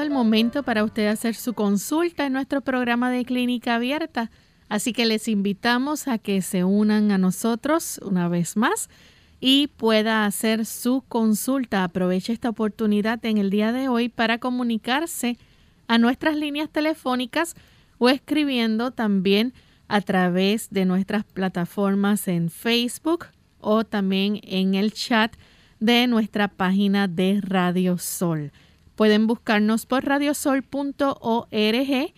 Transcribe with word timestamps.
El 0.00 0.10
momento 0.10 0.62
para 0.62 0.84
usted 0.84 1.08
hacer 1.08 1.34
su 1.34 1.52
consulta 1.52 2.24
en 2.24 2.32
nuestro 2.32 2.62
programa 2.62 3.10
de 3.10 3.24
clínica 3.26 3.74
abierta, 3.74 4.30
así 4.68 4.94
que 4.94 5.04
les 5.04 5.28
invitamos 5.28 6.08
a 6.08 6.16
que 6.16 6.40
se 6.40 6.64
unan 6.64 7.10
a 7.10 7.18
nosotros 7.18 8.00
una 8.02 8.28
vez 8.28 8.56
más 8.56 8.88
y 9.40 9.66
pueda 9.66 10.24
hacer 10.24 10.64
su 10.64 11.02
consulta. 11.08 11.84
Aproveche 11.84 12.32
esta 12.32 12.48
oportunidad 12.48 13.22
en 13.26 13.38
el 13.38 13.50
día 13.50 13.72
de 13.72 13.88
hoy 13.88 14.08
para 14.08 14.38
comunicarse 14.38 15.36
a 15.88 15.98
nuestras 15.98 16.36
líneas 16.36 16.70
telefónicas 16.70 17.56
o 17.98 18.08
escribiendo 18.08 18.92
también 18.92 19.52
a 19.88 20.00
través 20.00 20.70
de 20.70 20.86
nuestras 20.86 21.24
plataformas 21.24 22.28
en 22.28 22.48
Facebook 22.48 23.26
o 23.60 23.84
también 23.84 24.40
en 24.44 24.74
el 24.74 24.92
chat 24.92 25.34
de 25.80 26.06
nuestra 26.06 26.48
página 26.48 27.08
de 27.08 27.40
Radio 27.42 27.98
Sol. 27.98 28.52
Pueden 29.02 29.26
buscarnos 29.26 29.84
por 29.84 30.04
radiosol.org. 30.04 32.14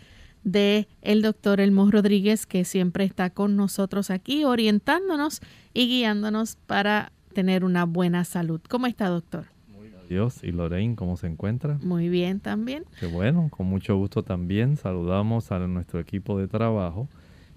de 0.47 0.87
el 1.01 1.21
doctor 1.21 1.59
Elmo 1.59 1.91
Rodríguez, 1.91 2.45
que 2.45 2.63
siempre 2.63 3.03
está 3.03 3.29
con 3.29 3.57
nosotros 3.57 4.09
aquí, 4.09 4.45
orientándonos 4.45 5.41
y 5.73 5.87
guiándonos 5.87 6.55
para 6.65 7.11
tener 7.33 7.65
una 7.65 7.83
buena 7.83 8.23
salud. 8.23 8.61
¿Cómo 8.69 8.87
está, 8.87 9.09
doctor? 9.09 9.47
Muy 9.67 9.89
bien. 9.89 10.01
Dios 10.07 10.43
y 10.45 10.53
Lorraine, 10.53 10.95
¿cómo 10.95 11.17
se 11.17 11.27
encuentra? 11.27 11.77
Muy 11.83 12.07
bien 12.07 12.39
también. 12.39 12.85
Qué 12.97 13.07
bueno, 13.07 13.49
con 13.49 13.67
mucho 13.67 13.97
gusto 13.97 14.23
también. 14.23 14.77
Saludamos 14.77 15.51
a 15.51 15.59
nuestro 15.59 15.99
equipo 15.99 16.39
de 16.39 16.47
trabajo 16.47 17.09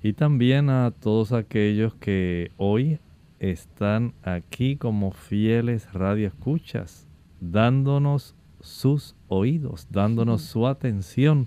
y 0.02 0.14
también 0.14 0.69
a 0.69 0.90
todos 0.90 1.31
aquellos 1.32 1.94
que 1.94 2.50
hoy 2.56 2.98
están 3.38 4.14
aquí 4.25 4.75
como 4.75 5.12
fieles 5.12 5.92
radioescuchas, 5.92 7.06
dándonos 7.40 8.34
sus 8.60 9.14
oídos, 9.28 9.87
dándonos 9.90 10.42
su 10.42 10.66
atención 10.66 11.46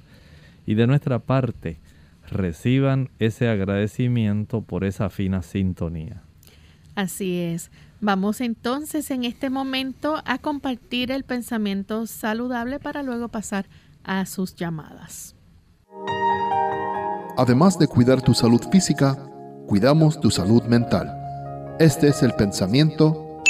y 0.65 0.75
de 0.75 0.87
nuestra 0.87 1.19
parte 1.19 1.79
reciban 2.29 3.09
ese 3.19 3.49
agradecimiento 3.49 4.61
por 4.61 4.83
esa 4.83 5.09
fina 5.09 5.41
sintonía. 5.41 6.23
Así 6.95 7.39
es. 7.39 7.71
Vamos 8.01 8.41
entonces 8.41 9.09
en 9.11 9.23
este 9.23 9.49
momento 9.49 10.21
a 10.25 10.37
compartir 10.37 11.11
el 11.11 11.23
pensamiento 11.23 12.05
saludable 12.05 12.79
para 12.79 13.01
luego 13.01 13.29
pasar 13.29 13.65
a 14.03 14.25
sus 14.25 14.55
llamadas. 14.55 15.35
Además 17.37 17.79
de 17.79 17.87
cuidar 17.87 18.21
tu 18.21 18.33
salud 18.33 18.61
física, 18.71 19.17
cuidamos 19.67 20.19
tu 20.19 20.29
salud 20.29 20.63
mental. 20.63 21.09
Este 21.79 22.09
es 22.09 22.21
el 22.21 22.33
pensamiento 22.33 23.41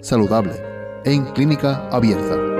saludable 0.00 0.54
en 1.04 1.24
clínica 1.32 1.88
abierta. 1.90 2.53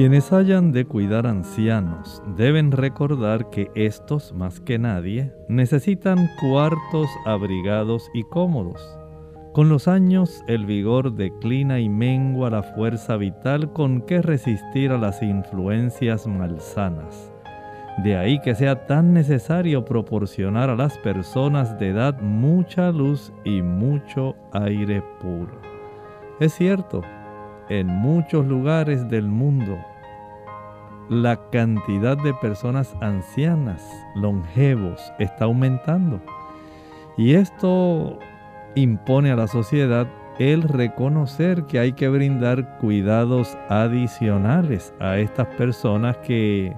Quienes 0.00 0.32
hayan 0.32 0.72
de 0.72 0.86
cuidar 0.86 1.26
ancianos 1.26 2.22
deben 2.34 2.72
recordar 2.72 3.50
que 3.50 3.70
estos, 3.74 4.32
más 4.32 4.58
que 4.58 4.78
nadie, 4.78 5.30
necesitan 5.46 6.26
cuartos 6.40 7.10
abrigados 7.26 8.10
y 8.14 8.22
cómodos. 8.22 8.80
Con 9.52 9.68
los 9.68 9.88
años 9.88 10.42
el 10.48 10.64
vigor 10.64 11.12
declina 11.12 11.80
y 11.80 11.90
mengua 11.90 12.48
la 12.48 12.62
fuerza 12.62 13.18
vital 13.18 13.74
con 13.74 14.00
que 14.00 14.22
resistir 14.22 14.90
a 14.90 14.96
las 14.96 15.22
influencias 15.22 16.26
malsanas. 16.26 17.30
De 18.02 18.16
ahí 18.16 18.40
que 18.40 18.54
sea 18.54 18.86
tan 18.86 19.12
necesario 19.12 19.84
proporcionar 19.84 20.70
a 20.70 20.76
las 20.76 20.96
personas 20.96 21.78
de 21.78 21.88
edad 21.90 22.18
mucha 22.22 22.90
luz 22.90 23.34
y 23.44 23.60
mucho 23.60 24.34
aire 24.52 25.02
puro. 25.20 25.60
Es 26.40 26.54
cierto, 26.54 27.02
en 27.68 27.86
muchos 27.86 28.46
lugares 28.46 29.08
del 29.10 29.28
mundo 29.28 29.78
la 31.10 31.50
cantidad 31.50 32.16
de 32.16 32.32
personas 32.34 32.94
ancianas, 33.00 33.82
longevos, 34.14 35.12
está 35.18 35.46
aumentando. 35.46 36.20
Y 37.18 37.34
esto 37.34 38.16
impone 38.76 39.32
a 39.32 39.36
la 39.36 39.48
sociedad 39.48 40.06
el 40.38 40.62
reconocer 40.62 41.64
que 41.64 41.80
hay 41.80 41.94
que 41.94 42.08
brindar 42.08 42.78
cuidados 42.78 43.58
adicionales 43.68 44.94
a 45.00 45.18
estas 45.18 45.48
personas 45.48 46.16
que 46.18 46.76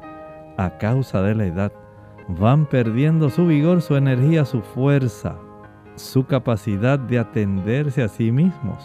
a 0.57 0.79
causa 0.79 1.21
de 1.21 1.35
la 1.35 1.45
edad 1.45 1.73
van 2.27 2.65
perdiendo 2.65 3.29
su 3.29 3.47
vigor, 3.47 3.83
su 3.83 3.97
energía, 3.97 4.47
su 4.47 4.63
fuerza, 4.63 5.37
su 5.95 6.25
capacidad 6.25 6.99
de 6.99 7.19
atenderse 7.19 8.03
a 8.03 8.09
sí 8.09 8.33
mismos. 8.33 8.83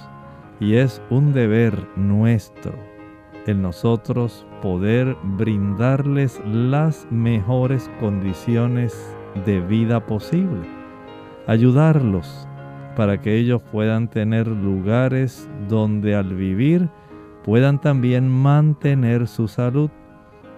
Y 0.60 0.76
es 0.76 1.02
un 1.10 1.32
deber 1.32 1.88
nuestro 1.96 2.74
en 3.46 3.62
nosotros 3.62 4.46
poder 4.62 5.16
brindarles 5.38 6.42
las 6.46 7.08
mejores 7.12 7.90
condiciones 8.00 9.16
de 9.46 9.60
vida 9.62 10.06
posible. 10.06 10.68
Ayudarlos 11.48 12.48
para 12.96 13.22
que 13.22 13.36
ellos 13.38 13.62
puedan 13.72 14.10
tener 14.10 14.48
lugares 14.48 15.50
donde 15.68 16.16
al 16.16 16.34
vivir 16.34 16.90
puedan 17.44 17.80
también 17.80 18.28
mantener 18.28 19.28
su 19.28 19.48
salud. 19.48 19.90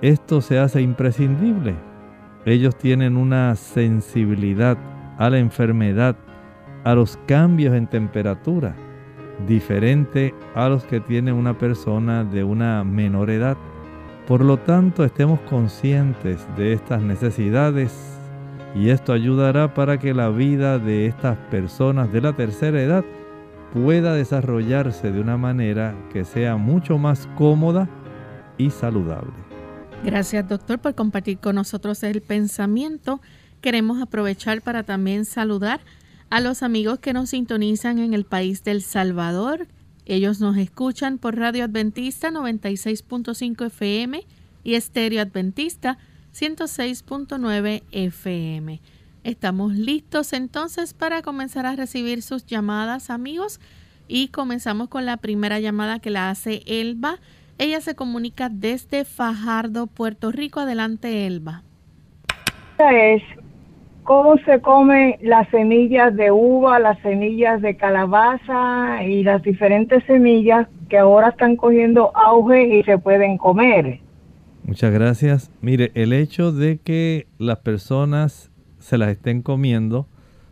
Esto 0.02 0.42
se 0.42 0.60
hace 0.60 0.82
imprescindible. 0.82 1.76
Ellos 2.46 2.78
tienen 2.78 3.18
una 3.18 3.56
sensibilidad 3.56 4.78
a 5.18 5.30
la 5.30 5.40
enfermedad, 5.40 6.16
a 6.84 6.96
los 6.96 7.18
cambios 7.28 7.76
en 7.76 7.88
temperatura 7.88 8.76
diferente 9.48 10.34
a 10.56 10.70
los 10.70 10.84
que 10.86 11.00
tiene 11.00 11.32
una 11.32 11.58
persona 11.58 12.24
de 12.24 12.44
una 12.44 12.84
menor 12.84 13.30
edad. 13.30 13.58
Por 14.30 14.46
lo 14.46 14.58
tanto, 14.58 15.04
estemos 15.04 15.40
conscientes 15.50 16.46
de 16.56 16.74
estas 16.74 17.02
necesidades 17.02 17.92
y 18.76 18.90
esto 18.92 19.12
ayudará 19.12 19.74
para 19.74 19.98
que 19.98 20.14
la 20.14 20.30
vida 20.30 20.78
de 20.78 21.08
estas 21.08 21.36
personas 21.50 22.14
de 22.14 22.22
la 22.22 22.34
tercera 22.34 22.80
edad 22.80 23.04
pueda 23.74 24.14
desarrollarse 24.14 25.12
de 25.12 25.20
una 25.20 25.36
manera 25.36 25.96
que 26.14 26.26
sea 26.26 26.58
mucho 26.58 27.00
más 27.00 27.28
cómoda 27.40 27.90
y 28.60 28.70
saludable. 28.70 29.34
Gracias 30.04 30.48
doctor 30.48 30.78
por 30.78 30.94
compartir 30.94 31.40
con 31.40 31.56
nosotros 31.56 32.04
el 32.04 32.22
pensamiento. 32.22 33.22
Queremos 33.62 34.00
aprovechar 34.00 34.62
para 34.62 34.84
también 34.84 35.26
saludar 35.26 35.80
a 36.30 36.40
los 36.40 36.62
amigos 36.62 37.00
que 37.00 37.14
nos 37.14 37.32
sintonizan 37.32 37.98
en 37.98 38.14
el 38.14 38.26
país 38.26 38.64
del 38.64 38.84
Salvador. 38.84 39.66
Ellos 40.10 40.42
nos 40.42 40.58
escuchan 40.58 41.20
por 41.20 41.38
Radio 41.38 41.66
Adventista 41.66 42.32
96.5 42.32 43.68
FM 43.68 44.26
y 44.64 44.74
Estéreo 44.74 45.22
Adventista 45.22 46.00
106.9 46.34 47.84
FM. 47.92 48.82
Estamos 49.24 49.76
listos 49.76 50.34
entonces 50.34 50.96
para 50.96 51.22
comenzar 51.22 51.68
a 51.68 51.76
recibir 51.76 52.24
sus 52.24 52.48
llamadas, 52.48 53.12
amigos. 53.12 53.62
Y 54.08 54.30
comenzamos 54.30 54.88
con 54.88 55.06
la 55.06 55.18
primera 55.18 55.60
llamada 55.60 56.00
que 56.00 56.10
la 56.10 56.32
hace 56.32 56.64
Elba. 56.66 57.20
Ella 57.60 57.80
se 57.80 57.94
comunica 57.94 58.50
desde 58.50 59.06
Fajardo, 59.06 59.86
Puerto 59.86 60.32
Rico. 60.32 60.60
Adelante, 60.60 61.28
Elba. 61.28 61.62
Es 62.80 63.22
cómo 64.10 64.38
se 64.40 64.60
comen 64.60 65.18
las 65.22 65.48
semillas 65.50 66.16
de 66.16 66.32
uva, 66.32 66.80
las 66.80 66.98
semillas 67.04 67.62
de 67.62 67.78
calabaza 67.78 69.04
y 69.04 69.22
las 69.22 69.44
diferentes 69.44 70.04
semillas 70.06 70.68
que 70.90 70.98
ahora 70.98 71.30
están 71.30 71.56
cogiendo 71.56 72.12
auge 72.18 72.80
y 72.80 72.84
se 72.86 72.98
pueden 72.98 73.38
comer. 73.38 74.00
Muchas 74.64 74.92
gracias. 74.92 75.52
Mire, 75.62 75.92
el 75.94 76.12
hecho 76.12 76.52
de 76.52 76.80
que 76.80 77.28
las 77.38 77.60
personas 77.60 78.52
se 78.80 78.98
las 78.98 79.10
estén 79.10 79.44
comiendo 79.44 80.08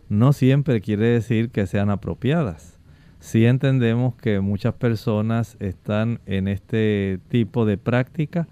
no 0.08 0.34
siempre 0.34 0.80
quiere 0.80 1.08
decir 1.08 1.50
que 1.50 1.66
sean 1.66 1.90
apropiadas. 1.90 2.80
Sí 3.20 3.48
entendemos 3.48 4.14
que 4.18 4.40
muchas 4.40 4.76
personas 4.76 5.58
están 5.60 6.20
en 6.28 6.48
este 6.48 7.18
tipo 7.30 7.66
de 7.66 7.80
práctica 7.80 8.48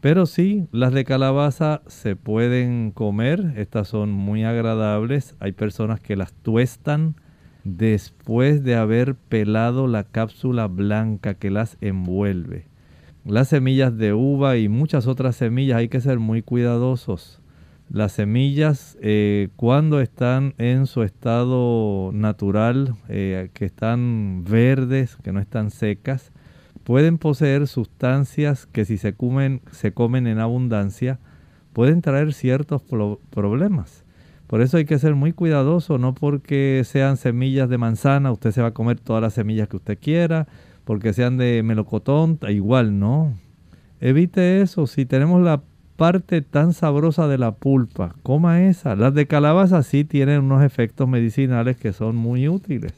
pero 0.00 0.26
sí, 0.26 0.66
las 0.72 0.92
de 0.92 1.04
calabaza 1.04 1.82
se 1.86 2.16
pueden 2.16 2.90
comer, 2.90 3.54
estas 3.56 3.88
son 3.88 4.10
muy 4.12 4.44
agradables. 4.44 5.34
Hay 5.40 5.52
personas 5.52 6.00
que 6.00 6.16
las 6.16 6.32
tuestan 6.32 7.16
después 7.64 8.62
de 8.62 8.76
haber 8.76 9.14
pelado 9.16 9.88
la 9.88 10.04
cápsula 10.04 10.68
blanca 10.68 11.34
que 11.34 11.50
las 11.50 11.78
envuelve. 11.80 12.68
Las 13.24 13.48
semillas 13.48 13.96
de 13.96 14.12
uva 14.12 14.56
y 14.56 14.68
muchas 14.68 15.08
otras 15.08 15.34
semillas 15.34 15.78
hay 15.78 15.88
que 15.88 16.00
ser 16.00 16.20
muy 16.20 16.42
cuidadosos. 16.42 17.40
Las 17.88 18.12
semillas 18.12 18.96
eh, 19.00 19.48
cuando 19.56 20.00
están 20.00 20.54
en 20.58 20.86
su 20.86 21.02
estado 21.02 22.10
natural, 22.12 22.94
eh, 23.08 23.50
que 23.52 23.64
están 23.64 24.44
verdes, 24.44 25.16
que 25.24 25.32
no 25.32 25.40
están 25.40 25.70
secas, 25.70 26.32
pueden 26.86 27.18
poseer 27.18 27.66
sustancias 27.66 28.66
que 28.66 28.84
si 28.84 28.96
se 28.96 29.12
comen, 29.12 29.60
se 29.72 29.92
comen 29.92 30.28
en 30.28 30.38
abundancia 30.38 31.18
pueden 31.72 32.00
traer 32.00 32.32
ciertos 32.32 32.80
problemas. 33.30 34.04
Por 34.46 34.60
eso 34.60 34.76
hay 34.76 34.84
que 34.84 35.00
ser 35.00 35.16
muy 35.16 35.32
cuidadoso, 35.32 35.98
no 35.98 36.14
porque 36.14 36.82
sean 36.84 37.16
semillas 37.16 37.68
de 37.68 37.76
manzana, 37.76 38.30
usted 38.30 38.52
se 38.52 38.62
va 38.62 38.68
a 38.68 38.74
comer 38.74 39.00
todas 39.00 39.20
las 39.20 39.34
semillas 39.34 39.68
que 39.68 39.78
usted 39.78 39.98
quiera, 40.00 40.46
porque 40.84 41.12
sean 41.12 41.38
de 41.38 41.64
melocotón, 41.64 42.38
igual 42.48 43.00
no. 43.00 43.34
Evite 44.00 44.62
eso, 44.62 44.86
si 44.86 45.06
tenemos 45.06 45.42
la 45.42 45.64
parte 45.96 46.40
tan 46.40 46.72
sabrosa 46.72 47.26
de 47.26 47.38
la 47.38 47.56
pulpa, 47.56 48.14
coma 48.22 48.62
esa. 48.62 48.94
Las 48.94 49.12
de 49.12 49.26
calabaza 49.26 49.82
sí 49.82 50.04
tienen 50.04 50.44
unos 50.44 50.62
efectos 50.62 51.08
medicinales 51.08 51.76
que 51.76 51.92
son 51.92 52.14
muy 52.14 52.48
útiles. 52.48 52.94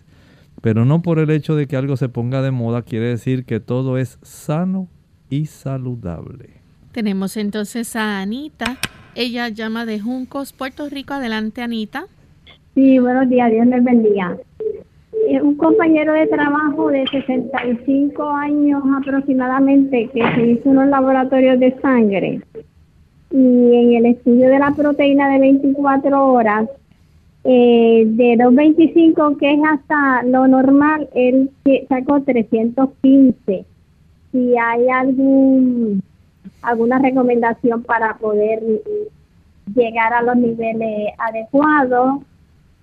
Pero 0.61 0.85
no 0.85 1.03
por 1.03 1.19
el 1.19 1.31
hecho 1.31 1.55
de 1.55 1.67
que 1.67 1.77
algo 1.77 1.97
se 1.97 2.09
ponga 2.09 2.43
de 2.43 2.51
moda 2.51 2.83
quiere 2.83 3.07
decir 3.07 3.45
que 3.45 3.61
todo 3.61 3.99
es 3.99 4.19
sano 4.23 4.89
y 5.31 5.47
saludable. 5.47 6.51
Tenemos 6.93 7.37
entonces 7.37 7.95
a 7.97 8.21
Anita. 8.21 8.79
Ella 9.15 9.49
llama 9.49 9.87
de 9.87 10.01
Juncos, 10.01 10.53
Puerto 10.53 10.89
Rico. 10.89 11.15
Adelante, 11.15 11.63
Anita. 11.63 12.07
Sí, 12.75 12.99
buenos 12.99 13.29
días. 13.29 13.51
Dios 13.51 13.67
les 13.67 13.85
bendiga. 13.85 14.37
Eh, 15.29 15.43
un 15.43 15.57
compañero 15.57 16.13
de 16.13 16.27
trabajo 16.27 16.89
de 16.89 17.07
65 17.07 18.31
años 18.31 18.83
aproximadamente 18.97 20.09
que 20.13 20.23
se 20.35 20.47
hizo 20.47 20.71
unos 20.71 20.89
laboratorios 20.89 21.59
de 21.61 21.79
sangre 21.81 22.41
y 23.31 23.37
en 23.37 23.95
el 23.97 24.07
estudio 24.07 24.49
de 24.49 24.59
la 24.59 24.71
proteína 24.71 25.29
de 25.29 25.39
24 25.41 26.33
horas 26.33 26.69
eh, 27.51 28.05
de 28.05 28.37
225, 28.37 29.39
que 29.39 29.55
es 29.55 29.61
hasta 29.67 30.23
lo 30.25 30.47
normal, 30.47 31.09
él 31.15 31.51
sacó 31.89 32.21
315. 32.21 33.65
Si 34.33 34.55
hay 34.59 34.89
algún 34.91 36.03
alguna 36.61 36.99
recomendación 36.99 37.85
para 37.85 38.19
poder 38.19 38.63
llegar 39.75 40.13
a 40.13 40.21
los 40.21 40.37
niveles 40.37 41.15
adecuados 41.17 42.21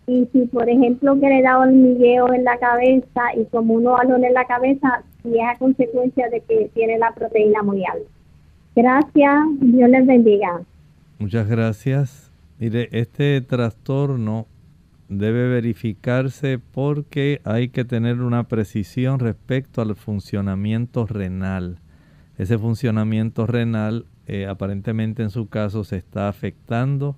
y 0.07 0.27
si 0.34 0.48
por 0.48 0.67
ejemplo 0.67 1.19
que 1.19 1.29
le 1.29 1.43
da 1.43 1.60
hormigueo 1.60 2.34
en 2.34 2.43
la 2.43 2.57
cabeza 2.57 3.22
y 3.38 3.45
como 3.45 3.75
uno 3.75 3.98
alone 3.98 4.29
en 4.29 4.34
la 4.34 4.45
cabeza, 4.45 5.03
si 5.22 5.38
es 5.38 5.45
a 5.48 5.60
consecuencia 5.60 6.27
de 6.29 6.41
que 6.41 6.72
tiene 6.74 6.98
la 6.98 7.12
proteína 7.12 7.62
muy 7.62 7.86
alta. 7.86 8.10
Gracias, 8.75 9.45
Dios 9.60 9.89
les 9.91 10.07
bendiga. 10.07 10.62
Muchas 11.19 11.48
gracias. 11.48 12.31
Mire, 12.57 12.89
este 12.93 13.41
trastorno 13.41 14.48
debe 15.10 15.48
verificarse 15.48 16.60
porque 16.60 17.42
hay 17.44 17.70
que 17.70 17.86
tener 17.86 18.22
una 18.22 18.48
precisión 18.48 19.20
respecto 19.20 19.82
al 19.82 19.96
funcionamiento 19.96 21.06
renal. 21.06 21.80
Ese 22.38 22.58
funcionamiento 22.58 23.46
renal 23.46 24.06
eh, 24.28 24.48
aparentemente 24.48 25.22
en 25.22 25.30
su 25.30 25.48
caso 25.48 25.84
se 25.84 25.98
está 25.98 26.28
afectando 26.28 27.16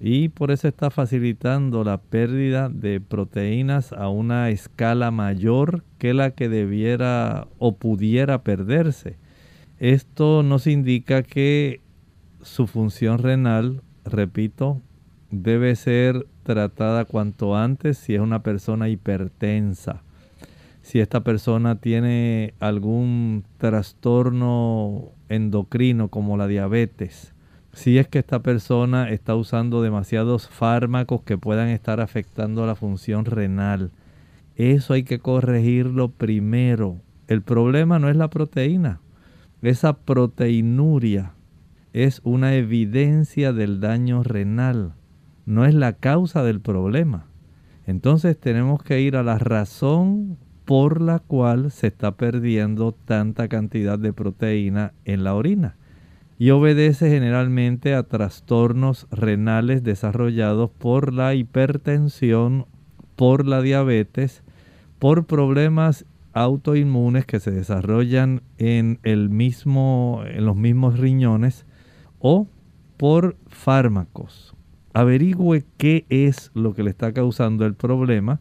y 0.00 0.30
por 0.30 0.50
eso 0.50 0.66
está 0.66 0.90
facilitando 0.90 1.84
la 1.84 2.00
pérdida 2.00 2.68
de 2.68 3.00
proteínas 3.00 3.92
a 3.92 4.08
una 4.08 4.48
escala 4.48 5.10
mayor 5.10 5.84
que 5.98 6.14
la 6.14 6.30
que 6.30 6.48
debiera 6.48 7.46
o 7.58 7.76
pudiera 7.76 8.42
perderse. 8.42 9.18
Esto 9.78 10.42
nos 10.42 10.66
indica 10.66 11.22
que 11.22 11.80
su 12.42 12.66
función 12.66 13.18
renal, 13.18 13.82
repito, 14.04 14.80
debe 15.30 15.76
ser 15.76 16.26
tratada 16.42 17.04
cuanto 17.04 17.56
antes 17.56 17.98
si 17.98 18.14
es 18.14 18.20
una 18.20 18.42
persona 18.42 18.88
hipertensa. 18.88 20.02
Si 20.82 20.98
esta 20.98 21.20
persona 21.20 21.76
tiene 21.76 22.54
algún 22.58 23.44
trastorno 23.58 25.10
endocrino 25.28 26.08
como 26.08 26.36
la 26.36 26.46
diabetes, 26.46 27.34
si 27.72 27.98
es 27.98 28.08
que 28.08 28.18
esta 28.18 28.40
persona 28.40 29.10
está 29.10 29.36
usando 29.36 29.82
demasiados 29.82 30.48
fármacos 30.48 31.22
que 31.22 31.38
puedan 31.38 31.68
estar 31.68 32.00
afectando 32.00 32.66
la 32.66 32.74
función 32.74 33.24
renal. 33.24 33.90
Eso 34.56 34.94
hay 34.94 35.04
que 35.04 35.20
corregirlo 35.20 36.08
primero. 36.08 36.96
El 37.28 37.42
problema 37.42 37.98
no 37.98 38.08
es 38.08 38.16
la 38.16 38.28
proteína. 38.28 39.00
Esa 39.62 39.92
proteinuria 39.92 41.32
es 41.92 42.20
una 42.24 42.54
evidencia 42.54 43.52
del 43.52 43.80
daño 43.80 44.22
renal 44.22 44.94
no 45.50 45.64
es 45.64 45.74
la 45.74 45.94
causa 45.94 46.44
del 46.44 46.60
problema. 46.60 47.26
Entonces 47.84 48.38
tenemos 48.38 48.82
que 48.84 49.00
ir 49.00 49.16
a 49.16 49.24
la 49.24 49.36
razón 49.36 50.38
por 50.64 51.00
la 51.00 51.18
cual 51.18 51.72
se 51.72 51.88
está 51.88 52.12
perdiendo 52.12 52.92
tanta 52.92 53.48
cantidad 53.48 53.98
de 53.98 54.12
proteína 54.12 54.92
en 55.04 55.24
la 55.24 55.34
orina. 55.34 55.74
Y 56.38 56.50
obedece 56.50 57.10
generalmente 57.10 57.94
a 57.94 58.04
trastornos 58.04 59.08
renales 59.10 59.82
desarrollados 59.82 60.70
por 60.70 61.12
la 61.12 61.34
hipertensión, 61.34 62.66
por 63.16 63.44
la 63.44 63.60
diabetes, 63.60 64.44
por 65.00 65.26
problemas 65.26 66.06
autoinmunes 66.32 67.26
que 67.26 67.40
se 67.40 67.50
desarrollan 67.50 68.42
en, 68.58 69.00
el 69.02 69.30
mismo, 69.30 70.22
en 70.24 70.46
los 70.46 70.54
mismos 70.54 71.00
riñones 71.00 71.66
o 72.20 72.46
por 72.96 73.36
fármacos 73.48 74.54
averigüe 74.92 75.64
qué 75.76 76.06
es 76.08 76.50
lo 76.54 76.74
que 76.74 76.82
le 76.82 76.90
está 76.90 77.12
causando 77.12 77.66
el 77.66 77.74
problema, 77.74 78.40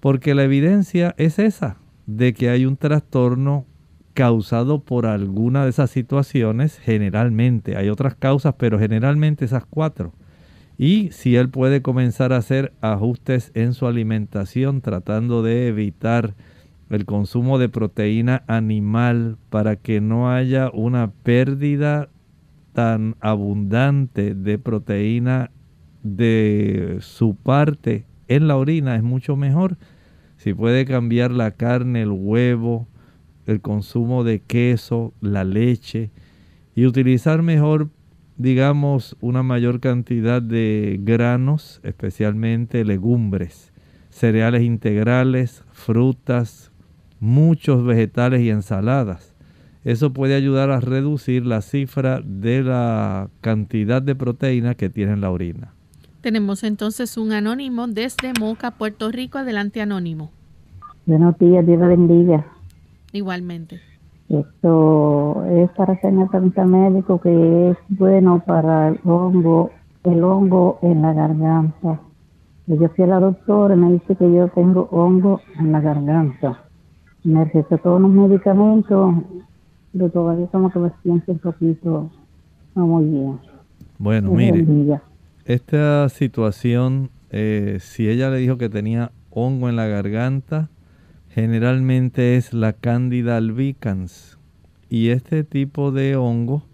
porque 0.00 0.34
la 0.34 0.44
evidencia 0.44 1.14
es 1.18 1.38
esa, 1.38 1.78
de 2.06 2.34
que 2.34 2.50
hay 2.50 2.66
un 2.66 2.76
trastorno 2.76 3.66
causado 4.14 4.80
por 4.80 5.06
alguna 5.06 5.64
de 5.64 5.70
esas 5.70 5.90
situaciones, 5.90 6.78
generalmente. 6.78 7.76
Hay 7.76 7.90
otras 7.90 8.14
causas, 8.14 8.54
pero 8.58 8.78
generalmente 8.78 9.44
esas 9.44 9.66
cuatro. 9.66 10.14
Y 10.78 11.10
si 11.12 11.36
él 11.36 11.50
puede 11.50 11.82
comenzar 11.82 12.32
a 12.32 12.38
hacer 12.38 12.72
ajustes 12.80 13.50
en 13.54 13.74
su 13.74 13.86
alimentación, 13.86 14.80
tratando 14.80 15.42
de 15.42 15.68
evitar 15.68 16.34
el 16.90 17.04
consumo 17.04 17.58
de 17.58 17.68
proteína 17.68 18.44
animal 18.46 19.38
para 19.50 19.76
que 19.76 20.00
no 20.00 20.30
haya 20.30 20.70
una 20.72 21.10
pérdida 21.10 22.08
tan 22.72 23.16
abundante 23.20 24.34
de 24.34 24.58
proteína 24.58 25.50
de 26.14 26.98
su 27.00 27.34
parte 27.34 28.06
en 28.28 28.48
la 28.48 28.56
orina 28.56 28.96
es 28.96 29.02
mucho 29.02 29.36
mejor. 29.36 29.76
Si 30.36 30.54
puede 30.54 30.84
cambiar 30.84 31.30
la 31.30 31.52
carne, 31.52 32.02
el 32.02 32.10
huevo, 32.10 32.86
el 33.46 33.60
consumo 33.60 34.24
de 34.24 34.40
queso, 34.40 35.12
la 35.20 35.44
leche 35.44 36.10
y 36.74 36.86
utilizar 36.86 37.42
mejor, 37.42 37.90
digamos, 38.36 39.16
una 39.20 39.42
mayor 39.42 39.80
cantidad 39.80 40.42
de 40.42 40.98
granos, 41.00 41.80
especialmente 41.82 42.84
legumbres, 42.84 43.72
cereales 44.10 44.62
integrales, 44.62 45.64
frutas, 45.72 46.72
muchos 47.20 47.84
vegetales 47.84 48.42
y 48.42 48.50
ensaladas. 48.50 49.34
Eso 49.84 50.12
puede 50.12 50.34
ayudar 50.34 50.70
a 50.70 50.80
reducir 50.80 51.46
la 51.46 51.62
cifra 51.62 52.20
de 52.20 52.62
la 52.62 53.30
cantidad 53.40 54.02
de 54.02 54.16
proteína 54.16 54.74
que 54.74 54.90
tiene 54.90 55.12
en 55.12 55.20
la 55.20 55.30
orina. 55.30 55.75
Tenemos 56.26 56.64
entonces 56.64 57.16
un 57.18 57.30
anónimo 57.30 57.86
desde 57.86 58.32
Moca, 58.40 58.72
Puerto 58.72 59.12
Rico. 59.12 59.38
Adelante, 59.38 59.80
anónimo. 59.80 60.32
Buenos 61.06 61.38
días, 61.38 61.64
Dios 61.64 61.78
la 61.78 61.86
bendiga. 61.86 62.44
Igualmente. 63.12 63.80
Esto 64.28 65.44
es 65.48 65.70
para 65.76 65.94
pregunta 66.00 66.64
médico 66.64 67.20
que 67.20 67.70
es 67.70 67.76
bueno 67.90 68.42
para 68.44 68.88
el 68.88 68.98
hongo, 69.04 69.70
el 70.02 70.24
hongo 70.24 70.80
en 70.82 71.00
la 71.02 71.12
garganta. 71.12 72.00
Yo 72.66 72.88
fui 72.88 73.04
a 73.04 73.06
la 73.06 73.20
doctora 73.20 73.76
y 73.76 73.78
me 73.78 73.92
dice 73.92 74.16
que 74.16 74.24
yo 74.24 74.48
tengo 74.48 74.88
hongo 74.90 75.40
en 75.60 75.70
la 75.70 75.80
garganta. 75.80 76.60
Me 77.22 77.44
recetó 77.44 77.78
todos 77.78 78.00
los 78.00 78.10
medicamentos, 78.10 79.14
pero 79.92 80.10
todavía 80.10 80.48
como 80.48 80.72
que 80.72 80.78
me 80.80 80.90
siento 81.04 81.30
un 81.30 81.38
poquito 81.38 82.10
no 82.74 82.86
muy 82.88 83.04
bien. 83.04 83.38
Bueno, 84.00 84.32
mire, 84.32 84.66
esta 85.46 86.08
situación, 86.08 87.10
eh, 87.30 87.78
si 87.80 88.08
ella 88.08 88.30
le 88.30 88.38
dijo 88.38 88.58
que 88.58 88.68
tenía 88.68 89.12
hongo 89.30 89.68
en 89.68 89.76
la 89.76 89.86
garganta, 89.86 90.70
generalmente 91.30 92.36
es 92.36 92.52
la 92.52 92.72
Candida 92.72 93.36
albicans. 93.36 94.38
Y 94.88 95.10
este 95.10 95.44
tipo 95.44 95.92
de 95.92 96.16
hongo 96.16 96.66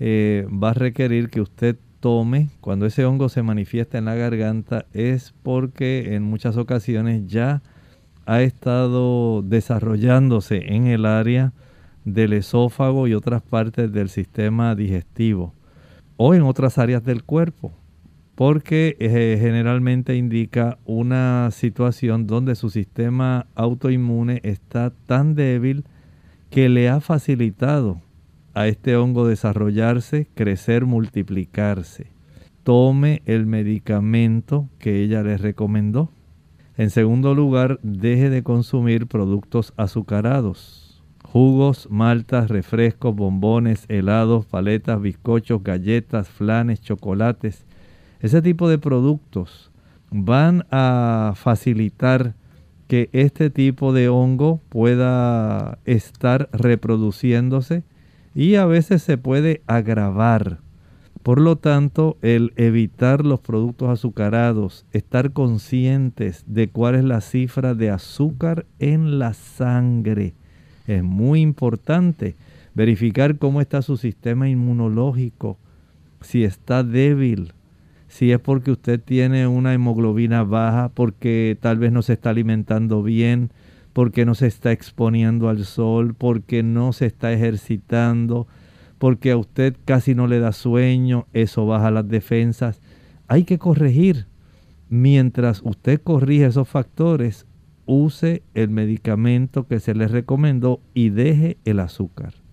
eh, 0.00 0.46
va 0.50 0.70
a 0.70 0.74
requerir 0.74 1.28
que 1.28 1.42
usted 1.42 1.76
tome, 2.00 2.48
cuando 2.62 2.86
ese 2.86 3.04
hongo 3.04 3.28
se 3.28 3.42
manifiesta 3.42 3.98
en 3.98 4.06
la 4.06 4.14
garganta, 4.14 4.86
es 4.94 5.34
porque 5.42 6.14
en 6.14 6.22
muchas 6.22 6.56
ocasiones 6.56 7.26
ya 7.26 7.62
ha 8.24 8.40
estado 8.40 9.42
desarrollándose 9.42 10.74
en 10.74 10.86
el 10.86 11.04
área 11.04 11.52
del 12.06 12.32
esófago 12.32 13.08
y 13.08 13.14
otras 13.14 13.42
partes 13.42 13.92
del 13.92 14.08
sistema 14.08 14.74
digestivo 14.74 15.52
o 16.16 16.34
en 16.34 16.42
otras 16.42 16.78
áreas 16.78 17.04
del 17.04 17.22
cuerpo 17.22 17.72
porque 18.36 18.96
eh, 19.00 19.38
generalmente 19.40 20.14
indica 20.14 20.78
una 20.84 21.50
situación 21.50 22.26
donde 22.26 22.54
su 22.54 22.68
sistema 22.68 23.46
autoinmune 23.54 24.40
está 24.44 24.90
tan 24.90 25.34
débil 25.34 25.84
que 26.50 26.68
le 26.68 26.90
ha 26.90 27.00
facilitado 27.00 28.02
a 28.52 28.68
este 28.68 28.94
hongo 28.94 29.26
desarrollarse, 29.26 30.28
crecer, 30.34 30.84
multiplicarse. 30.84 32.08
Tome 32.62 33.22
el 33.24 33.46
medicamento 33.46 34.68
que 34.78 35.02
ella 35.02 35.22
le 35.22 35.38
recomendó. 35.38 36.10
En 36.76 36.90
segundo 36.90 37.34
lugar, 37.34 37.80
deje 37.82 38.28
de 38.28 38.42
consumir 38.42 39.06
productos 39.06 39.72
azucarados. 39.78 41.02
Jugos, 41.24 41.88
maltas, 41.90 42.50
refrescos, 42.50 43.16
bombones, 43.16 43.86
helados, 43.88 44.44
paletas, 44.44 45.00
bizcochos, 45.00 45.62
galletas, 45.62 46.28
flanes, 46.28 46.82
chocolates 46.82 47.64
ese 48.20 48.42
tipo 48.42 48.68
de 48.68 48.78
productos 48.78 49.70
van 50.10 50.64
a 50.70 51.34
facilitar 51.36 52.34
que 52.88 53.10
este 53.12 53.50
tipo 53.50 53.92
de 53.92 54.08
hongo 54.08 54.60
pueda 54.68 55.78
estar 55.84 56.48
reproduciéndose 56.52 57.82
y 58.34 58.54
a 58.54 58.66
veces 58.66 59.02
se 59.02 59.18
puede 59.18 59.62
agravar. 59.66 60.60
Por 61.22 61.40
lo 61.40 61.56
tanto, 61.56 62.18
el 62.22 62.52
evitar 62.54 63.24
los 63.24 63.40
productos 63.40 63.88
azucarados, 63.88 64.86
estar 64.92 65.32
conscientes 65.32 66.44
de 66.46 66.68
cuál 66.68 66.94
es 66.94 67.02
la 67.02 67.20
cifra 67.20 67.74
de 67.74 67.90
azúcar 67.90 68.66
en 68.78 69.18
la 69.18 69.34
sangre, 69.34 70.34
es 70.86 71.02
muy 71.02 71.40
importante. 71.40 72.36
Verificar 72.74 73.38
cómo 73.38 73.60
está 73.60 73.82
su 73.82 73.96
sistema 73.96 74.48
inmunológico, 74.48 75.58
si 76.20 76.44
está 76.44 76.84
débil, 76.84 77.54
si 78.16 78.32
es 78.32 78.40
porque 78.40 78.70
usted 78.70 78.98
tiene 78.98 79.46
una 79.46 79.74
hemoglobina 79.74 80.42
baja, 80.42 80.88
porque 80.94 81.58
tal 81.60 81.76
vez 81.76 81.92
no 81.92 82.00
se 82.00 82.14
está 82.14 82.30
alimentando 82.30 83.02
bien, 83.02 83.50
porque 83.92 84.24
no 84.24 84.34
se 84.34 84.46
está 84.46 84.72
exponiendo 84.72 85.50
al 85.50 85.66
sol, 85.66 86.14
porque 86.14 86.62
no 86.62 86.94
se 86.94 87.04
está 87.04 87.30
ejercitando, 87.34 88.46
porque 88.96 89.32
a 89.32 89.36
usted 89.36 89.76
casi 89.84 90.14
no 90.14 90.28
le 90.28 90.40
da 90.40 90.52
sueño, 90.52 91.26
eso 91.34 91.66
baja 91.66 91.90
las 91.90 92.08
defensas. 92.08 92.80
Hay 93.28 93.44
que 93.44 93.58
corregir. 93.58 94.24
Mientras 94.88 95.60
usted 95.62 96.00
corrige 96.00 96.46
esos 96.46 96.70
factores, 96.70 97.46
use 97.84 98.42
el 98.54 98.70
medicamento 98.70 99.66
que 99.66 99.78
se 99.78 99.94
le 99.94 100.08
recomendó 100.08 100.80
y 100.94 101.10
deje 101.10 101.58
el 101.66 101.80
azúcar. 101.80 102.45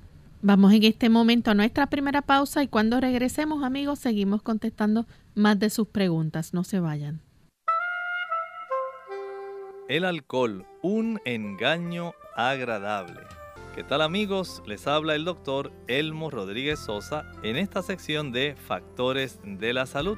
Vamos 0.46 0.74
en 0.74 0.84
este 0.84 1.08
momento 1.08 1.52
a 1.52 1.54
nuestra 1.54 1.88
primera 1.88 2.22
pausa 2.22 2.64
y 2.64 2.68
cuando 2.68 3.00
regresemos 3.00 3.64
amigos 3.64 4.00
seguimos 4.00 4.42
contestando 4.42 5.06
más 5.36 5.58
de 5.58 5.70
sus 5.70 5.88
preguntas. 5.88 6.54
No 6.54 6.66
se 6.66 6.82
vayan. 6.82 7.22
El 9.88 10.04
alcohol, 10.04 10.66
un 10.82 11.22
engaño 11.24 12.12
agradable. 12.36 13.22
¿Qué 13.74 13.86
tal 13.86 14.02
amigos? 14.02 14.62
Les 14.66 14.86
habla 14.86 15.16
el 15.16 15.24
doctor 15.24 15.72
Elmo 15.88 16.30
Rodríguez 16.30 16.78
Sosa 16.80 17.24
en 17.42 17.56
esta 17.56 17.82
sección 17.82 18.34
de 18.34 18.58
Factores 18.58 19.40
de 19.46 19.72
la 19.72 19.86
Salud. 19.86 20.18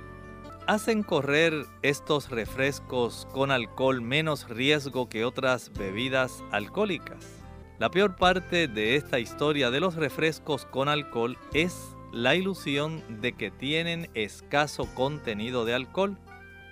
¿Hacen 0.65 1.03
correr 1.03 1.53
estos 1.84 2.32
refrescos 2.32 3.27
con 3.32 3.51
alcohol 3.51 4.01
menos 4.01 4.50
riesgo 4.50 5.08
que 5.08 5.24
otras 5.24 5.72
bebidas 5.77 6.44
alcohólicas? 6.51 7.44
La 7.77 7.91
peor 7.91 8.15
parte 8.15 8.70
de 8.70 8.96
esta 8.96 9.20
historia 9.20 9.70
de 9.70 9.82
los 9.82 9.96
refrescos 9.96 10.65
con 10.65 10.88
alcohol 10.88 11.38
es 11.53 11.75
la 12.13 12.36
ilusión 12.36 13.03
de 13.22 13.34
que 13.34 13.51
tienen 13.51 14.10
escaso 14.13 14.88
contenido 14.96 15.65
de 15.65 15.74
alcohol, 15.74 16.17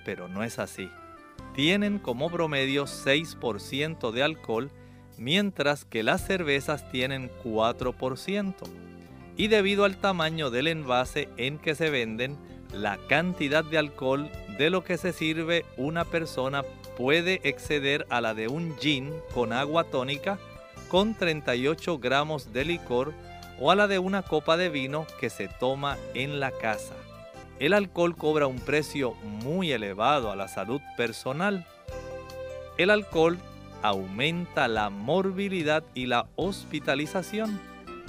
pero 0.06 0.30
no 0.30 0.44
es 0.44 0.60
así. 0.60 0.90
Tienen 1.54 2.00
como 2.00 2.32
promedio 2.32 2.86
6% 2.86 4.12
de 4.12 4.24
alcohol 4.24 4.72
mientras 5.18 5.84
que 5.84 6.04
las 6.04 6.26
cervezas 6.26 6.90
tienen 6.90 7.30
4%. 7.44 8.56
Y 9.36 9.50
debido 9.50 9.84
al 9.84 9.98
tamaño 9.98 10.52
del 10.52 10.68
envase 10.68 11.28
en 11.36 11.58
que 11.58 11.76
se 11.76 11.90
venden, 11.90 12.38
la 12.72 12.98
cantidad 13.10 13.66
de 13.66 13.78
alcohol 13.78 14.32
de 14.58 14.70
lo 14.70 14.86
que 14.86 14.98
se 14.98 15.12
sirve 15.12 15.66
una 15.76 16.06
persona 16.06 16.64
puede 16.96 17.42
exceder 17.44 18.08
a 18.10 18.22
la 18.22 18.34
de 18.34 18.48
un 18.48 18.78
gin 18.78 19.12
con 19.34 19.52
agua 19.52 19.84
tónica 19.84 20.40
con 20.94 21.16
38 21.16 21.98
gramos 21.98 22.54
de 22.54 22.66
licor 22.66 23.16
o 23.60 23.72
a 23.72 23.76
la 23.76 23.88
de 23.88 23.98
una 23.98 24.22
copa 24.22 24.58
de 24.58 24.70
vino 24.70 25.08
que 25.20 25.32
se 25.32 25.48
toma 25.48 25.98
en 26.14 26.40
la 26.40 26.52
casa. 26.52 26.94
El 27.58 27.74
alcohol 27.74 28.16
cobra 28.16 28.46
un 28.46 28.60
precio 28.60 29.16
muy 29.24 29.72
elevado 29.72 30.32
a 30.32 30.36
la 30.36 30.48
salud 30.48 30.82
personal. 30.96 31.66
El 32.78 32.92
alcohol 32.92 33.40
aumenta 33.82 34.68
la 34.68 34.92
morbilidad 34.92 35.84
y 35.96 36.06
la 36.06 36.28
hospitalización 36.36 37.60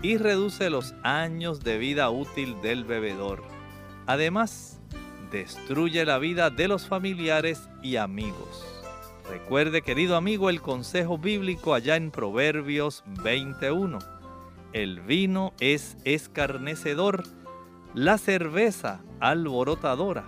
y 0.03 0.19
reduce 0.19 0.69
los 0.69 0.95
años 1.03 1.65
de 1.65 1.79
vida 1.79 2.11
útil 2.11 2.61
del 2.61 2.85
bebedor. 2.85 3.45
Además, 4.05 4.79
destruye 5.33 6.05
la 6.05 6.19
vida 6.19 6.51
de 6.51 6.69
los 6.69 6.87
familiares 6.87 7.67
y 7.83 7.97
amigos. 7.97 8.74
Recuerde, 9.29 9.83
querido 9.83 10.17
amigo, 10.17 10.51
el 10.51 10.61
consejo 10.61 11.17
bíblico 11.17 11.75
allá 11.75 11.97
en 11.97 12.11
Proverbios 12.11 13.03
21. 13.23 13.99
El 14.73 15.01
vino 15.01 15.55
es 15.61 15.97
escarnecedor, 16.05 17.25
la 17.95 18.19
cerveza 18.19 19.01
alborotadora, 19.21 20.25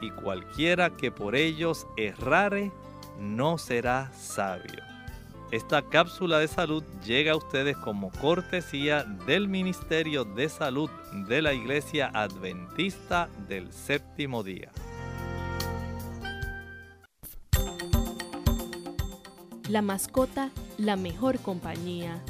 y 0.00 0.10
cualquiera 0.10 0.90
que 0.90 1.12
por 1.12 1.36
ellos 1.36 1.86
errare 1.96 2.72
no 3.20 3.58
será 3.58 4.10
sabio. 4.12 4.82
Esta 5.52 5.82
cápsula 5.82 6.38
de 6.38 6.48
salud 6.48 6.82
llega 7.04 7.32
a 7.32 7.36
ustedes 7.36 7.76
como 7.76 8.10
cortesía 8.10 9.04
del 9.04 9.48
Ministerio 9.48 10.24
de 10.24 10.48
Salud 10.48 10.90
de 11.28 11.42
la 11.42 11.52
Iglesia 11.52 12.10
Adventista 12.14 13.28
del 13.48 13.70
Séptimo 13.70 14.42
Día. 14.42 14.72
La 19.72 19.80
mascota, 19.80 20.50
la 20.76 20.96
mejor 20.96 21.38
compañía 21.38 22.20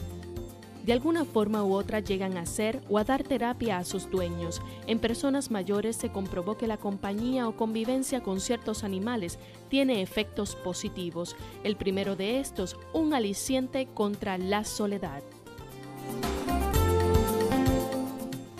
de 0.86 0.92
alguna 0.92 1.24
forma 1.24 1.64
u 1.64 1.74
otra 1.74 1.98
llegan 1.98 2.36
a 2.36 2.46
ser 2.46 2.80
o 2.88 2.98
a 2.98 3.04
dar 3.04 3.24
terapia 3.24 3.78
a 3.78 3.84
sus 3.84 4.08
dueños. 4.08 4.62
En 4.86 5.00
personas 5.00 5.50
mayores 5.50 5.96
se 5.96 6.10
comprobó 6.10 6.56
que 6.56 6.68
la 6.68 6.76
compañía 6.76 7.48
o 7.48 7.56
convivencia 7.56 8.22
con 8.22 8.40
ciertos 8.40 8.84
animales 8.84 9.40
tiene 9.68 10.02
efectos 10.02 10.54
positivos. 10.54 11.34
El 11.64 11.74
primero 11.74 12.14
de 12.14 12.38
estos, 12.38 12.76
un 12.92 13.12
aliciente 13.12 13.88
contra 13.92 14.38
la 14.38 14.62
soledad. 14.62 15.24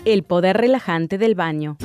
El 0.03 0.23
poder 0.23 0.57
relajante 0.57 1.17
del 1.17 1.35
baño. 1.35 1.77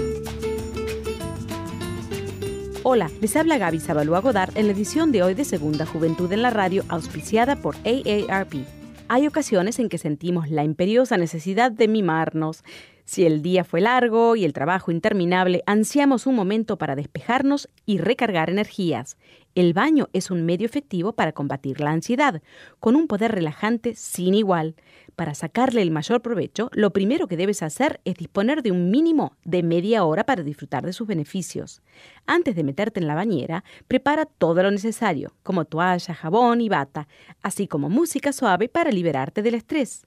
Hola, 2.90 3.11
les 3.20 3.37
habla 3.37 3.59
Gaby 3.59 3.81
Zabalúa 3.81 4.22
Godard 4.22 4.57
en 4.57 4.66
la 4.66 4.72
edición 4.72 5.12
de 5.12 5.22
hoy 5.22 5.35
de 5.35 5.44
Segunda 5.44 5.85
Juventud 5.85 6.33
en 6.33 6.40
la 6.40 6.48
Radio, 6.48 6.85
auspiciada 6.88 7.57
por 7.57 7.77
AARP. 7.85 8.64
Hay 9.09 9.27
ocasiones 9.27 9.79
en 9.79 9.90
que 9.90 9.98
sentimos 9.98 10.48
la 10.48 10.64
imperiosa 10.64 11.18
necesidad 11.18 11.70
de 11.70 11.87
mimarnos. 11.87 12.64
Si 13.05 13.27
el 13.27 13.42
día 13.42 13.64
fue 13.64 13.83
largo 13.83 14.37
y 14.37 14.46
el 14.46 14.55
trabajo 14.55 14.90
interminable, 14.90 15.62
ansiamos 15.66 16.27
un 16.27 16.35
momento 16.35 16.79
para 16.79 16.96
despejarnos 16.96 17.68
y 17.85 17.98
recargar 17.98 18.48
energías. 18.48 19.18
El 19.55 19.74
baño 19.74 20.09
es 20.14 20.31
un 20.31 20.46
medio 20.46 20.64
efectivo 20.64 21.12
para 21.12 21.33
combatir 21.33 21.83
la 21.83 21.90
ansiedad, 21.90 22.40
con 22.81 22.96
un 22.96 23.07
poder 23.07 23.33
relajante 23.33 23.96
sin 23.96 24.33
igual. 24.33 24.77
Para 25.18 25.35
sacarle 25.35 25.83
el 25.83 25.90
mayor 25.90 26.22
provecho, 26.22 26.70
lo 26.72 26.92
primero 26.92 27.26
que 27.26 27.37
debes 27.37 27.64
hacer 27.64 28.00
es 28.04 28.14
disponer 28.14 28.62
de 28.62 28.70
un 28.70 28.88
mínimo 28.88 29.37
de 29.42 29.64
media 29.64 30.04
hora 30.04 30.22
para 30.24 30.44
disfrutar 30.44 30.87
de 30.87 30.92
sus 30.92 31.09
beneficios. 31.09 31.83
Antes 32.24 32.54
de 32.54 32.62
meterte 32.62 33.00
en 33.00 33.09
la 33.09 33.16
bañera, 33.16 33.64
prepara 33.88 34.26
todo 34.26 34.62
lo 34.62 34.70
necesario, 34.70 35.33
como 35.42 35.64
toalla, 35.64 36.14
jabón 36.14 36.61
y 36.61 36.68
bata, 36.68 37.09
así 37.42 37.66
como 37.66 37.90
música 37.90 38.33
suave 38.33 38.68
para 38.68 38.92
liberarte 38.92 39.42
del 39.42 39.57
estrés. 39.57 40.07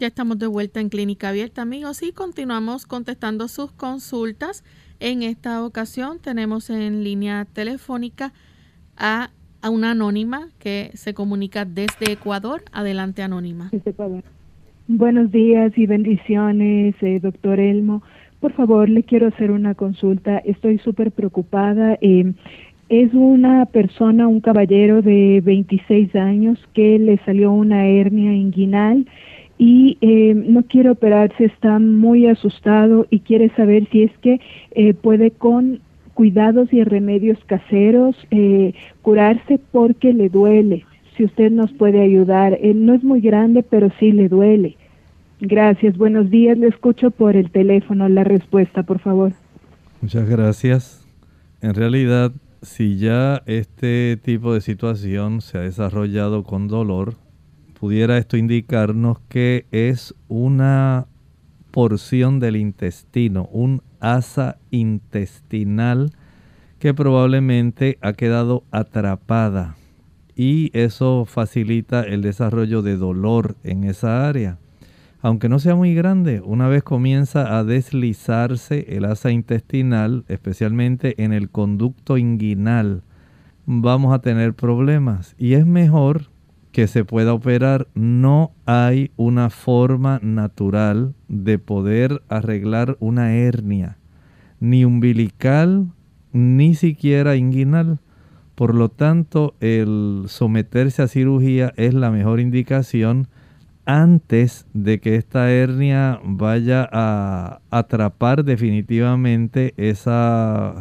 Ya 0.00 0.06
estamos 0.06 0.38
de 0.38 0.46
vuelta 0.46 0.80
en 0.80 0.88
Clínica 0.88 1.28
Abierta, 1.28 1.60
amigos, 1.60 2.02
y 2.02 2.12
continuamos 2.12 2.86
contestando 2.86 3.48
sus 3.48 3.70
consultas. 3.70 4.64
En 4.98 5.22
esta 5.22 5.62
ocasión 5.62 6.20
tenemos 6.22 6.70
en 6.70 7.04
línea 7.04 7.44
telefónica 7.44 8.32
a, 8.96 9.28
una 9.70 9.90
anónima 9.90 10.48
que 10.58 10.90
se 10.94 11.12
comunica 11.12 11.66
desde 11.66 12.12
Ecuador. 12.12 12.62
Adelante, 12.72 13.20
anónima. 13.22 13.70
Buenos 14.88 15.30
días 15.32 15.76
y 15.76 15.84
bendiciones, 15.84 16.94
eh, 17.02 17.20
doctor 17.20 17.60
Elmo. 17.60 18.02
Por 18.40 18.54
favor, 18.54 18.88
le 18.88 19.02
quiero 19.02 19.26
hacer 19.26 19.50
una 19.50 19.74
consulta. 19.74 20.38
Estoy 20.38 20.78
súper 20.78 21.12
preocupada. 21.12 21.98
Eh, 22.00 22.32
Es 22.88 23.12
una 23.12 23.66
persona, 23.66 24.26
un 24.26 24.40
caballero 24.40 25.02
de 25.02 25.42
26 25.44 26.16
años 26.16 26.58
que 26.72 26.98
le 26.98 27.18
salió 27.26 27.52
una 27.52 27.86
hernia 27.86 28.32
inguinal 28.32 29.06
y 29.62 29.98
eh, 30.00 30.32
no 30.34 30.62
quiere 30.62 30.88
operarse, 30.88 31.44
está 31.44 31.78
muy 31.78 32.26
asustado 32.26 33.06
y 33.10 33.20
quiere 33.20 33.50
saber 33.56 33.86
si 33.92 34.04
es 34.04 34.18
que 34.22 34.40
eh, 34.70 34.94
puede 34.94 35.32
con 35.32 35.80
cuidados 36.14 36.72
y 36.72 36.82
remedios 36.82 37.38
caseros 37.44 38.16
eh, 38.30 38.72
curarse 39.02 39.60
porque 39.70 40.14
le 40.14 40.30
duele. 40.30 40.86
Si 41.14 41.24
usted 41.24 41.52
nos 41.52 41.70
puede 41.74 42.00
ayudar, 42.00 42.58
no 42.74 42.94
es 42.94 43.04
muy 43.04 43.20
grande, 43.20 43.62
pero 43.62 43.90
sí 44.00 44.12
le 44.12 44.30
duele. 44.30 44.78
Gracias, 45.40 45.98
buenos 45.98 46.30
días, 46.30 46.56
le 46.56 46.68
escucho 46.68 47.10
por 47.10 47.36
el 47.36 47.50
teléfono 47.50 48.08
la 48.08 48.24
respuesta, 48.24 48.82
por 48.84 48.98
favor. 48.98 49.32
Muchas 50.00 50.26
gracias. 50.26 51.06
En 51.60 51.74
realidad, 51.74 52.32
si 52.62 52.96
ya 52.96 53.42
este 53.44 54.16
tipo 54.16 54.54
de 54.54 54.62
situación 54.62 55.42
se 55.42 55.58
ha 55.58 55.60
desarrollado 55.60 56.44
con 56.44 56.66
dolor, 56.66 57.16
pudiera 57.80 58.18
esto 58.18 58.36
indicarnos 58.36 59.20
que 59.30 59.64
es 59.72 60.14
una 60.28 61.06
porción 61.70 62.38
del 62.38 62.56
intestino, 62.56 63.48
un 63.52 63.82
asa 64.00 64.58
intestinal 64.70 66.12
que 66.78 66.92
probablemente 66.92 67.96
ha 68.02 68.12
quedado 68.12 68.64
atrapada 68.70 69.76
y 70.36 70.70
eso 70.78 71.24
facilita 71.24 72.02
el 72.02 72.20
desarrollo 72.20 72.82
de 72.82 72.98
dolor 72.98 73.56
en 73.64 73.84
esa 73.84 74.28
área. 74.28 74.58
Aunque 75.22 75.48
no 75.48 75.58
sea 75.58 75.74
muy 75.74 75.94
grande, 75.94 76.42
una 76.44 76.68
vez 76.68 76.82
comienza 76.82 77.58
a 77.58 77.64
deslizarse 77.64 78.94
el 78.94 79.06
asa 79.06 79.30
intestinal, 79.30 80.24
especialmente 80.28 81.22
en 81.22 81.32
el 81.32 81.48
conducto 81.48 82.18
inguinal, 82.18 83.04
vamos 83.64 84.14
a 84.14 84.20
tener 84.20 84.52
problemas 84.52 85.34
y 85.38 85.54
es 85.54 85.64
mejor 85.64 86.29
que 86.72 86.86
se 86.86 87.04
pueda 87.04 87.32
operar, 87.34 87.88
no 87.94 88.52
hay 88.64 89.10
una 89.16 89.50
forma 89.50 90.20
natural 90.22 91.14
de 91.28 91.58
poder 91.58 92.22
arreglar 92.28 92.96
una 93.00 93.34
hernia, 93.34 93.98
ni 94.60 94.84
umbilical, 94.84 95.88
ni 96.32 96.74
siquiera 96.74 97.36
inguinal. 97.36 97.98
Por 98.54 98.74
lo 98.74 98.88
tanto, 98.88 99.54
el 99.60 100.24
someterse 100.28 101.02
a 101.02 101.08
cirugía 101.08 101.72
es 101.76 101.94
la 101.94 102.10
mejor 102.10 102.40
indicación 102.40 103.26
antes 103.86 104.66
de 104.72 105.00
que 105.00 105.16
esta 105.16 105.50
hernia 105.50 106.20
vaya 106.22 106.88
a 106.92 107.60
atrapar 107.70 108.44
definitivamente 108.44 109.74
esa, 109.76 110.80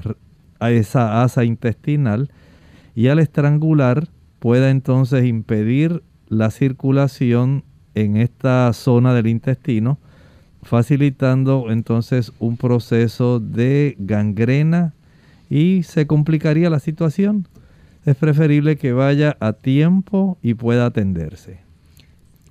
esa 0.60 1.24
asa 1.24 1.44
intestinal 1.44 2.30
y 2.94 3.08
al 3.08 3.20
estrangular 3.20 4.10
pueda 4.40 4.70
entonces 4.70 5.26
impedir 5.26 6.04
la 6.28 6.52
circulación 6.52 7.64
en 7.96 8.18
esta 8.18 8.72
zona 8.74 9.14
del 9.14 9.28
intestino, 9.28 9.98
facilitando 10.62 11.68
entonces 11.70 12.34
un 12.40 12.58
proceso 12.58 13.40
de 13.40 13.96
gangrena 14.00 14.94
y 15.50 15.84
se 15.84 16.08
complicaría 16.08 16.70
la 16.70 16.80
situación. 16.80 17.48
Es 18.06 18.16
preferible 18.16 18.78
que 18.78 18.94
vaya 18.94 19.36
a 19.40 19.54
tiempo 19.54 20.38
y 20.42 20.54
pueda 20.54 20.86
atenderse. 20.86 21.60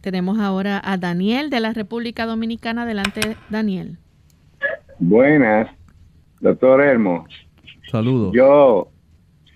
Tenemos 0.00 0.38
ahora 0.38 0.80
a 0.84 0.96
Daniel 0.96 1.50
de 1.50 1.60
la 1.60 1.72
República 1.72 2.26
Dominicana. 2.26 2.82
Adelante, 2.82 3.36
Daniel. 3.50 3.98
Buenas, 4.98 5.70
doctor 6.40 6.80
Hermo. 6.80 7.26
Saludos. 7.90 8.32
Yo 8.34 8.90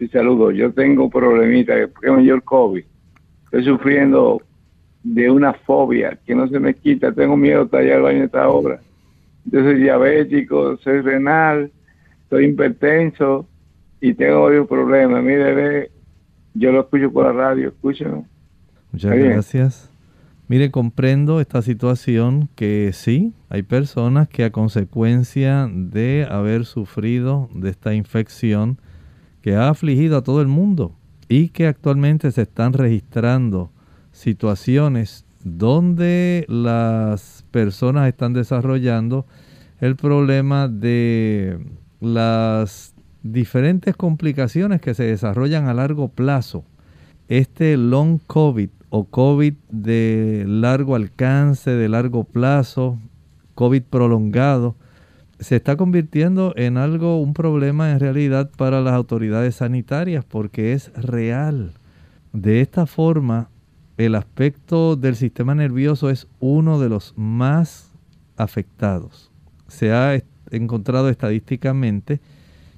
Sí, 0.02 0.08
saludo. 0.08 0.50
Yo 0.50 0.72
tengo 0.72 1.04
un 1.04 1.10
problemita, 1.10 1.74
que 1.76 2.10
me 2.10 2.22
dio 2.22 2.34
el 2.34 2.42
COVID. 2.42 2.82
Estoy 3.44 3.64
sufriendo 3.64 4.42
de 5.04 5.30
una 5.30 5.52
fobia 5.52 6.18
que 6.26 6.34
no 6.34 6.48
se 6.48 6.58
me 6.58 6.74
quita. 6.74 7.12
Tengo 7.12 7.36
miedo 7.36 7.60
de 7.60 7.64
estar 7.66 7.80
allá 7.82 8.10
en 8.10 8.22
esta 8.24 8.48
obra. 8.48 8.80
Yo 9.44 9.60
soy 9.60 9.76
diabético, 9.76 10.76
soy 10.78 11.02
renal, 11.02 11.70
soy 12.28 12.46
hipertenso 12.46 13.46
y 14.00 14.12
tengo 14.14 14.42
varios 14.42 14.66
problemas. 14.66 15.22
Mire, 15.22 15.92
yo 16.54 16.72
lo 16.72 16.80
escucho 16.80 17.12
por 17.12 17.26
la 17.26 17.32
radio, 17.32 17.68
escúchame. 17.68 18.24
Muchas 18.90 19.16
gracias. 19.16 19.90
Mire, 20.48 20.72
comprendo 20.72 21.40
esta 21.40 21.62
situación 21.62 22.48
que 22.56 22.90
sí, 22.92 23.34
hay 23.50 23.62
personas 23.62 24.28
que 24.28 24.42
a 24.42 24.50
consecuencia 24.50 25.70
de 25.72 26.26
haber 26.28 26.64
sufrido 26.64 27.48
de 27.54 27.70
esta 27.70 27.94
infección, 27.94 28.78
que 29.42 29.56
ha 29.56 29.68
afligido 29.68 30.16
a 30.16 30.22
todo 30.22 30.40
el 30.40 30.48
mundo 30.48 30.94
y 31.28 31.48
que 31.48 31.66
actualmente 31.66 32.30
se 32.30 32.42
están 32.42 32.72
registrando 32.72 33.70
situaciones 34.12 35.24
donde 35.44 36.46
las 36.48 37.44
personas 37.50 38.08
están 38.08 38.32
desarrollando 38.32 39.26
el 39.80 39.96
problema 39.96 40.68
de 40.68 41.58
las 42.00 42.94
diferentes 43.22 43.96
complicaciones 43.96 44.80
que 44.80 44.94
se 44.94 45.04
desarrollan 45.04 45.66
a 45.68 45.74
largo 45.74 46.08
plazo. 46.08 46.64
Este 47.28 47.76
long 47.76 48.20
COVID 48.26 48.70
o 48.90 49.04
COVID 49.04 49.54
de 49.70 50.44
largo 50.46 50.94
alcance, 50.94 51.70
de 51.70 51.88
largo 51.88 52.24
plazo, 52.24 52.98
COVID 53.54 53.82
prolongado, 53.82 54.76
se 55.42 55.56
está 55.56 55.76
convirtiendo 55.76 56.52
en 56.56 56.76
algo, 56.76 57.20
un 57.20 57.34
problema 57.34 57.90
en 57.90 58.00
realidad 58.00 58.50
para 58.56 58.80
las 58.80 58.94
autoridades 58.94 59.56
sanitarias 59.56 60.24
porque 60.24 60.72
es 60.72 60.92
real. 60.94 61.72
De 62.32 62.60
esta 62.60 62.86
forma, 62.86 63.48
el 63.96 64.14
aspecto 64.14 64.96
del 64.96 65.16
sistema 65.16 65.54
nervioso 65.54 66.10
es 66.10 66.28
uno 66.38 66.78
de 66.78 66.88
los 66.88 67.12
más 67.16 67.90
afectados. 68.36 69.30
Se 69.66 69.92
ha 69.92 70.22
encontrado 70.50 71.08
estadísticamente 71.08 72.20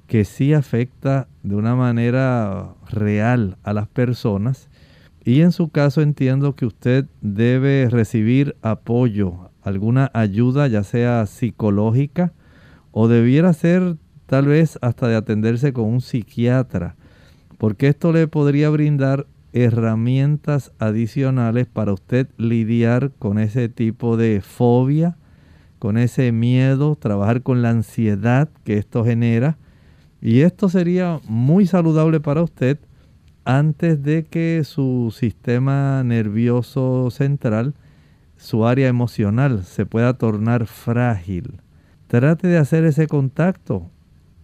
que 0.07 0.25
sí 0.25 0.53
afecta 0.53 1.27
de 1.43 1.55
una 1.55 1.75
manera 1.75 2.73
real 2.89 3.57
a 3.63 3.73
las 3.73 3.87
personas 3.87 4.69
y 5.23 5.41
en 5.41 5.51
su 5.51 5.69
caso 5.69 6.01
entiendo 6.01 6.55
que 6.55 6.65
usted 6.65 7.05
debe 7.21 7.89
recibir 7.89 8.55
apoyo, 8.61 9.49
alguna 9.61 10.11
ayuda 10.13 10.67
ya 10.67 10.83
sea 10.83 11.25
psicológica, 11.25 12.33
o 12.97 13.09
debiera 13.09 13.51
ser 13.51 13.97
tal 14.25 14.47
vez 14.47 14.79
hasta 14.81 15.09
de 15.09 15.17
atenderse 15.17 15.73
con 15.73 15.83
un 15.83 15.99
psiquiatra, 15.99 16.95
porque 17.57 17.89
esto 17.89 18.13
le 18.13 18.29
podría 18.29 18.69
brindar 18.69 19.27
herramientas 19.51 20.71
adicionales 20.79 21.67
para 21.67 21.91
usted 21.91 22.29
lidiar 22.37 23.11
con 23.19 23.37
ese 23.37 23.67
tipo 23.67 24.15
de 24.15 24.39
fobia, 24.39 25.17
con 25.77 25.97
ese 25.97 26.31
miedo, 26.31 26.95
trabajar 26.95 27.41
con 27.41 27.61
la 27.61 27.71
ansiedad 27.71 28.47
que 28.63 28.77
esto 28.77 29.03
genera. 29.03 29.57
Y 30.21 30.41
esto 30.41 30.69
sería 30.69 31.19
muy 31.27 31.67
saludable 31.67 32.21
para 32.21 32.43
usted 32.43 32.79
antes 33.43 34.01
de 34.03 34.23
que 34.23 34.61
su 34.63 35.13
sistema 35.13 36.01
nervioso 36.05 37.11
central, 37.11 37.73
su 38.37 38.65
área 38.65 38.87
emocional, 38.87 39.65
se 39.65 39.85
pueda 39.85 40.13
tornar 40.13 40.65
frágil 40.65 41.59
trate 42.07 42.47
de 42.47 42.57
hacer 42.57 42.85
ese 42.85 43.07
contacto 43.07 43.89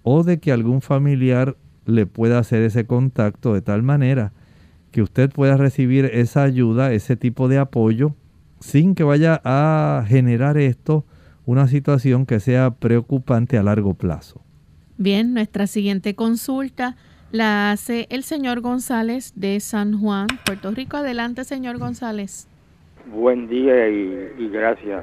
o 0.03 0.23
de 0.23 0.39
que 0.39 0.51
algún 0.51 0.81
familiar 0.81 1.55
le 1.85 2.05
pueda 2.05 2.39
hacer 2.39 2.63
ese 2.63 2.85
contacto 2.85 3.53
de 3.53 3.61
tal 3.61 3.83
manera 3.83 4.33
que 4.91 5.01
usted 5.01 5.29
pueda 5.29 5.57
recibir 5.57 6.05
esa 6.05 6.43
ayuda, 6.43 6.91
ese 6.91 7.15
tipo 7.15 7.47
de 7.47 7.57
apoyo, 7.57 8.15
sin 8.59 8.93
que 8.93 9.03
vaya 9.03 9.41
a 9.43 10.03
generar 10.07 10.57
esto 10.57 11.05
una 11.45 11.67
situación 11.67 12.25
que 12.25 12.39
sea 12.39 12.71
preocupante 12.71 13.57
a 13.57 13.63
largo 13.63 13.93
plazo. 13.93 14.41
Bien, 14.97 15.33
nuestra 15.33 15.65
siguiente 15.65 16.13
consulta 16.15 16.95
la 17.31 17.71
hace 17.71 18.07
el 18.09 18.23
señor 18.23 18.61
González 18.61 19.33
de 19.35 19.59
San 19.59 19.99
Juan, 19.99 20.27
Puerto 20.45 20.71
Rico. 20.71 20.97
Adelante, 20.97 21.45
señor 21.45 21.77
González. 21.77 22.47
Buen 23.11 23.47
día 23.47 23.89
y, 23.89 24.33
y 24.37 24.49
gracias. 24.49 25.01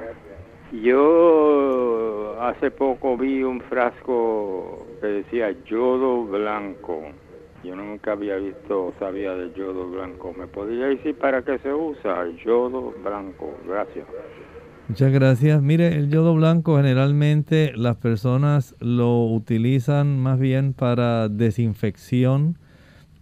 Yo 0.73 2.37
hace 2.43 2.71
poco 2.71 3.17
vi 3.17 3.43
un 3.43 3.61
frasco 3.63 4.87
que 5.01 5.07
decía 5.07 5.55
yodo 5.65 6.25
blanco. 6.25 7.01
Yo 7.65 7.75
nunca 7.75 8.13
había 8.13 8.37
visto 8.37 8.93
sabía 8.99 9.33
de 9.35 9.53
yodo 9.55 9.89
blanco. 9.89 10.35
¿Me 10.39 10.47
podría 10.47 10.87
decir 10.87 11.17
para 11.17 11.43
qué 11.43 11.59
se 11.59 11.73
usa 11.73 12.27
yodo 12.45 12.93
blanco? 13.03 13.57
Gracias. 13.67 14.07
Muchas 14.89 15.11
gracias. 15.11 15.63
Mire, 15.63 15.89
el 15.89 16.11
yodo 16.11 16.35
blanco 16.35 16.77
generalmente 16.77 17.73
las 17.75 17.97
personas 17.97 18.75
lo 18.79 19.25
utilizan 19.25 20.19
más 20.19 20.39
bien 20.39 20.75
para 20.75 21.29
desinfección, 21.29 22.57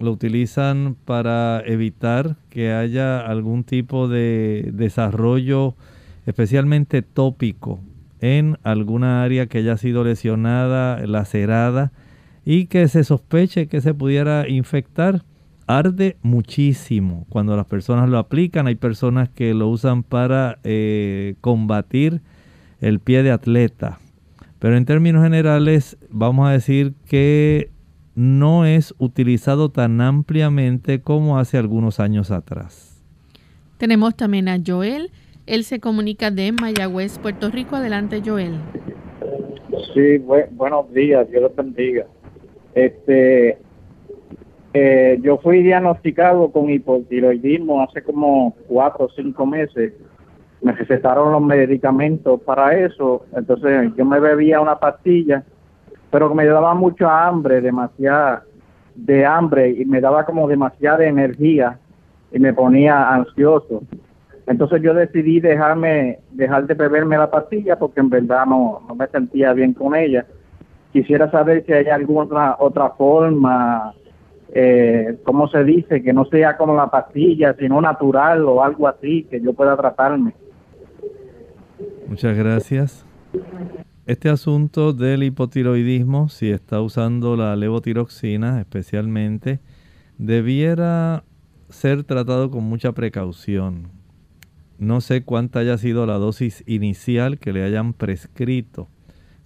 lo 0.00 0.10
utilizan 0.10 0.96
para 1.04 1.60
evitar 1.64 2.36
que 2.50 2.72
haya 2.72 3.20
algún 3.20 3.64
tipo 3.64 4.08
de 4.08 4.70
desarrollo 4.72 5.74
especialmente 6.26 7.02
tópico 7.02 7.80
en 8.20 8.58
alguna 8.62 9.22
área 9.22 9.46
que 9.46 9.58
haya 9.58 9.76
sido 9.76 10.04
lesionada, 10.04 11.06
lacerada 11.06 11.92
y 12.44 12.66
que 12.66 12.88
se 12.88 13.04
sospeche 13.04 13.68
que 13.68 13.80
se 13.80 13.94
pudiera 13.94 14.48
infectar. 14.48 15.22
Arde 15.68 16.16
muchísimo 16.22 17.26
cuando 17.28 17.56
las 17.56 17.66
personas 17.66 18.08
lo 18.08 18.18
aplican. 18.18 18.68
Hay 18.68 18.76
personas 18.76 19.28
que 19.28 19.52
lo 19.52 19.68
usan 19.68 20.04
para 20.04 20.58
eh, 20.62 21.34
combatir 21.40 22.20
el 22.80 23.00
pie 23.00 23.24
de 23.24 23.32
atleta. 23.32 23.98
Pero 24.60 24.76
en 24.76 24.84
términos 24.84 25.24
generales 25.24 25.98
vamos 26.08 26.48
a 26.48 26.52
decir 26.52 26.94
que 27.06 27.70
no 28.14 28.64
es 28.64 28.94
utilizado 28.98 29.70
tan 29.70 30.00
ampliamente 30.00 31.00
como 31.00 31.38
hace 31.38 31.58
algunos 31.58 32.00
años 32.00 32.30
atrás. 32.30 33.02
Tenemos 33.76 34.16
también 34.16 34.48
a 34.48 34.58
Joel. 34.64 35.10
Él 35.46 35.62
se 35.62 35.78
comunica 35.78 36.32
de 36.32 36.50
Mayagüez, 36.52 37.18
Puerto 37.20 37.50
Rico. 37.50 37.76
Adelante, 37.76 38.20
Joel. 38.24 38.56
Sí, 39.94 40.18
buenos 40.18 40.92
días, 40.92 41.30
Dios 41.30 41.42
los 41.42 41.56
bendiga. 41.56 42.06
Este, 42.74 43.56
eh, 44.74 45.18
yo 45.22 45.38
fui 45.38 45.62
diagnosticado 45.62 46.50
con 46.50 46.68
hipotiroidismo 46.68 47.82
hace 47.82 48.02
como 48.02 48.56
cuatro 48.66 49.06
o 49.06 49.10
cinco 49.10 49.46
meses. 49.46 49.92
Me 50.60 50.72
recetaron 50.72 51.30
los 51.30 51.42
medicamentos 51.42 52.40
para 52.42 52.76
eso. 52.76 53.24
Entonces 53.34 53.92
yo 53.96 54.04
me 54.04 54.18
bebía 54.18 54.60
una 54.60 54.80
pastilla, 54.80 55.44
pero 56.10 56.34
me 56.34 56.44
daba 56.44 56.74
mucha 56.74 57.26
hambre, 57.26 57.60
demasiada 57.60 58.44
de 58.96 59.24
hambre 59.24 59.70
y 59.70 59.84
me 59.84 60.00
daba 60.00 60.24
como 60.24 60.48
demasiada 60.48 61.06
energía 61.06 61.78
y 62.32 62.38
me 62.40 62.52
ponía 62.52 63.10
ansioso. 63.10 63.82
Entonces 64.46 64.80
yo 64.82 64.94
decidí 64.94 65.40
dejarme, 65.40 66.20
dejar 66.30 66.66
de 66.66 66.74
beberme 66.74 67.18
la 67.18 67.30
pastilla 67.30 67.78
porque 67.78 68.00
en 68.00 68.10
verdad 68.10 68.46
no, 68.46 68.82
no 68.88 68.94
me 68.94 69.06
sentía 69.08 69.52
bien 69.52 69.72
con 69.72 69.94
ella. 69.94 70.26
Quisiera 70.92 71.30
saber 71.30 71.64
si 71.66 71.72
hay 71.72 71.86
alguna 71.86 72.56
otra 72.58 72.90
forma 72.90 73.92
eh, 74.58 75.18
¿cómo 75.24 75.48
se 75.48 75.64
dice? 75.64 76.02
Que 76.02 76.12
no 76.12 76.24
sea 76.26 76.56
como 76.56 76.74
la 76.74 76.90
pastilla, 76.90 77.54
sino 77.58 77.78
natural 77.80 78.44
o 78.44 78.62
algo 78.62 78.88
así, 78.88 79.24
que 79.24 79.40
yo 79.40 79.52
pueda 79.52 79.76
tratarme. 79.76 80.32
Muchas 82.08 82.36
gracias. 82.36 83.04
Este 84.06 84.30
asunto 84.30 84.92
del 84.92 85.24
hipotiroidismo, 85.24 86.28
si 86.28 86.50
está 86.50 86.80
usando 86.80 87.36
la 87.36 87.56
levotiroxina 87.56 88.60
especialmente, 88.60 89.60
debiera 90.16 91.24
ser 91.68 92.04
tratado 92.04 92.50
con 92.50 92.64
mucha 92.64 92.92
precaución. 92.92 93.95
No 94.78 95.00
sé 95.00 95.22
cuánta 95.22 95.60
haya 95.60 95.78
sido 95.78 96.04
la 96.06 96.18
dosis 96.18 96.62
inicial 96.66 97.38
que 97.38 97.52
le 97.52 97.62
hayan 97.64 97.94
prescrito, 97.94 98.88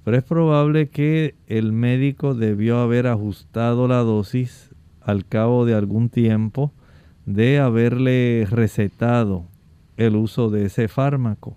pero 0.05 0.17
es 0.17 0.25
probable 0.25 0.89
que 0.89 1.35
el 1.47 1.73
médico 1.73 2.35
debió 2.35 2.79
haber 2.79 3.07
ajustado 3.07 3.87
la 3.87 3.99
dosis 3.99 4.71
al 5.01 5.25
cabo 5.27 5.67
de 5.67 5.75
algún 5.75 6.09
tiempo 6.09 6.73
de 7.27 7.59
haberle 7.61 8.47
recetado 8.51 9.45
el 9.97 10.17
uso 10.17 10.51
de 10.51 10.67
ese 10.67 10.89
fármaco. 10.89 11.57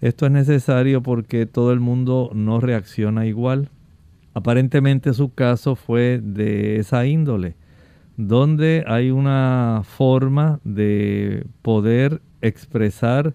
Esto 0.00 0.26
es 0.26 0.32
necesario 0.32 1.02
porque 1.02 1.46
todo 1.46 1.72
el 1.72 1.80
mundo 1.80 2.30
no 2.34 2.60
reacciona 2.60 3.26
igual. 3.26 3.70
Aparentemente 4.34 5.14
su 5.14 5.32
caso 5.32 5.74
fue 5.74 6.20
de 6.22 6.76
esa 6.76 7.06
índole, 7.06 7.56
donde 8.16 8.84
hay 8.86 9.10
una 9.10 9.82
forma 9.84 10.60
de 10.64 11.46
poder 11.62 12.22
expresar, 12.40 13.34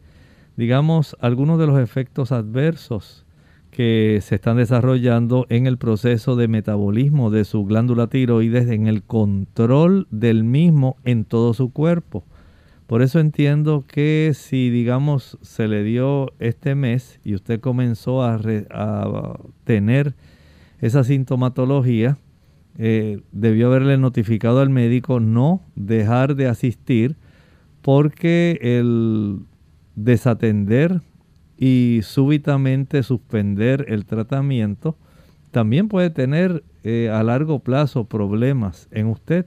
digamos, 0.57 1.15
algunos 1.19 1.59
de 1.59 1.67
los 1.67 1.79
efectos 1.79 2.31
adversos 2.31 3.25
que 3.71 4.19
se 4.21 4.35
están 4.35 4.57
desarrollando 4.57 5.45
en 5.49 5.65
el 5.65 5.77
proceso 5.77 6.35
de 6.35 6.47
metabolismo 6.47 7.31
de 7.31 7.45
su 7.45 7.63
glándula 7.65 8.07
tiroides, 8.07 8.69
en 8.69 8.87
el 8.87 9.01
control 9.01 10.07
del 10.11 10.43
mismo 10.43 10.97
en 11.05 11.23
todo 11.25 11.53
su 11.53 11.71
cuerpo. 11.71 12.23
Por 12.91 13.01
eso 13.01 13.19
entiendo 13.21 13.85
que 13.87 14.33
si, 14.35 14.69
digamos, 14.69 15.37
se 15.41 15.69
le 15.69 15.81
dio 15.81 16.33
este 16.39 16.75
mes 16.75 17.21
y 17.23 17.35
usted 17.35 17.61
comenzó 17.61 18.21
a, 18.21 18.37
tener 19.63 20.13
esa 20.81 21.05
sintomatología, 21.05 22.17
eh, 22.77 23.21
debió 23.31 23.67
haberle 23.67 23.97
notificado 23.97 24.59
al 24.59 24.69
médico 24.69 25.19
no 25.19 25.61
dejar 25.75 26.35
de 26.35 26.47
asistir 26.47 27.15
porque 27.81 28.59
el 28.61 29.39
desatender 29.95 31.01
y 31.57 31.99
súbitamente 32.03 33.03
suspender 33.03 33.85
el 33.87 34.05
tratamiento, 34.05 34.97
también 35.51 35.89
puede 35.89 36.09
tener 36.09 36.63
eh, 36.83 37.11
a 37.13 37.21
largo 37.23 37.59
plazo 37.59 38.05
problemas 38.05 38.87
en 38.89 39.07
usted. 39.07 39.45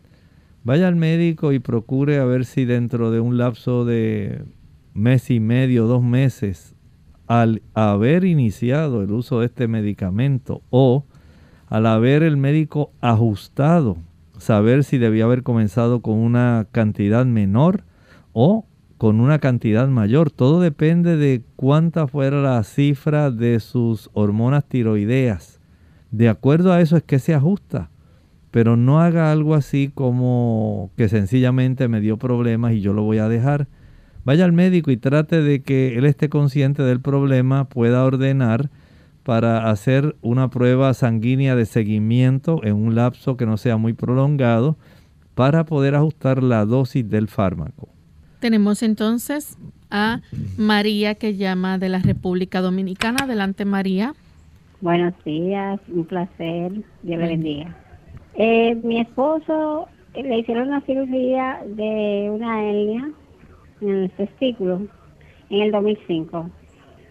Vaya 0.62 0.86
al 0.86 0.96
médico 0.96 1.52
y 1.52 1.58
procure 1.58 2.18
a 2.18 2.24
ver 2.24 2.44
si 2.44 2.64
dentro 2.64 3.10
de 3.10 3.20
un 3.20 3.36
lapso 3.36 3.84
de 3.84 4.44
mes 4.92 5.30
y 5.30 5.40
medio, 5.40 5.86
dos 5.86 6.02
meses, 6.04 6.74
al 7.26 7.62
haber 7.74 8.24
iniciado 8.24 9.02
el 9.02 9.10
uso 9.10 9.40
de 9.40 9.46
este 9.46 9.66
medicamento 9.66 10.62
o 10.70 11.04
al 11.74 11.86
haber 11.86 12.22
el 12.22 12.36
médico 12.36 12.92
ajustado, 13.00 13.96
saber 14.38 14.84
si 14.84 14.96
debía 14.96 15.24
haber 15.24 15.42
comenzado 15.42 16.02
con 16.02 16.18
una 16.18 16.68
cantidad 16.70 17.26
menor 17.26 17.82
o 18.32 18.64
con 18.96 19.18
una 19.18 19.40
cantidad 19.40 19.88
mayor. 19.88 20.30
Todo 20.30 20.60
depende 20.60 21.16
de 21.16 21.42
cuánta 21.56 22.06
fuera 22.06 22.40
la 22.40 22.62
cifra 22.62 23.32
de 23.32 23.58
sus 23.58 24.08
hormonas 24.12 24.64
tiroideas. 24.66 25.58
De 26.12 26.28
acuerdo 26.28 26.72
a 26.72 26.80
eso 26.80 26.96
es 26.96 27.02
que 27.02 27.18
se 27.18 27.34
ajusta. 27.34 27.90
Pero 28.52 28.76
no 28.76 29.00
haga 29.00 29.32
algo 29.32 29.56
así 29.56 29.90
como 29.92 30.92
que 30.96 31.08
sencillamente 31.08 31.88
me 31.88 32.00
dio 32.00 32.18
problemas 32.18 32.74
y 32.74 32.82
yo 32.82 32.92
lo 32.92 33.02
voy 33.02 33.18
a 33.18 33.28
dejar. 33.28 33.66
Vaya 34.24 34.44
al 34.44 34.52
médico 34.52 34.92
y 34.92 34.96
trate 34.96 35.42
de 35.42 35.62
que 35.62 35.98
él 35.98 36.04
esté 36.04 36.28
consciente 36.28 36.84
del 36.84 37.00
problema, 37.00 37.64
pueda 37.64 38.04
ordenar 38.04 38.70
para 39.24 39.70
hacer 39.70 40.16
una 40.20 40.48
prueba 40.50 40.94
sanguínea 40.94 41.56
de 41.56 41.66
seguimiento 41.66 42.60
en 42.62 42.76
un 42.76 42.94
lapso 42.94 43.36
que 43.36 43.46
no 43.46 43.56
sea 43.56 43.76
muy 43.76 43.94
prolongado 43.94 44.76
para 45.34 45.64
poder 45.64 45.94
ajustar 45.94 46.42
la 46.42 46.64
dosis 46.64 47.08
del 47.08 47.28
fármaco. 47.28 47.88
Tenemos 48.38 48.82
entonces 48.82 49.58
a 49.90 50.20
María 50.58 51.14
que 51.14 51.36
llama 51.36 51.78
de 51.78 51.88
la 51.88 51.98
República 51.98 52.60
Dominicana. 52.60 53.24
Adelante 53.24 53.64
María. 53.64 54.14
Buenos 54.82 55.14
días, 55.24 55.80
un 55.88 56.04
placer. 56.04 56.72
Dios 57.02 57.18
le 57.20 57.26
bendiga. 57.26 57.74
Eh, 58.34 58.74
mi 58.82 59.00
esposo 59.00 59.88
eh, 60.12 60.22
le 60.22 60.40
hicieron 60.40 60.68
una 60.68 60.82
cirugía 60.82 61.60
de 61.66 62.28
una 62.30 62.62
hernia 62.62 63.10
en 63.80 63.88
el 63.88 64.10
testículo 64.10 64.82
en 65.50 65.62
el 65.62 65.72
2005. 65.72 66.50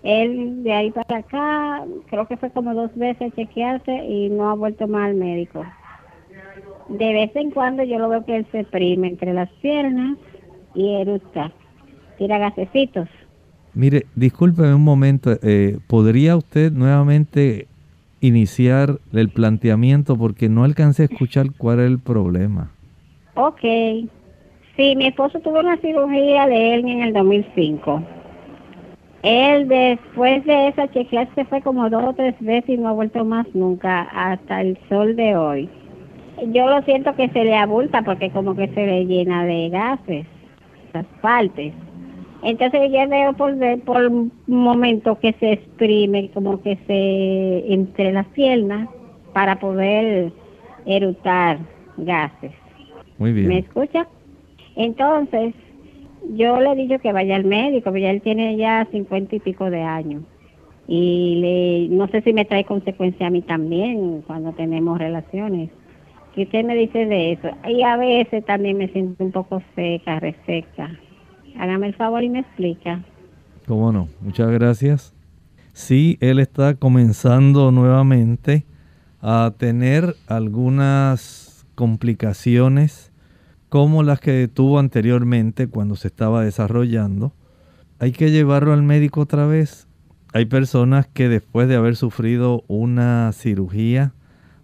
Él 0.03 0.63
de 0.63 0.73
ahí 0.73 0.91
para 0.91 1.19
acá, 1.19 1.85
creo 2.09 2.27
que 2.27 2.37
fue 2.37 2.51
como 2.51 2.73
dos 2.73 2.93
veces 2.95 3.31
a 3.31 3.35
chequearse 3.35 4.05
y 4.05 4.29
no 4.29 4.49
ha 4.49 4.53
vuelto 4.53 4.87
más 4.87 5.07
al 5.07 5.15
médico. 5.15 5.65
De 6.89 7.13
vez 7.13 7.35
en 7.35 7.51
cuando 7.51 7.83
yo 7.83 7.97
lo 7.97 8.09
veo 8.09 8.25
que 8.25 8.35
él 8.35 8.47
se 8.51 8.65
prime 8.65 9.07
entre 9.07 9.33
las 9.33 9.49
piernas 9.61 10.17
y 10.75 10.95
eructa, 10.95 11.51
tira 12.17 12.37
gasecitos. 12.37 13.07
Mire, 13.73 14.05
discúlpeme 14.15 14.75
un 14.75 14.83
momento, 14.83 15.31
eh, 15.41 15.77
¿podría 15.87 16.35
usted 16.35 16.71
nuevamente 16.71 17.67
iniciar 18.19 18.99
el 19.13 19.29
planteamiento 19.29 20.17
porque 20.17 20.49
no 20.49 20.63
alcancé 20.65 21.03
a 21.03 21.05
escuchar 21.05 21.47
cuál 21.57 21.79
es 21.79 21.87
el 21.87 21.99
problema? 21.99 22.71
Ok. 23.35 23.61
Sí, 24.75 24.95
mi 24.95 25.07
esposo 25.07 25.39
tuvo 25.39 25.59
una 25.59 25.77
cirugía 25.77 26.45
de 26.47 26.75
él 26.75 26.87
en 26.87 27.01
el 27.01 27.13
2005. 27.13 28.03
Él 29.23 29.69
después 29.69 30.43
de 30.45 30.67
esa 30.67 30.91
chequear 30.91 31.29
se 31.33 31.45
fue 31.45 31.61
como 31.61 31.89
dos 31.89 32.03
o 32.03 32.13
tres 32.13 32.35
veces 32.41 32.69
y 32.69 32.77
no 32.77 32.89
ha 32.89 32.91
vuelto 32.91 33.23
más 33.23 33.47
nunca 33.53 34.01
hasta 34.13 34.61
el 34.61 34.77
sol 34.89 35.15
de 35.15 35.35
hoy. 35.35 35.69
Yo 36.51 36.69
lo 36.69 36.81
siento 36.81 37.15
que 37.15 37.29
se 37.29 37.45
le 37.45 37.55
abulta 37.55 38.01
porque 38.01 38.29
como 38.31 38.53
que 38.53 38.67
se 38.67 38.85
le 38.85 39.05
llena 39.05 39.45
de 39.45 39.69
gases 39.69 40.25
las 40.93 41.05
partes. 41.21 41.73
Entonces 42.43 42.91
yo 42.91 43.07
veo 43.07 43.33
por, 43.33 43.55
por 43.83 44.05
un 44.07 44.31
momento 44.47 45.17
que 45.19 45.33
se 45.39 45.53
exprime 45.53 46.29
como 46.33 46.61
que 46.61 46.77
se 46.85 47.73
entre 47.73 48.11
las 48.11 48.27
piernas 48.27 48.89
para 49.31 49.57
poder 49.57 50.33
erutar 50.85 51.59
gases. 51.95 52.51
Muy 53.17 53.31
bien. 53.31 53.47
¿Me 53.47 53.59
escucha? 53.59 54.05
Entonces, 54.75 55.53
yo 56.35 56.59
le 56.59 56.71
he 56.71 56.75
dicho 56.75 56.99
que 56.99 57.11
vaya 57.11 57.35
al 57.35 57.45
médico, 57.45 57.91
porque 57.91 58.09
él 58.09 58.21
tiene 58.21 58.57
ya 58.57 58.87
cincuenta 58.91 59.35
y 59.35 59.39
pico 59.39 59.69
de 59.69 59.81
años. 59.81 60.23
Y 60.87 61.35
le, 61.89 61.95
no 61.95 62.07
sé 62.07 62.21
si 62.21 62.33
me 62.33 62.45
trae 62.45 62.65
consecuencia 62.65 63.27
a 63.27 63.29
mí 63.29 63.41
también 63.41 64.21
cuando 64.27 64.51
tenemos 64.53 64.97
relaciones. 64.97 65.69
¿Qué 66.35 66.43
usted 66.43 66.65
me 66.65 66.75
dice 66.75 67.05
de 67.05 67.33
eso? 67.33 67.49
Y 67.67 67.83
a 67.83 67.95
veces 67.95 68.43
también 68.43 68.77
me 68.77 68.87
siento 68.89 69.23
un 69.23 69.31
poco 69.31 69.61
seca, 69.75 70.19
reseca. 70.19 70.91
Hágame 71.57 71.87
el 71.87 71.93
favor 71.93 72.23
y 72.23 72.29
me 72.29 72.39
explica. 72.39 73.03
¿Cómo 73.67 73.91
no? 73.91 74.07
Muchas 74.19 74.51
gracias. 74.51 75.13
Sí, 75.71 76.17
él 76.21 76.39
está 76.39 76.73
comenzando 76.75 77.71
nuevamente 77.71 78.65
a 79.21 79.53
tener 79.57 80.15
algunas 80.27 81.65
complicaciones 81.75 83.12
como 83.73 84.03
las 84.03 84.19
que 84.19 84.47
tuvo 84.47 84.77
anteriormente 84.77 85.65
cuando 85.65 85.95
se 85.95 86.07
estaba 86.07 86.43
desarrollando, 86.43 87.33
hay 87.97 88.11
que 88.11 88.29
llevarlo 88.29 88.71
al 88.71 88.83
médico 88.83 89.21
otra 89.21 89.47
vez. 89.47 89.87
Hay 90.31 90.45
personas 90.45 91.07
que 91.07 91.27
después 91.27 91.67
de 91.67 91.75
haber 91.75 91.95
sufrido 91.95 92.63
una 92.67 93.31
cirugía, 93.33 94.13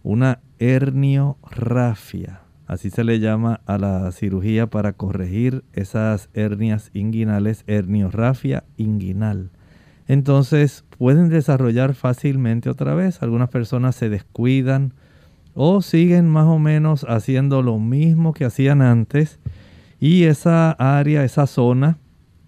una 0.03 0.41
herniorrafia, 0.59 2.41
así 2.67 2.91
se 2.91 3.03
le 3.03 3.19
llama 3.19 3.61
a 3.65 3.79
la 3.79 4.11
cirugía 4.11 4.67
para 4.67 4.93
corregir 4.93 5.63
esas 5.73 6.29
hernias 6.35 6.91
inguinales, 6.93 7.63
herniorrafia 7.65 8.63
inguinal. 8.77 9.49
Entonces 10.05 10.85
pueden 10.99 11.29
desarrollar 11.29 11.95
fácilmente 11.95 12.69
otra 12.69 12.93
vez. 12.93 13.23
Algunas 13.23 13.49
personas 13.49 13.95
se 13.95 14.07
descuidan 14.07 14.93
o 15.61 15.81
siguen 15.81 16.29
más 16.29 16.45
o 16.45 16.57
menos 16.57 17.05
haciendo 17.09 17.61
lo 17.61 17.79
mismo 17.79 18.31
que 18.31 18.45
hacían 18.45 18.81
antes 18.81 19.41
y 19.99 20.23
esa 20.23 20.71
área, 20.71 21.25
esa 21.25 21.47
zona 21.47 21.97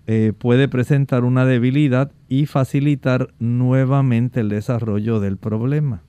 eh, 0.07 0.31
puede 0.37 0.69
presentar 0.69 1.25
una 1.25 1.43
debilidad 1.43 2.13
y 2.29 2.45
facilitar 2.45 3.33
nuevamente 3.37 4.39
el 4.39 4.47
desarrollo 4.47 5.19
del 5.19 5.35
problema. 5.35 6.03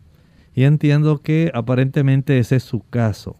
Y 0.55 0.63
entiendo 0.63 1.23
que 1.23 1.51
aparentemente 1.55 2.39
ese 2.39 2.55
es 2.55 2.63
su 2.63 2.89
caso. 2.89 3.37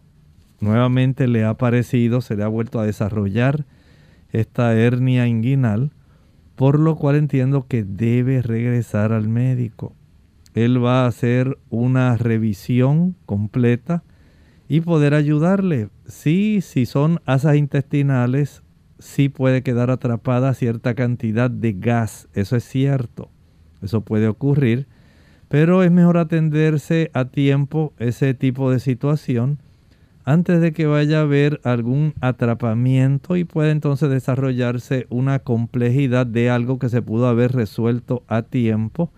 Nuevamente 0.59 1.29
le 1.29 1.45
ha 1.45 1.51
aparecido, 1.51 2.21
se 2.21 2.35
le 2.35 2.43
ha 2.43 2.49
vuelto 2.49 2.81
a 2.81 2.87
desarrollar 2.87 3.65
esta 4.33 4.75
hernia 4.75 5.29
inguinal, 5.29 5.93
por 6.57 6.81
lo 6.81 6.97
cual 6.97 7.15
entiendo 7.15 7.69
que 7.69 7.85
debe 7.85 8.43
regresar 8.43 9.13
al 9.13 9.29
médico. 9.29 9.95
Él 10.55 10.85
va 10.85 11.05
a 11.05 11.09
hacer 11.09 11.59
una 11.71 12.17
revisión 12.17 13.17
completa 13.27 14.03
y 14.69 14.81
poder 14.81 15.15
ayudarle. 15.15 15.89
Sí, 16.07 16.61
si 16.61 16.87
son 16.87 17.21
asas 17.27 17.57
intestinales, 17.57 18.63
sí 18.99 19.29
puede 19.29 19.63
quedar 19.63 19.91
atrapada 19.91 20.55
cierta 20.55 20.95
cantidad 20.95 21.51
de 21.51 21.73
gas, 21.73 22.29
eso 22.35 22.57
es 22.57 22.65
cierto, 22.65 23.31
eso 23.83 24.03
puede 24.03 24.29
ocurrir, 24.29 24.87
pero 25.49 25.83
es 25.83 25.91
mejor 25.91 26.19
atenderse 26.19 27.11
a 27.13 27.27
tiempo 27.27 27.93
ese 27.99 28.33
tipo 28.35 28.71
de 28.71 28.81
situación 28.81 29.59
antes 30.25 30.61
de 30.61 30.73
que 30.73 30.87
vaya 30.87 31.19
a 31.19 31.23
haber 31.23 31.61
algún 31.65 32.15
atrapamiento 32.21 33.37
y 33.37 33.45
pueda 33.45 33.71
entonces 33.71 34.09
desarrollarse 34.09 35.07
una 35.11 35.41
complejidad 35.41 36.27
de 36.27 36.49
algo 36.49 36.79
que 36.79 36.89
se 36.89 37.03
pudo 37.03 37.27
haber 37.27 37.53
resuelto 37.53 38.23
a 38.29 38.43
tiempo. 38.43 39.11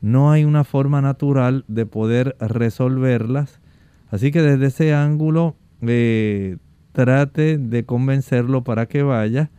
No 0.00 0.30
hay 0.30 0.44
una 0.44 0.64
forma 0.64 1.00
natural 1.02 1.64
de 1.68 1.86
poder 1.86 2.36
resolverlas. 2.40 3.60
Así 4.10 4.30
que 4.30 4.42
desde 4.42 4.66
ese 4.66 4.94
ángulo 4.94 5.56
eh, 5.82 6.56
trate 6.92 7.58
de 7.58 7.84
convencerlo 7.84 8.64
para 8.64 8.86
que 8.86 9.02
vaya. 9.02 9.50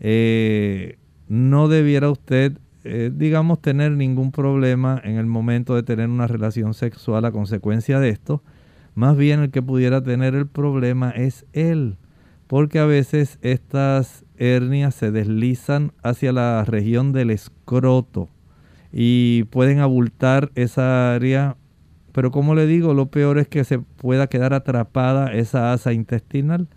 Eh, 0.00 0.98
no 1.28 1.68
debiera 1.68 2.10
usted, 2.10 2.58
eh, 2.84 3.10
digamos, 3.14 3.60
tener 3.62 3.92
ningún 3.92 4.32
problema 4.32 5.00
en 5.04 5.16
el 5.16 5.26
momento 5.26 5.74
de 5.74 5.82
tener 5.82 6.08
una 6.08 6.26
relación 6.26 6.74
sexual 6.74 7.24
a 7.24 7.32
consecuencia 7.32 8.00
de 8.00 8.10
esto 8.10 8.42
más 8.94 9.16
bien 9.16 9.40
el 9.40 9.50
que 9.50 9.62
pudiera 9.62 10.02
tener 10.02 10.34
el 10.34 10.46
problema 10.46 11.10
es 11.10 11.46
él, 11.52 11.96
porque 12.46 12.78
a 12.78 12.86
veces 12.86 13.38
estas 13.42 14.24
hernias 14.36 14.94
se 14.94 15.10
deslizan 15.10 15.92
hacia 16.02 16.32
la 16.32 16.64
región 16.64 17.12
del 17.12 17.30
escroto 17.30 18.28
y 18.96 19.42
pueden 19.44 19.80
abultar 19.80 20.52
esa 20.54 21.16
área, 21.16 21.56
pero 22.12 22.30
como 22.30 22.54
le 22.54 22.68
digo, 22.68 22.94
lo 22.94 23.06
peor 23.06 23.38
es 23.38 23.48
que 23.48 23.64
se 23.64 23.80
pueda 23.80 24.28
quedar 24.28 24.54
atrapada 24.54 25.32
esa 25.32 25.72
asa 25.72 25.92
intestinal. 25.92 26.68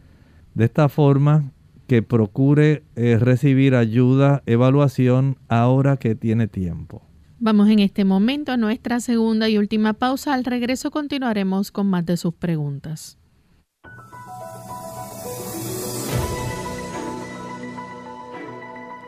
De 0.55 0.65
esta 0.65 0.89
forma, 0.89 1.51
que 1.85 2.01
procure 2.01 2.83
eh, 2.95 3.19
recibir 3.19 3.75
ayuda, 3.75 4.41
evaluación 4.47 5.37
ahora 5.47 5.97
que 5.97 6.15
tiene 6.15 6.47
tiempo. 6.47 7.03
Vamos 7.37 7.69
en 7.69 7.77
este 7.79 8.03
momento 8.03 8.51
a 8.51 8.57
nuestra 8.57 8.99
segunda 8.99 9.47
y 9.47 9.59
última 9.59 9.93
pausa. 9.93 10.33
Al 10.33 10.43
regreso 10.43 10.89
continuaremos 10.89 11.71
con 11.71 11.85
más 11.85 12.03
de 12.07 12.17
sus 12.17 12.33
preguntas. 12.33 13.19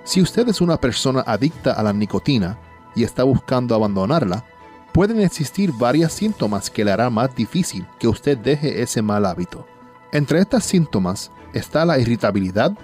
Si 0.03 0.21
usted 0.21 0.47
es 0.47 0.61
una 0.61 0.77
persona 0.77 1.21
adicta 1.25 1.73
a 1.73 1.81
la 1.81 1.91
nicotina 1.91 2.68
y 2.95 3.03
está 3.03 3.23
buscando 3.23 3.75
abandonarla, 3.75 4.45
pueden 4.91 5.19
existir 5.21 5.71
varios 5.71 6.13
síntomas 6.13 6.69
que 6.69 6.83
le 6.83 6.91
hará 6.91 7.09
más 7.09 7.35
difícil 7.35 7.85
que 7.99 8.07
usted 8.07 8.37
deje 8.37 8.81
ese 8.81 9.01
mal 9.01 9.25
hábito. 9.25 9.65
Entre 10.11 10.39
estos 10.39 10.63
síntomas 10.63 11.31
está 11.53 11.85
la 11.85 11.99
irritabilidad, 11.99 12.77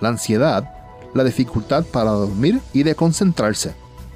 la 0.00 0.08
ansiedad, 0.08 0.72
la 1.14 1.24
dificultad 1.24 1.84
para 1.84 2.10
dormir 2.10 2.60
y 2.72 2.82
de 2.82 2.94
concentrarse 2.94 3.74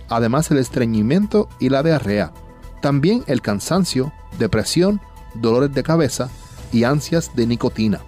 además 0.09 0.51
el 0.51 0.59
estreñimiento 0.59 1.49
y 1.59 1.69
la 1.69 1.83
diarrea, 1.83 2.33
también 2.81 3.25
el 3.27 3.41
cansancio, 3.43 4.13
depresión, 4.39 5.01
dolores 5.35 5.73
de 5.75 5.83
cabeza 5.83 6.29
y 6.73 6.85
ansias 6.85 7.35
de 7.35 7.47
nicotina. 7.47 8.01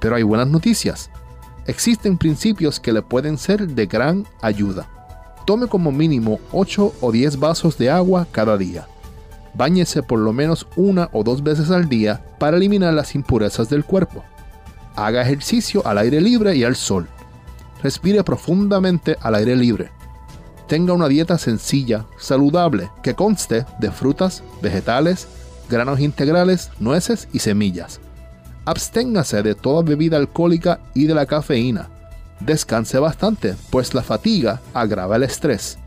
Pero 0.00 0.16
hay 0.16 0.22
buenas 0.22 0.48
noticias. 0.48 1.10
Existen 1.66 2.18
principios 2.18 2.78
que 2.78 2.92
le 2.92 3.02
pueden 3.02 3.38
ser 3.38 3.66
de 3.66 3.86
gran 3.86 4.26
ayuda. 4.42 4.88
Tome 5.44 5.66
como 5.66 5.92
mínimo 5.92 6.38
8 6.52 6.94
o 7.00 7.12
10 7.12 7.38
vasos 7.38 7.78
de 7.78 7.90
agua 7.90 8.26
cada 8.30 8.56
día. 8.56 8.86
Báñese 9.54 10.02
por 10.02 10.18
lo 10.18 10.32
menos 10.32 10.66
una 10.76 11.08
o 11.12 11.22
dos 11.22 11.42
veces 11.42 11.70
al 11.70 11.88
día 11.88 12.24
para 12.38 12.56
eliminar 12.56 12.94
las 12.94 13.14
impurezas 13.14 13.68
del 13.68 13.84
cuerpo. 13.84 14.24
Haga 14.96 15.22
ejercicio 15.22 15.86
al 15.86 15.98
aire 15.98 16.20
libre 16.20 16.56
y 16.56 16.64
al 16.64 16.76
sol. 16.76 17.08
Respire 17.82 18.24
profundamente 18.24 19.16
al 19.20 19.34
aire 19.34 19.54
libre 19.54 19.90
tenga 20.66 20.92
una 20.92 21.08
dieta 21.08 21.38
sencilla, 21.38 22.06
saludable, 22.18 22.90
que 23.02 23.14
conste 23.14 23.66
de 23.78 23.90
frutas, 23.90 24.42
vegetales, 24.62 25.28
granos 25.68 26.00
integrales, 26.00 26.70
nueces 26.78 27.28
y 27.32 27.40
semillas. 27.40 28.00
Absténgase 28.64 29.42
de 29.42 29.54
toda 29.54 29.82
bebida 29.82 30.16
alcohólica 30.16 30.80
y 30.94 31.06
de 31.06 31.14
la 31.14 31.26
cafeína. 31.26 31.90
Descanse 32.40 32.98
bastante, 32.98 33.54
pues 33.70 33.94
la 33.94 34.02
fatiga 34.02 34.60
agrava 34.72 35.16
el 35.16 35.22
estrés. 35.22 35.78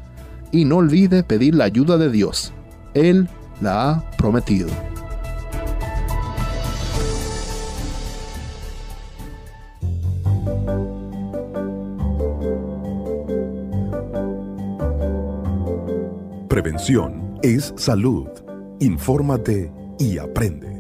Y 0.52 0.66
no 0.66 0.78
olvide 0.78 1.24
pedir 1.24 1.56
la 1.56 1.66
ayuda 1.66 1.98
de 1.98 2.10
Dios. 2.10 2.54
Él 2.94 3.30
la 3.62 3.90
ha 3.90 4.12
prometido. 4.18 4.70
Prevención 16.48 17.38
es 17.44 17.74
salud. 17.78 18.28
Infórmate 18.80 19.72
y 20.00 20.18
aprende. 20.18 20.77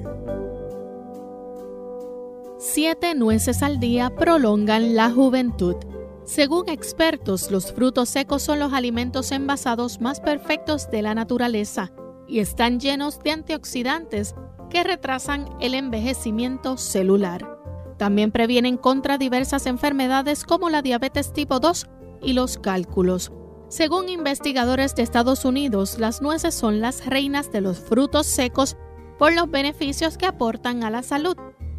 Siete 2.79 3.15
nueces 3.15 3.63
al 3.63 3.79
día 3.79 4.15
prolongan 4.15 4.93
la 4.93 5.09
juventud. 5.09 5.77
Según 6.25 6.69
expertos, 6.69 7.49
los 7.49 7.73
frutos 7.73 8.07
secos 8.07 8.43
son 8.43 8.59
los 8.59 8.71
alimentos 8.71 9.31
envasados 9.31 9.99
más 9.99 10.19
perfectos 10.19 10.91
de 10.91 11.01
la 11.01 11.15
naturaleza 11.15 11.91
y 12.27 12.37
están 12.37 12.79
llenos 12.79 13.17
de 13.23 13.31
antioxidantes 13.31 14.35
que 14.69 14.83
retrasan 14.83 15.49
el 15.59 15.73
envejecimiento 15.73 16.77
celular. 16.77 17.57
También 17.97 18.31
previenen 18.31 18.77
contra 18.77 19.17
diversas 19.17 19.65
enfermedades 19.65 20.43
como 20.43 20.69
la 20.69 20.83
diabetes 20.83 21.33
tipo 21.33 21.59
2 21.59 21.87
y 22.21 22.33
los 22.33 22.59
cálculos. 22.59 23.31
Según 23.69 24.07
investigadores 24.07 24.93
de 24.93 25.01
Estados 25.01 25.45
Unidos, 25.45 25.97
las 25.97 26.21
nueces 26.21 26.53
son 26.53 26.79
las 26.79 27.07
reinas 27.07 27.51
de 27.51 27.61
los 27.61 27.79
frutos 27.79 28.27
secos 28.27 28.77
por 29.17 29.33
los 29.33 29.49
beneficios 29.49 30.15
que 30.15 30.27
aportan 30.27 30.83
a 30.83 30.91
la 30.91 31.01
salud, 31.01 31.35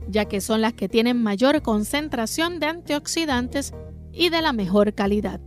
ya 0.08 0.24
que 0.24 0.40
son 0.40 0.60
las 0.60 0.72
que 0.72 0.88
tienen 0.88 1.22
mayor 1.22 1.62
concentración 1.62 2.58
de 2.60 2.66
antioxidantes 2.66 3.72
y 4.12 4.30
de 4.30 4.42
la 4.42 4.52
mejor 4.52 4.94
calidad. 4.94 5.40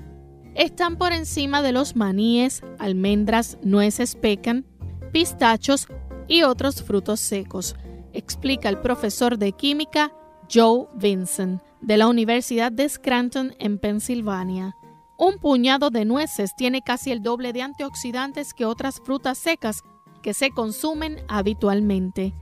Están 0.56 0.98
por 0.98 1.14
encima 1.14 1.62
de 1.62 1.72
los 1.72 1.96
maníes, 1.96 2.62
almendras, 2.78 3.58
nueces 3.64 4.16
pecan, 4.16 4.66
pistachos 5.12 5.88
y 6.28 6.44
otros 6.44 6.84
frutos 6.84 7.20
secos, 7.20 7.76
explica 8.14 8.70
el 8.70 8.80
profesor 8.80 9.38
de 9.38 9.54
química 9.54 10.12
Joe 10.54 10.88
Vincent 10.96 11.62
de 11.82 11.98
la 11.98 12.08
Universidad 12.08 12.72
de 12.72 12.88
Scranton 12.88 13.56
en 13.60 13.80
Pensilvania. 13.80 14.76
Un 15.18 15.38
puñado 15.38 15.90
de 15.90 16.06
nueces 16.06 16.56
tiene 16.56 16.82
casi 16.82 17.12
el 17.12 17.22
doble 17.22 17.54
de 17.54 17.62
antioxidantes 17.62 18.54
que 18.54 18.66
otras 18.66 19.00
frutas 19.04 19.38
secas 19.38 19.84
que 20.22 20.34
se 20.34 20.52
consumen 20.52 21.18
habitualmente. 21.28 22.34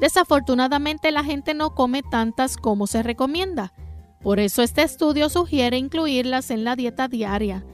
Desafortunadamente 0.00 1.10
la 1.10 1.24
gente 1.24 1.54
no 1.54 1.74
come 1.74 2.02
tantas 2.02 2.56
como 2.56 2.86
se 2.86 3.02
recomienda. 3.02 3.72
Por 4.22 4.40
eso 4.40 4.62
este 4.62 4.82
estudio 4.82 5.28
sugiere 5.28 5.76
incluirlas 5.78 6.50
en 6.50 6.64
la 6.64 6.76
dieta 6.76 7.08
diaria. 7.08 7.64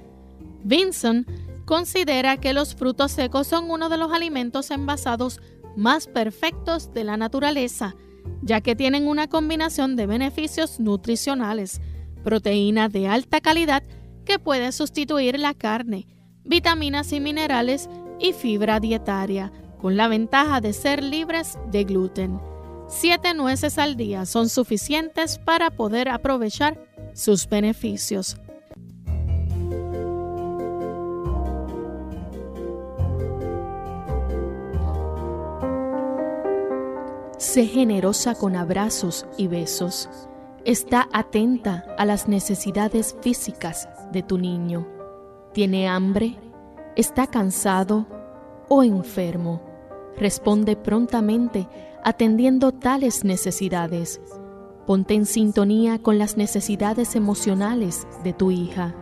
Vinson 0.63 1.27
considera 1.65 2.37
que 2.39 2.53
los 2.53 2.75
frutos 2.75 3.13
secos 3.13 3.47
son 3.47 3.71
uno 3.71 3.89
de 3.89 3.99
los 3.99 4.13
alimentos 4.13 4.71
envasados 4.71 5.41
más 5.77 6.07
perfectos 6.07 6.93
de 6.93 7.05
la 7.05 7.17
naturaleza, 7.17 7.95
ya 8.43 8.61
que 8.61 8.77
tienen 8.77 9.07
una 9.07 9.29
combinación 9.29 9.97
de 9.97 10.07
beneficios 10.07 10.81
nutricionales, 10.81 11.81
proteínas 12.23 12.93
de 12.93 13.09
alta 13.09 13.41
calidad 13.41 13.83
que 14.25 14.39
pueden 14.39 14.73
sustituir 14.73 15.39
la 15.39 15.55
carne, 15.55 16.07
vitaminas 16.45 17.13
y 17.13 17.21
minerales 17.21 17.89
y 18.19 18.33
fibra 18.33 18.81
dietaria, 18.81 19.53
con 19.85 19.99
la 19.99 20.09
ventaja 20.09 20.63
de 20.63 20.73
ser 20.73 21.03
libres 21.03 21.59
de 21.71 21.85
gluten. 21.85 22.41
Siete 22.89 23.35
nueces 23.35 23.77
al 23.77 23.97
día 23.97 24.25
son 24.25 24.49
suficientes 24.49 25.37
para 25.37 25.69
poder 25.69 26.09
aprovechar 26.09 26.83
sus 27.13 27.47
beneficios. 27.47 28.39
Sé 37.37 37.67
generosa 37.67 38.35
con 38.37 38.57
abrazos 38.57 39.27
y 39.37 39.49
besos. 39.49 40.09
Está 40.65 41.11
atenta 41.13 41.85
a 41.99 42.07
las 42.07 42.27
necesidades 42.27 43.15
físicas 43.21 43.91
de 44.13 44.23
tu 44.23 44.39
niño. 44.39 44.89
¿Tiene 45.53 45.89
hambre? 45.89 46.39
¿Está 46.97 47.27
cansado 47.27 48.07
o 48.71 48.83
enfermo? 48.83 49.74
Responde 50.19 50.77
prontamente 50.77 51.69
atendiendo 52.05 52.73
tales 52.73 53.25
necesidades. 53.25 54.21
Ponte 54.87 55.15
en 55.15 55.27
sintonía 55.27 55.99
con 55.99 56.19
las 56.19 56.37
necesidades 56.37 57.17
emocionales 57.17 58.07
de 58.23 58.33
tu 58.33 58.51
hija. 58.51 58.95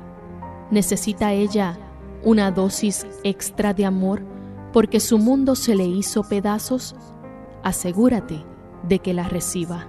¿Necesita 0.70 1.32
ella 1.32 1.78
una 2.22 2.50
dosis 2.50 3.06
extra 3.24 3.74
de 3.74 3.84
amor 3.84 4.22
porque 4.72 5.00
su 5.00 5.18
mundo 5.18 5.56
se 5.56 5.74
le 5.74 5.84
hizo 5.84 6.22
pedazos? 6.22 6.94
Asegúrate 7.62 8.44
de 8.88 8.98
que 9.00 9.12
la 9.12 9.28
reciba. 9.28 9.88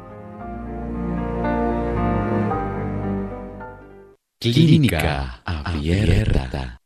Clínica 4.39 5.41
Abierta. 5.45 6.82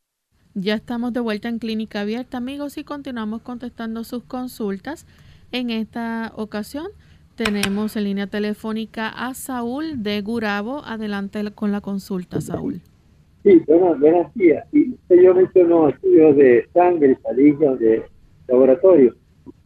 Ya 0.60 0.74
estamos 0.74 1.14
de 1.14 1.20
vuelta 1.20 1.50
en 1.50 1.60
Clínica 1.60 2.02
Abierta, 2.02 2.38
amigos, 2.38 2.80
y 2.80 2.84
continuamos 2.84 3.44
contestando 3.44 4.04
sus 4.04 4.24
consultas. 4.24 5.06
En 5.52 5.70
esta 5.70 6.34
ocasión 6.36 6.88
tenemos 7.36 7.96
en 7.96 8.06
línea 8.06 8.26
telefónica 8.26 9.08
a 9.08 9.36
Saúl 9.36 10.02
de 10.02 10.20
Gurabo. 10.22 10.82
Adelante 10.84 11.44
con 11.54 11.72
la 11.72 11.80
consulta, 11.80 12.42
Saúl. 12.42 12.82
Sí, 13.44 13.62
buenos, 13.68 14.00
buenos 14.00 14.34
días. 14.34 14.66
Y 14.72 14.94
usted 14.94 15.22
yo 15.22 15.36
mencionó 15.36 15.90
estudios 15.90 16.36
de 16.36 16.68
sangre, 16.74 17.20
salillas 17.22 17.78
de 17.78 18.02
laboratorio, 18.48 19.16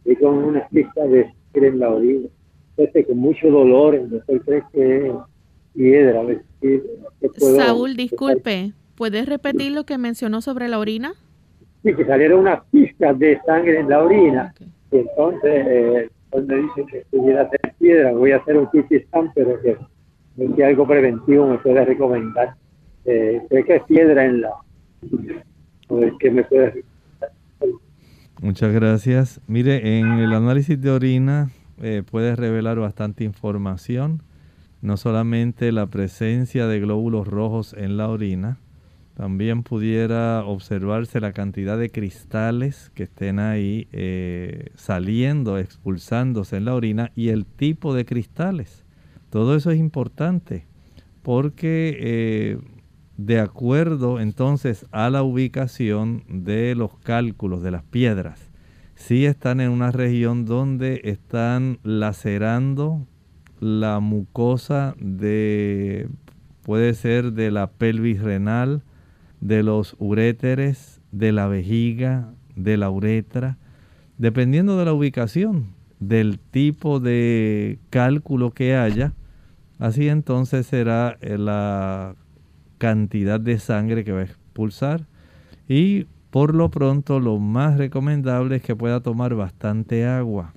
y 0.04 0.14
con 0.16 0.44
una 0.44 0.68
cita 0.68 1.06
de 1.06 1.24
sangre 1.24 1.68
en 1.68 1.78
la 1.78 1.88
orina. 1.88 2.28
Entonces, 2.76 3.06
con 3.06 3.16
mucho 3.16 3.48
dolor, 3.48 3.94
el 3.94 4.10
doctor 4.10 4.44
cree 4.44 4.62
que 4.70 5.06
es 5.06 5.12
piedra. 5.72 6.20
A 6.20 6.24
ver, 6.24 6.42
Saúl, 7.56 7.96
disculpe, 7.96 8.74
¿puedes 9.02 9.26
repetir 9.26 9.72
lo 9.72 9.82
que 9.82 9.98
mencionó 9.98 10.40
sobre 10.42 10.68
la 10.68 10.78
orina? 10.78 11.14
Sí, 11.82 11.92
que 11.92 12.04
salieron 12.04 12.38
unas 12.38 12.60
pistas 12.70 13.18
de 13.18 13.36
sangre 13.44 13.80
en 13.80 13.88
la 13.88 14.00
orina. 14.00 14.54
Y 14.92 14.98
entonces, 14.98 15.66
eh, 15.66 16.10
cuando 16.30 16.54
dicen 16.54 16.86
que 16.86 17.04
pudiera 17.10 17.50
ser 17.50 17.74
piedra, 17.80 18.12
voy 18.12 18.30
a 18.30 18.36
hacer 18.36 18.56
un 18.56 18.66
CT 18.66 19.08
pero 19.34 19.60
que, 19.60 19.76
que 20.54 20.64
algo 20.64 20.86
preventivo 20.86 21.48
me 21.48 21.58
puede 21.58 21.84
recomendar. 21.84 22.54
Eh, 23.04 23.42
creo 23.50 23.64
que 23.64 23.74
es 23.74 23.82
piedra 23.88 24.24
en 24.24 24.42
la... 24.42 24.52
¿Qué 26.20 26.30
me 26.30 26.44
puede 26.44 26.66
recomendar? 26.66 27.30
Muchas 28.40 28.72
gracias. 28.72 29.40
Mire, 29.48 29.98
en 29.98 30.12
el 30.20 30.32
análisis 30.32 30.80
de 30.80 30.90
orina 30.92 31.50
eh, 31.82 32.04
puede 32.08 32.36
revelar 32.36 32.78
bastante 32.78 33.24
información, 33.24 34.22
no 34.80 34.96
solamente 34.96 35.72
la 35.72 35.88
presencia 35.88 36.68
de 36.68 36.78
glóbulos 36.78 37.26
rojos 37.26 37.74
en 37.76 37.96
la 37.96 38.08
orina, 38.08 38.58
también 39.14 39.62
pudiera 39.62 40.44
observarse 40.44 41.20
la 41.20 41.32
cantidad 41.32 41.78
de 41.78 41.90
cristales 41.90 42.90
que 42.94 43.04
estén 43.04 43.38
ahí 43.38 43.88
eh, 43.92 44.70
saliendo, 44.74 45.58
expulsándose 45.58 46.56
en 46.56 46.64
la 46.64 46.74
orina 46.74 47.12
y 47.14 47.28
el 47.28 47.44
tipo 47.44 47.94
de 47.94 48.04
cristales. 48.04 48.84
Todo 49.30 49.54
eso 49.54 49.70
es 49.70 49.78
importante 49.78 50.66
porque 51.22 51.96
eh, 52.00 52.58
de 53.16 53.38
acuerdo 53.38 54.18
entonces 54.18 54.86
a 54.90 55.10
la 55.10 55.22
ubicación 55.22 56.24
de 56.28 56.74
los 56.74 56.96
cálculos 56.98 57.62
de 57.62 57.70
las 57.70 57.82
piedras, 57.84 58.50
si 58.94 59.26
están 59.26 59.60
en 59.60 59.70
una 59.70 59.90
región 59.90 60.44
donde 60.44 61.00
están 61.04 61.78
lacerando 61.82 63.06
la 63.60 64.00
mucosa 64.00 64.94
de, 64.98 66.08
puede 66.62 66.94
ser 66.94 67.32
de 67.32 67.50
la 67.50 67.70
pelvis 67.70 68.20
renal, 68.20 68.82
de 69.42 69.64
los 69.64 69.96
uréteres, 69.98 71.00
de 71.10 71.32
la 71.32 71.48
vejiga, 71.48 72.32
de 72.54 72.76
la 72.76 72.88
uretra, 72.90 73.58
dependiendo 74.16 74.78
de 74.78 74.84
la 74.84 74.92
ubicación, 74.92 75.74
del 75.98 76.38
tipo 76.38 77.00
de 77.00 77.78
cálculo 77.90 78.52
que 78.52 78.76
haya, 78.76 79.14
así 79.78 80.08
entonces 80.08 80.66
será 80.66 81.18
eh, 81.20 81.38
la 81.38 82.14
cantidad 82.78 83.40
de 83.40 83.58
sangre 83.58 84.04
que 84.04 84.12
va 84.12 84.20
a 84.20 84.24
expulsar 84.24 85.06
y 85.68 86.06
por 86.30 86.54
lo 86.54 86.70
pronto 86.70 87.20
lo 87.20 87.38
más 87.38 87.78
recomendable 87.78 88.56
es 88.56 88.62
que 88.62 88.76
pueda 88.76 89.00
tomar 89.00 89.34
bastante 89.34 90.06
agua. 90.06 90.54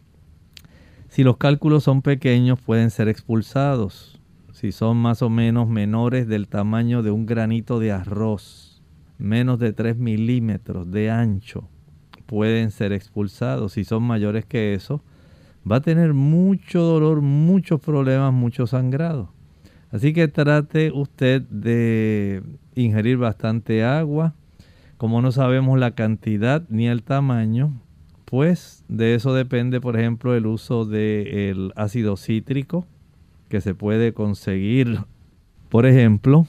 Si 1.10 1.24
los 1.24 1.38
cálculos 1.38 1.84
son 1.84 2.02
pequeños 2.02 2.60
pueden 2.60 2.92
ser 2.92 3.08
expulsados. 3.08 4.20
Si 4.52 4.72
son 4.72 4.98
más 4.98 5.22
o 5.22 5.30
menos 5.30 5.68
menores 5.68 6.28
del 6.28 6.48
tamaño 6.48 7.04
de 7.04 7.12
un 7.12 7.26
granito 7.26 7.80
de 7.80 7.92
arroz, 7.92 8.65
menos 9.18 9.60
de 9.60 9.74
3 9.74 9.98
milímetros 9.98 10.92
de 10.92 11.10
ancho 11.10 11.68
pueden 12.26 12.72
ser 12.72 12.92
expulsados. 12.92 13.74
Si 13.74 13.84
son 13.84 14.04
mayores 14.04 14.46
que 14.46 14.74
eso, 14.74 15.02
va 15.70 15.78
a 15.78 15.82
tener 15.82 16.14
mucho 16.14 16.82
dolor, 16.82 17.22
muchos 17.22 17.80
problemas, 17.80 18.34
mucho 18.34 18.68
sangrado. 18.68 19.32
Así 19.92 20.14
que 20.14 20.28
trate 20.28 20.92
usted 20.92 21.42
de 21.44 22.44
ingerir 22.76 23.18
bastante 23.18 23.84
agua. 23.84 24.34
Como 24.98 25.22
no 25.22 25.32
sabemos 25.32 25.78
la 25.80 25.92
cantidad 25.92 26.64
ni 26.70 26.88
el 26.88 27.04
tamaño, 27.04 27.82
pues 28.26 28.84
de 28.88 29.16
eso 29.16 29.34
depende, 29.34 29.82
por 29.82 29.98
ejemplo, 29.98 30.36
el 30.36 30.46
uso 30.46 30.86
del 30.86 31.72
ácido 31.76 32.18
cítrico 32.18 32.88
que 33.50 33.62
se 33.62 33.76
puede 33.76 34.14
conseguir, 34.14 35.00
por 35.70 35.86
ejemplo, 35.86 36.48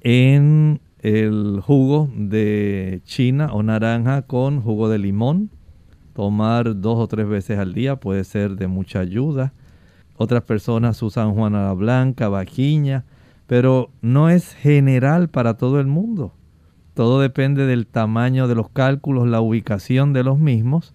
en 0.00 0.80
el 1.06 1.60
jugo 1.64 2.10
de 2.16 3.00
china 3.04 3.52
o 3.52 3.62
naranja 3.62 4.22
con 4.22 4.60
jugo 4.60 4.88
de 4.88 4.98
limón. 4.98 5.50
Tomar 6.14 6.80
dos 6.80 6.98
o 6.98 7.06
tres 7.06 7.28
veces 7.28 7.60
al 7.60 7.74
día 7.74 7.94
puede 7.94 8.24
ser 8.24 8.56
de 8.56 8.66
mucha 8.66 8.98
ayuda. 8.98 9.52
Otras 10.16 10.42
personas 10.42 11.00
usan 11.04 11.32
juana 11.32 11.72
blanca, 11.74 12.28
vaquiña, 12.28 13.04
pero 13.46 13.90
no 14.02 14.30
es 14.30 14.54
general 14.54 15.28
para 15.28 15.56
todo 15.56 15.78
el 15.78 15.86
mundo. 15.86 16.32
Todo 16.94 17.20
depende 17.20 17.66
del 17.66 17.86
tamaño 17.86 18.48
de 18.48 18.56
los 18.56 18.68
cálculos, 18.70 19.28
la 19.28 19.40
ubicación 19.40 20.12
de 20.12 20.24
los 20.24 20.40
mismos, 20.40 20.92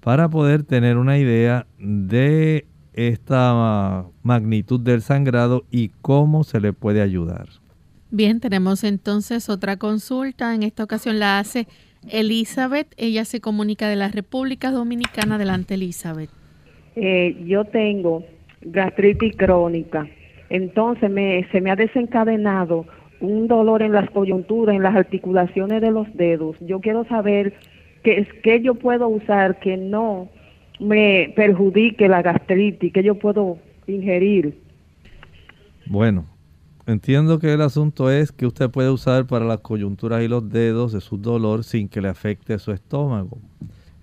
para 0.00 0.30
poder 0.30 0.62
tener 0.62 0.96
una 0.96 1.18
idea 1.18 1.66
de 1.78 2.66
esta 2.94 4.06
magnitud 4.22 4.80
del 4.80 5.02
sangrado 5.02 5.66
y 5.70 5.90
cómo 6.00 6.44
se 6.44 6.62
le 6.62 6.72
puede 6.72 7.02
ayudar. 7.02 7.48
Bien, 8.10 8.40
tenemos 8.40 8.82
entonces 8.84 9.48
otra 9.48 9.76
consulta. 9.76 10.54
En 10.54 10.62
esta 10.62 10.82
ocasión 10.82 11.18
la 11.18 11.38
hace 11.38 11.66
Elizabeth. 12.08 12.88
Ella 12.96 13.24
se 13.24 13.40
comunica 13.40 13.88
de 13.88 13.96
la 13.96 14.08
República 14.08 14.70
Dominicana. 14.70 15.36
Adelante, 15.36 15.74
Elizabeth. 15.74 16.30
Eh, 16.96 17.36
yo 17.46 17.64
tengo 17.64 18.24
gastritis 18.62 19.36
crónica. 19.36 20.08
Entonces 20.48 21.08
me, 21.08 21.46
se 21.52 21.60
me 21.60 21.70
ha 21.70 21.76
desencadenado 21.76 22.86
un 23.20 23.46
dolor 23.46 23.82
en 23.82 23.92
las 23.92 24.10
coyunturas, 24.10 24.74
en 24.74 24.82
las 24.82 24.96
articulaciones 24.96 25.80
de 25.80 25.90
los 25.90 26.12
dedos. 26.16 26.56
Yo 26.60 26.80
quiero 26.80 27.04
saber 27.04 27.54
qué, 28.02 28.26
qué 28.42 28.60
yo 28.60 28.74
puedo 28.74 29.06
usar 29.08 29.60
que 29.60 29.76
no 29.76 30.28
me 30.80 31.32
perjudique 31.36 32.08
la 32.08 32.22
gastritis, 32.22 32.92
que 32.92 33.02
yo 33.02 33.14
puedo 33.16 33.58
ingerir. 33.86 34.58
Bueno, 35.86 36.24
Entiendo 36.86 37.38
que 37.38 37.52
el 37.52 37.60
asunto 37.60 38.10
es 38.10 38.32
que 38.32 38.46
usted 38.46 38.70
puede 38.70 38.90
usar 38.90 39.26
para 39.26 39.44
las 39.44 39.60
coyunturas 39.60 40.22
y 40.22 40.28
los 40.28 40.48
dedos 40.48 40.92
de 40.92 41.00
su 41.00 41.18
dolor 41.18 41.62
sin 41.62 41.88
que 41.88 42.00
le 42.00 42.08
afecte 42.08 42.58
su 42.58 42.72
estómago. 42.72 43.38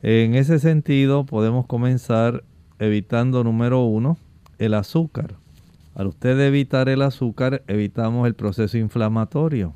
En 0.03 0.36
ese 0.36 0.59
sentido, 0.59 1.25
podemos 1.25 1.65
comenzar 1.65 2.43
evitando, 2.80 3.43
número 3.43 3.84
uno, 3.84 4.17
el 4.59 4.75
azúcar. 4.75 5.36
Al 5.95 6.07
usted 6.07 6.39
evitar 6.39 6.89
el 6.89 7.01
azúcar, 7.01 7.63
evitamos 7.67 8.28
el 8.28 8.36
proceso 8.36 8.78
inflamatorio. 8.78 9.73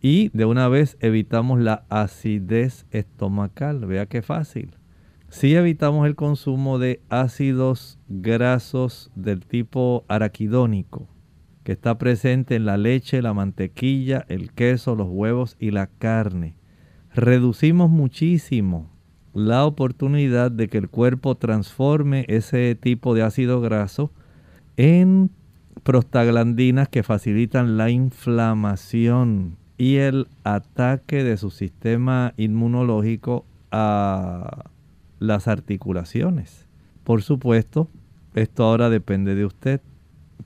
Y 0.00 0.30
de 0.36 0.44
una 0.44 0.66
vez 0.66 0.96
evitamos 1.00 1.60
la 1.60 1.84
acidez 1.88 2.86
estomacal. 2.90 3.86
Vea 3.86 4.06
qué 4.06 4.20
fácil. 4.22 4.74
si 5.28 5.54
evitamos 5.54 6.06
el 6.06 6.16
consumo 6.16 6.78
de 6.78 7.00
ácidos 7.08 7.98
grasos 8.08 9.10
del 9.14 9.46
tipo 9.46 10.04
araquidónico, 10.06 11.08
que 11.64 11.72
está 11.72 11.98
presente 11.98 12.56
en 12.56 12.64
la 12.64 12.76
leche, 12.76 13.22
la 13.22 13.34
mantequilla, 13.34 14.24
el 14.28 14.52
queso, 14.52 14.94
los 14.96 15.08
huevos 15.08 15.56
y 15.58 15.70
la 15.70 15.86
carne, 15.86 16.56
reducimos 17.14 17.90
muchísimo 17.90 18.90
la 19.34 19.64
oportunidad 19.64 20.50
de 20.50 20.68
que 20.68 20.78
el 20.78 20.88
cuerpo 20.88 21.36
transforme 21.36 22.24
ese 22.28 22.74
tipo 22.74 23.14
de 23.14 23.22
ácido 23.22 23.60
graso 23.60 24.12
en 24.76 25.30
prostaglandinas 25.82 26.88
que 26.88 27.02
facilitan 27.02 27.76
la 27.76 27.90
inflamación 27.90 29.56
y 29.78 29.96
el 29.96 30.28
ataque 30.44 31.24
de 31.24 31.36
su 31.36 31.50
sistema 31.50 32.34
inmunológico 32.36 33.46
a 33.70 34.70
las 35.18 35.48
articulaciones. 35.48 36.68
Por 37.04 37.22
supuesto, 37.22 37.88
esto 38.34 38.64
ahora 38.64 38.90
depende 38.90 39.34
de 39.34 39.44
usted, 39.44 39.80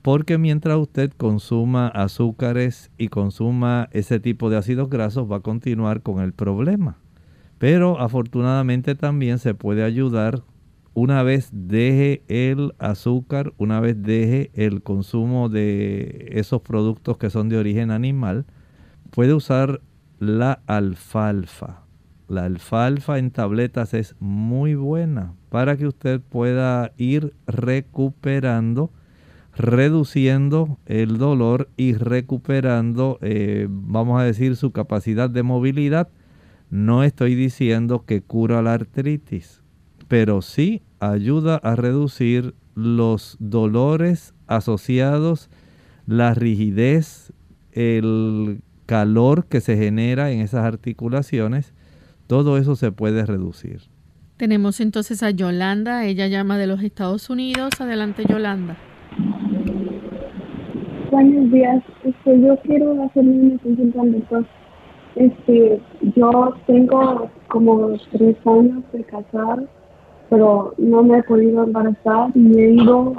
porque 0.01 0.37
mientras 0.37 0.77
usted 0.77 1.11
consuma 1.15 1.87
azúcares 1.87 2.91
y 2.97 3.07
consuma 3.09 3.89
ese 3.91 4.19
tipo 4.19 4.49
de 4.49 4.57
ácidos 4.57 4.89
grasos 4.89 5.31
va 5.31 5.37
a 5.37 5.41
continuar 5.41 6.01
con 6.01 6.21
el 6.21 6.33
problema. 6.33 6.97
Pero 7.57 7.99
afortunadamente 7.99 8.95
también 8.95 9.39
se 9.39 9.53
puede 9.53 9.83
ayudar 9.83 10.43
una 10.99 11.21
vez 11.21 11.49
deje 11.51 12.23
el 12.27 12.73
azúcar, 12.79 13.53
una 13.57 13.79
vez 13.79 14.01
deje 14.01 14.49
el 14.55 14.81
consumo 14.81 15.47
de 15.47 16.29
esos 16.31 16.61
productos 16.61 17.17
que 17.17 17.29
son 17.29 17.49
de 17.49 17.57
origen 17.59 17.91
animal, 17.91 18.45
puede 19.11 19.35
usar 19.35 19.81
la 20.17 20.63
alfalfa. 20.65 21.83
La 22.27 22.45
alfalfa 22.45 23.19
en 23.19 23.29
tabletas 23.29 23.93
es 23.93 24.15
muy 24.19 24.73
buena 24.73 25.35
para 25.49 25.77
que 25.77 25.85
usted 25.85 26.19
pueda 26.19 26.91
ir 26.97 27.35
recuperando, 27.45 28.91
reduciendo 29.57 30.77
el 30.85 31.17
dolor 31.17 31.69
y 31.77 31.93
recuperando, 31.93 33.17
eh, 33.21 33.67
vamos 33.69 34.21
a 34.21 34.23
decir, 34.23 34.55
su 34.55 34.71
capacidad 34.71 35.29
de 35.29 35.43
movilidad. 35.43 36.09
No 36.69 37.03
estoy 37.03 37.35
diciendo 37.35 38.05
que 38.05 38.21
cura 38.21 38.61
la 38.61 38.73
artritis, 38.73 39.61
pero 40.07 40.41
sí 40.41 40.81
ayuda 40.99 41.55
a 41.57 41.75
reducir 41.75 42.55
los 42.75 43.37
dolores 43.39 44.33
asociados, 44.47 45.49
la 46.05 46.33
rigidez, 46.33 47.33
el 47.71 48.61
calor 48.85 49.45
que 49.47 49.61
se 49.61 49.77
genera 49.77 50.31
en 50.31 50.41
esas 50.41 50.63
articulaciones 50.63 51.73
todo 52.27 52.57
eso 52.57 52.75
se 52.75 52.91
puede 52.91 53.25
reducir. 53.25 53.81
Tenemos 54.35 54.81
entonces 54.81 55.23
a 55.23 55.31
Yolanda, 55.31 56.05
ella 56.05 56.27
llama 56.27 56.57
de 56.57 56.67
los 56.67 56.83
Estados 56.83 57.29
Unidos. 57.29 57.71
Adelante, 57.79 58.23
Yolanda. 58.27 58.77
Buenos 61.11 61.51
días. 61.51 61.83
Este, 62.03 62.41
yo 62.41 62.57
quiero 62.57 63.03
hacerme 63.03 63.39
una 63.39 63.57
consulta 63.59 64.01
al 64.01 64.11
doctor. 64.11 64.45
Este, 65.15 65.81
yo 66.15 66.53
tengo 66.67 67.29
como 67.47 67.95
tres 68.11 68.35
años 68.45 68.83
de 68.91 69.03
casar, 69.05 69.63
pero 70.29 70.73
no 70.77 71.03
me 71.03 71.19
he 71.19 71.23
podido 71.23 71.63
embarazar 71.63 72.31
y 72.35 72.59
he 72.59 72.71
ido 72.73 73.13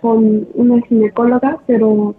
con 0.00 0.48
una 0.54 0.82
ginecóloga, 0.82 1.58
pero 1.66 2.14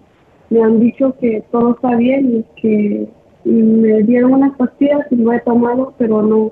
me 0.49 0.63
han 0.63 0.79
dicho 0.79 1.15
que 1.19 1.43
todo 1.51 1.71
está 1.71 1.95
bien 1.95 2.37
y 2.37 2.61
que 2.61 3.09
me 3.43 4.03
dieron 4.03 4.33
unas 4.33 4.55
pastillas 4.57 5.05
y 5.11 5.15
lo 5.15 5.33
he 5.33 5.39
tomado, 5.41 5.93
pero 5.97 6.21
no, 6.21 6.51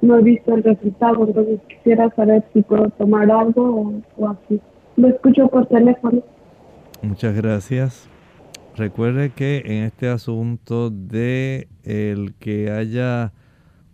no 0.00 0.18
he 0.18 0.22
visto 0.22 0.54
el 0.54 0.62
resultado. 0.62 1.26
Entonces 1.26 1.60
quisiera 1.68 2.10
saber 2.10 2.44
si 2.52 2.62
puedo 2.62 2.88
tomar 2.90 3.30
algo 3.30 4.02
o, 4.18 4.28
así. 4.28 4.60
Lo 4.96 5.08
escucho 5.08 5.48
por 5.48 5.66
teléfono. 5.66 6.22
Muchas 7.02 7.34
gracias. 7.34 8.08
Recuerde 8.76 9.30
que 9.30 9.62
en 9.66 9.84
este 9.84 10.08
asunto 10.08 10.90
de 10.90 11.68
el 11.82 12.34
que 12.38 12.70
haya 12.70 13.32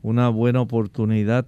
una 0.02 0.28
buena 0.28 0.60
oportunidad 0.60 1.46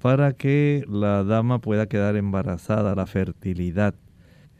para 0.00 0.32
que 0.32 0.84
la 0.88 1.22
dama 1.22 1.60
pueda 1.60 1.86
quedar 1.86 2.16
embarazada, 2.16 2.94
la 2.94 3.06
fertilidad 3.06 3.94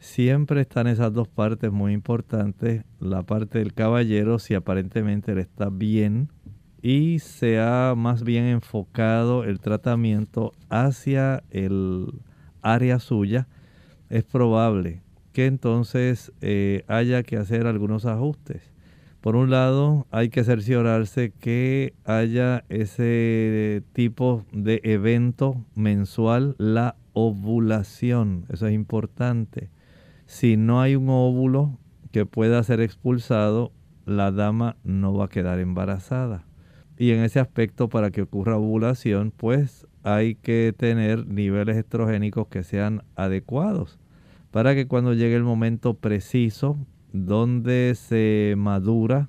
siempre 0.03 0.61
están 0.61 0.87
esas 0.87 1.13
dos 1.13 1.27
partes 1.27 1.71
muy 1.71 1.93
importantes. 1.93 2.83
La 2.99 3.23
parte 3.23 3.59
del 3.59 3.73
caballero, 3.73 4.37
si 4.37 4.53
aparentemente 4.53 5.31
él 5.31 5.39
está 5.39 5.69
bien 5.69 6.29
y 6.81 7.19
se 7.19 7.59
ha 7.59 7.93
más 7.95 8.23
bien 8.23 8.45
enfocado 8.45 9.45
el 9.45 9.59
tratamiento 9.59 10.51
hacia 10.69 11.43
el 11.49 12.07
área 12.61 12.99
suya, 12.99 13.47
es 14.09 14.23
probable 14.23 15.01
que 15.33 15.47
entonces 15.47 16.31
eh, 16.41 16.83
haya 16.87 17.23
que 17.23 17.37
hacer 17.37 17.67
algunos 17.67 18.05
ajustes. 18.05 18.71
Por 19.19 19.35
un 19.35 19.49
lado, 19.49 20.05
hay 20.11 20.29
que 20.29 20.43
cerciorarse 20.43 21.31
que 21.31 21.93
haya 22.03 22.65
ese 22.69 23.81
tipo 23.93 24.45
de 24.51 24.81
evento 24.83 25.65
mensual, 25.75 26.55
la 26.57 26.97
ovulación. 27.13 28.45
Eso 28.49 28.67
es 28.67 28.73
importante. 28.73 29.69
Si 30.25 30.57
no 30.57 30.81
hay 30.81 30.95
un 30.95 31.09
óvulo 31.09 31.77
que 32.11 32.25
pueda 32.25 32.61
ser 32.63 32.81
expulsado, 32.81 33.71
la 34.05 34.31
dama 34.31 34.75
no 34.83 35.13
va 35.13 35.25
a 35.25 35.29
quedar 35.29 35.59
embarazada. 35.59 36.45
Y 37.03 37.11
en 37.11 37.21
ese 37.21 37.41
aspecto, 37.41 37.89
para 37.89 38.11
que 38.11 38.21
ocurra 38.21 38.55
ovulación, 38.55 39.33
pues 39.35 39.85
hay 40.03 40.35
que 40.35 40.73
tener 40.77 41.27
niveles 41.27 41.75
estrogénicos 41.75 42.47
que 42.47 42.63
sean 42.63 43.03
adecuados 43.17 43.99
para 44.51 44.73
que 44.73 44.87
cuando 44.87 45.13
llegue 45.13 45.35
el 45.35 45.43
momento 45.43 45.95
preciso 45.95 46.77
donde 47.11 47.95
se 47.95 48.55
madura 48.57 49.27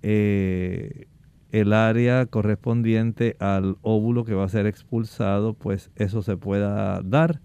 eh, 0.00 1.06
el 1.50 1.74
área 1.74 2.24
correspondiente 2.24 3.36
al 3.40 3.76
óvulo 3.82 4.24
que 4.24 4.32
va 4.32 4.44
a 4.44 4.48
ser 4.48 4.64
expulsado, 4.64 5.52
pues 5.52 5.90
eso 5.96 6.22
se 6.22 6.38
pueda 6.38 7.02
dar. 7.02 7.42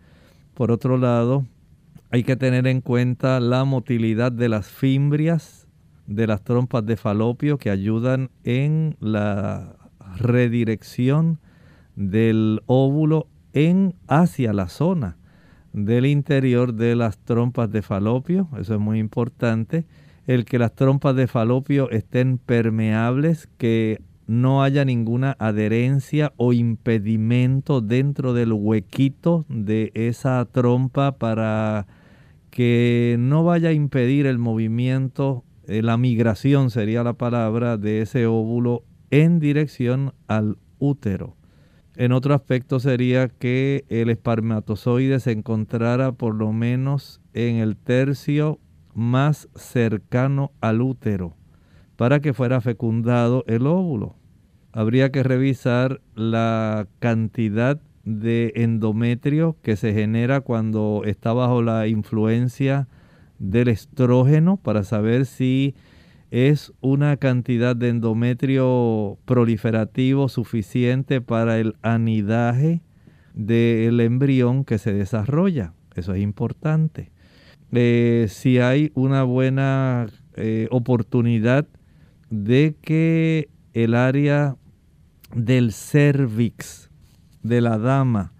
Por 0.54 0.72
otro 0.72 0.98
lado, 0.98 1.46
hay 2.10 2.24
que 2.24 2.38
tener 2.38 2.68
en 2.68 2.80
cuenta 2.80 3.42
la 3.42 3.66
motilidad 3.66 4.32
de 4.32 4.48
las 4.48 4.70
fimbrias 4.70 5.57
de 6.08 6.28
las 6.28 6.44
trompas 6.44 6.86
de 6.86 6.98
falopio 6.98 7.58
que 7.58 7.70
ayudan 7.70 8.30
en 8.44 8.96
la 9.00 9.76
redirección 10.18 11.40
del 11.96 12.62
óvulo 12.66 13.28
en 13.54 13.94
hacia 14.08 14.54
la 14.54 14.70
zona 14.70 15.18
del 15.74 16.08
interior 16.08 16.74
de 16.74 16.96
las 16.96 17.20
trompas 17.20 17.72
de 17.72 17.82
falopio, 17.82 18.50
eso 18.60 18.74
es 18.74 18.80
muy 18.80 19.00
importante, 19.00 19.86
el 20.26 20.44
que 20.44 20.58
las 20.58 20.74
trompas 20.74 21.16
de 21.16 21.28
falopio 21.28 21.90
estén 21.92 22.40
permeables, 22.40 23.48
que 23.58 24.02
no 24.26 24.64
haya 24.64 24.84
ninguna 24.84 25.36
adherencia 25.40 26.34
o 26.36 26.52
impedimento 26.52 27.80
dentro 27.80 28.34
del 28.34 28.54
huequito 28.54 29.46
de 29.48 29.92
esa 29.94 30.46
trompa 30.52 31.14
para 31.14 31.88
que 32.50 33.16
no 33.20 33.44
vaya 33.44 33.70
a 33.70 33.74
impedir 33.74 34.26
el 34.26 34.40
movimiento, 34.40 35.46
eh, 35.68 35.82
la 35.82 35.98
migración 35.98 36.70
sería 36.72 37.04
la 37.04 37.14
palabra 37.14 37.78
de 37.78 38.02
ese 38.02 38.26
óvulo 38.26 38.84
en 39.12 39.40
dirección 39.40 40.14
al 40.28 40.58
útero. 40.80 41.36
En 41.96 42.12
otro 42.12 42.34
aspecto 42.34 42.80
sería 42.80 43.28
que 43.28 43.86
el 43.90 44.10
espermatozoide 44.10 45.20
se 45.20 45.32
encontrara 45.32 46.12
por 46.12 46.36
lo 46.36 46.54
menos 46.54 47.22
en 47.34 47.58
el 47.58 47.76
tercio 47.76 48.60
más 48.94 49.50
cercano 49.56 50.52
al 50.62 50.82
útero 50.82 51.36
para 51.98 52.22
que 52.22 52.34
fuera 52.34 52.62
fecundado 52.62 53.44
el 53.48 53.68
óvulo. 53.68 54.16
Habría 54.72 55.12
que 55.12 55.24
revisar 55.24 56.02
la 56.16 56.88
cantidad 57.00 57.82
de 58.06 58.54
endometrio 58.56 59.58
que 59.64 59.76
se 59.76 59.94
genera 59.94 60.42
cuando 60.42 61.02
está 61.04 61.34
bajo 61.34 61.62
la 61.62 61.88
influencia 61.88 62.88
del 63.40 63.68
estrógeno 63.68 64.58
para 64.58 64.84
saber 64.84 65.26
si 65.26 65.76
es 66.32 66.74
una 66.82 67.18
cantidad 67.18 67.76
de 67.76 67.90
endometrio 67.90 69.18
proliferativo 69.26 70.28
suficiente 70.28 71.22
para 71.22 71.60
el 71.60 71.76
anidaje 71.82 72.82
del 73.34 74.00
embrión 74.00 74.66
que 74.66 74.78
se 74.78 74.94
desarrolla. 74.94 75.74
Eso 75.96 76.14
es 76.14 76.22
importante. 76.22 77.12
Eh, 77.72 78.28
si 78.30 78.60
hay 78.60 78.92
una 78.94 79.24
buena 79.24 80.08
eh, 80.36 80.68
oportunidad 80.72 81.68
de 82.30 82.76
que 82.82 83.50
el 83.74 83.94
área 83.96 84.56
del 85.36 85.72
cervix 85.72 86.90
de 87.44 87.62
la 87.62 87.78
dama 87.78 88.34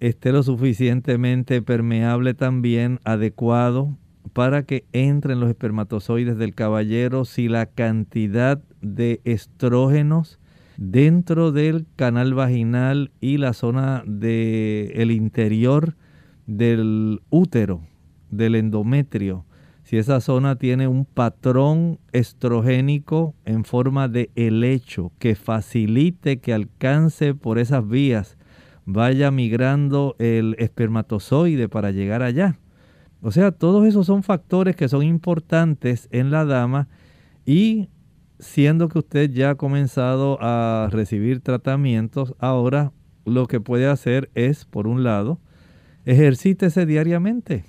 esté 0.00 0.32
lo 0.32 0.42
suficientemente 0.42 1.62
permeable 1.62 2.34
también, 2.34 3.00
adecuado, 3.04 3.96
para 4.32 4.64
que 4.64 4.84
entren 4.92 5.40
los 5.40 5.50
espermatozoides 5.50 6.36
del 6.38 6.54
caballero 6.54 7.24
si 7.24 7.48
la 7.48 7.66
cantidad 7.66 8.60
de 8.80 9.20
estrógenos 9.24 10.40
dentro 10.76 11.52
del 11.52 11.86
canal 11.96 12.34
vaginal 12.34 13.12
y 13.20 13.36
la 13.38 13.52
zona 13.52 14.02
del 14.06 15.10
interior 15.10 15.94
del 16.46 17.20
útero, 17.30 17.82
del 18.30 18.56
endometrio, 18.56 19.44
si 19.84 19.98
esa 19.98 20.20
zona 20.20 20.56
tiene 20.56 20.88
un 20.88 21.04
patrón 21.04 21.98
estrogénico 22.12 23.34
en 23.44 23.64
forma 23.64 24.08
de 24.08 24.30
helecho 24.34 25.12
que 25.18 25.34
facilite 25.34 26.38
que 26.38 26.54
alcance 26.54 27.34
por 27.34 27.58
esas 27.58 27.86
vías, 27.86 28.38
vaya 28.86 29.30
migrando 29.30 30.16
el 30.18 30.56
espermatozoide 30.58 31.68
para 31.68 31.90
llegar 31.90 32.22
allá. 32.22 32.58
O 33.26 33.30
sea, 33.30 33.52
todos 33.52 33.86
esos 33.86 34.04
son 34.04 34.22
factores 34.22 34.76
que 34.76 34.86
son 34.86 35.02
importantes 35.02 36.08
en 36.12 36.30
la 36.30 36.44
dama 36.44 36.88
y 37.46 37.88
siendo 38.38 38.90
que 38.90 38.98
usted 38.98 39.30
ya 39.30 39.48
ha 39.48 39.54
comenzado 39.54 40.36
a 40.42 40.90
recibir 40.92 41.40
tratamientos, 41.40 42.34
ahora 42.38 42.92
lo 43.24 43.46
que 43.46 43.62
puede 43.62 43.86
hacer 43.86 44.30
es, 44.34 44.66
por 44.66 44.86
un 44.86 45.04
lado, 45.04 45.40
ejercítese 46.04 46.84
diariamente. 46.84 47.64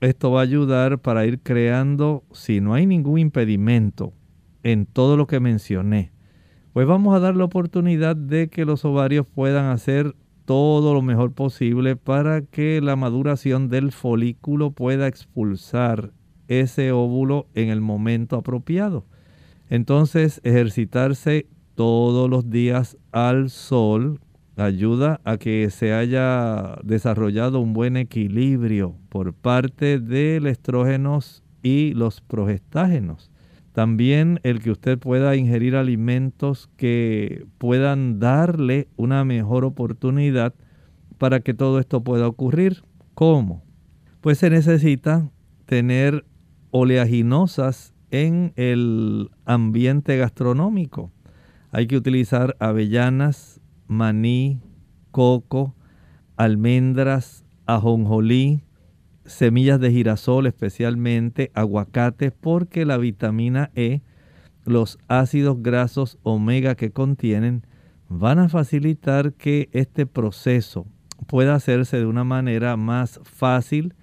Esto 0.00 0.30
va 0.30 0.40
a 0.40 0.44
ayudar 0.44 0.98
para 0.98 1.26
ir 1.26 1.40
creando, 1.40 2.24
si 2.32 2.62
no 2.62 2.72
hay 2.72 2.86
ningún 2.86 3.18
impedimento 3.18 4.14
en 4.62 4.86
todo 4.86 5.18
lo 5.18 5.26
que 5.26 5.40
mencioné, 5.40 6.10
pues 6.72 6.86
vamos 6.86 7.14
a 7.14 7.20
dar 7.20 7.36
la 7.36 7.44
oportunidad 7.44 8.16
de 8.16 8.48
que 8.48 8.64
los 8.64 8.86
ovarios 8.86 9.26
puedan 9.26 9.66
hacer 9.66 10.16
todo 10.46 10.94
lo 10.94 11.02
mejor 11.02 11.32
posible 11.32 11.96
para 11.96 12.40
que 12.40 12.80
la 12.80 12.96
maduración 12.96 13.68
del 13.68 13.92
folículo 13.92 14.70
pueda 14.70 15.08
expulsar 15.08 16.12
ese 16.48 16.92
óvulo 16.92 17.48
en 17.54 17.68
el 17.68 17.80
momento 17.80 18.36
apropiado. 18.36 19.04
Entonces, 19.68 20.40
ejercitarse 20.44 21.46
todos 21.74 22.30
los 22.30 22.48
días 22.48 22.96
al 23.12 23.50
sol 23.50 24.20
ayuda 24.56 25.20
a 25.24 25.36
que 25.36 25.68
se 25.70 25.92
haya 25.92 26.78
desarrollado 26.82 27.60
un 27.60 27.72
buen 27.72 27.96
equilibrio 27.96 28.94
por 29.08 29.34
parte 29.34 29.98
del 29.98 30.46
estrógenos 30.46 31.42
y 31.62 31.92
los 31.92 32.20
progestágenos. 32.20 33.30
También 33.76 34.40
el 34.42 34.60
que 34.60 34.70
usted 34.70 34.98
pueda 34.98 35.36
ingerir 35.36 35.76
alimentos 35.76 36.70
que 36.78 37.44
puedan 37.58 38.18
darle 38.18 38.88
una 38.96 39.22
mejor 39.26 39.66
oportunidad 39.66 40.54
para 41.18 41.40
que 41.40 41.52
todo 41.52 41.78
esto 41.78 42.02
pueda 42.02 42.26
ocurrir. 42.26 42.84
¿Cómo? 43.12 43.62
Pues 44.22 44.38
se 44.38 44.48
necesita 44.48 45.30
tener 45.66 46.24
oleaginosas 46.70 47.92
en 48.10 48.54
el 48.56 49.28
ambiente 49.44 50.16
gastronómico. 50.16 51.12
Hay 51.70 51.86
que 51.86 51.98
utilizar 51.98 52.56
avellanas, 52.60 53.60
maní, 53.88 54.58
coco, 55.10 55.74
almendras, 56.38 57.44
ajonjolí, 57.66 58.62
semillas 59.26 59.80
de 59.80 59.90
girasol 59.90 60.46
especialmente, 60.46 61.50
aguacates, 61.54 62.32
porque 62.32 62.84
la 62.84 62.96
vitamina 62.96 63.70
E, 63.74 64.02
los 64.64 64.98
ácidos 65.08 65.62
grasos 65.62 66.18
omega 66.22 66.74
que 66.74 66.90
contienen, 66.90 67.66
van 68.08 68.38
a 68.38 68.48
facilitar 68.48 69.32
que 69.32 69.68
este 69.72 70.06
proceso 70.06 70.86
pueda 71.26 71.54
hacerse 71.54 71.98
de 71.98 72.06
una 72.06 72.24
manera 72.24 72.76
más 72.76 73.20
fácil 73.24 73.94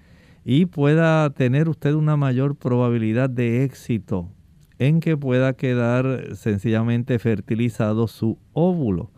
y 0.44 0.66
pueda 0.66 1.28
tener 1.30 1.68
usted 1.68 1.94
una 1.94 2.16
mayor 2.16 2.56
probabilidad 2.56 3.30
de 3.30 3.64
éxito 3.64 4.30
en 4.78 5.00
que 5.00 5.16
pueda 5.16 5.54
quedar 5.54 6.34
sencillamente 6.34 7.18
fertilizado 7.18 8.08
su 8.08 8.38
óvulo. 8.52 9.10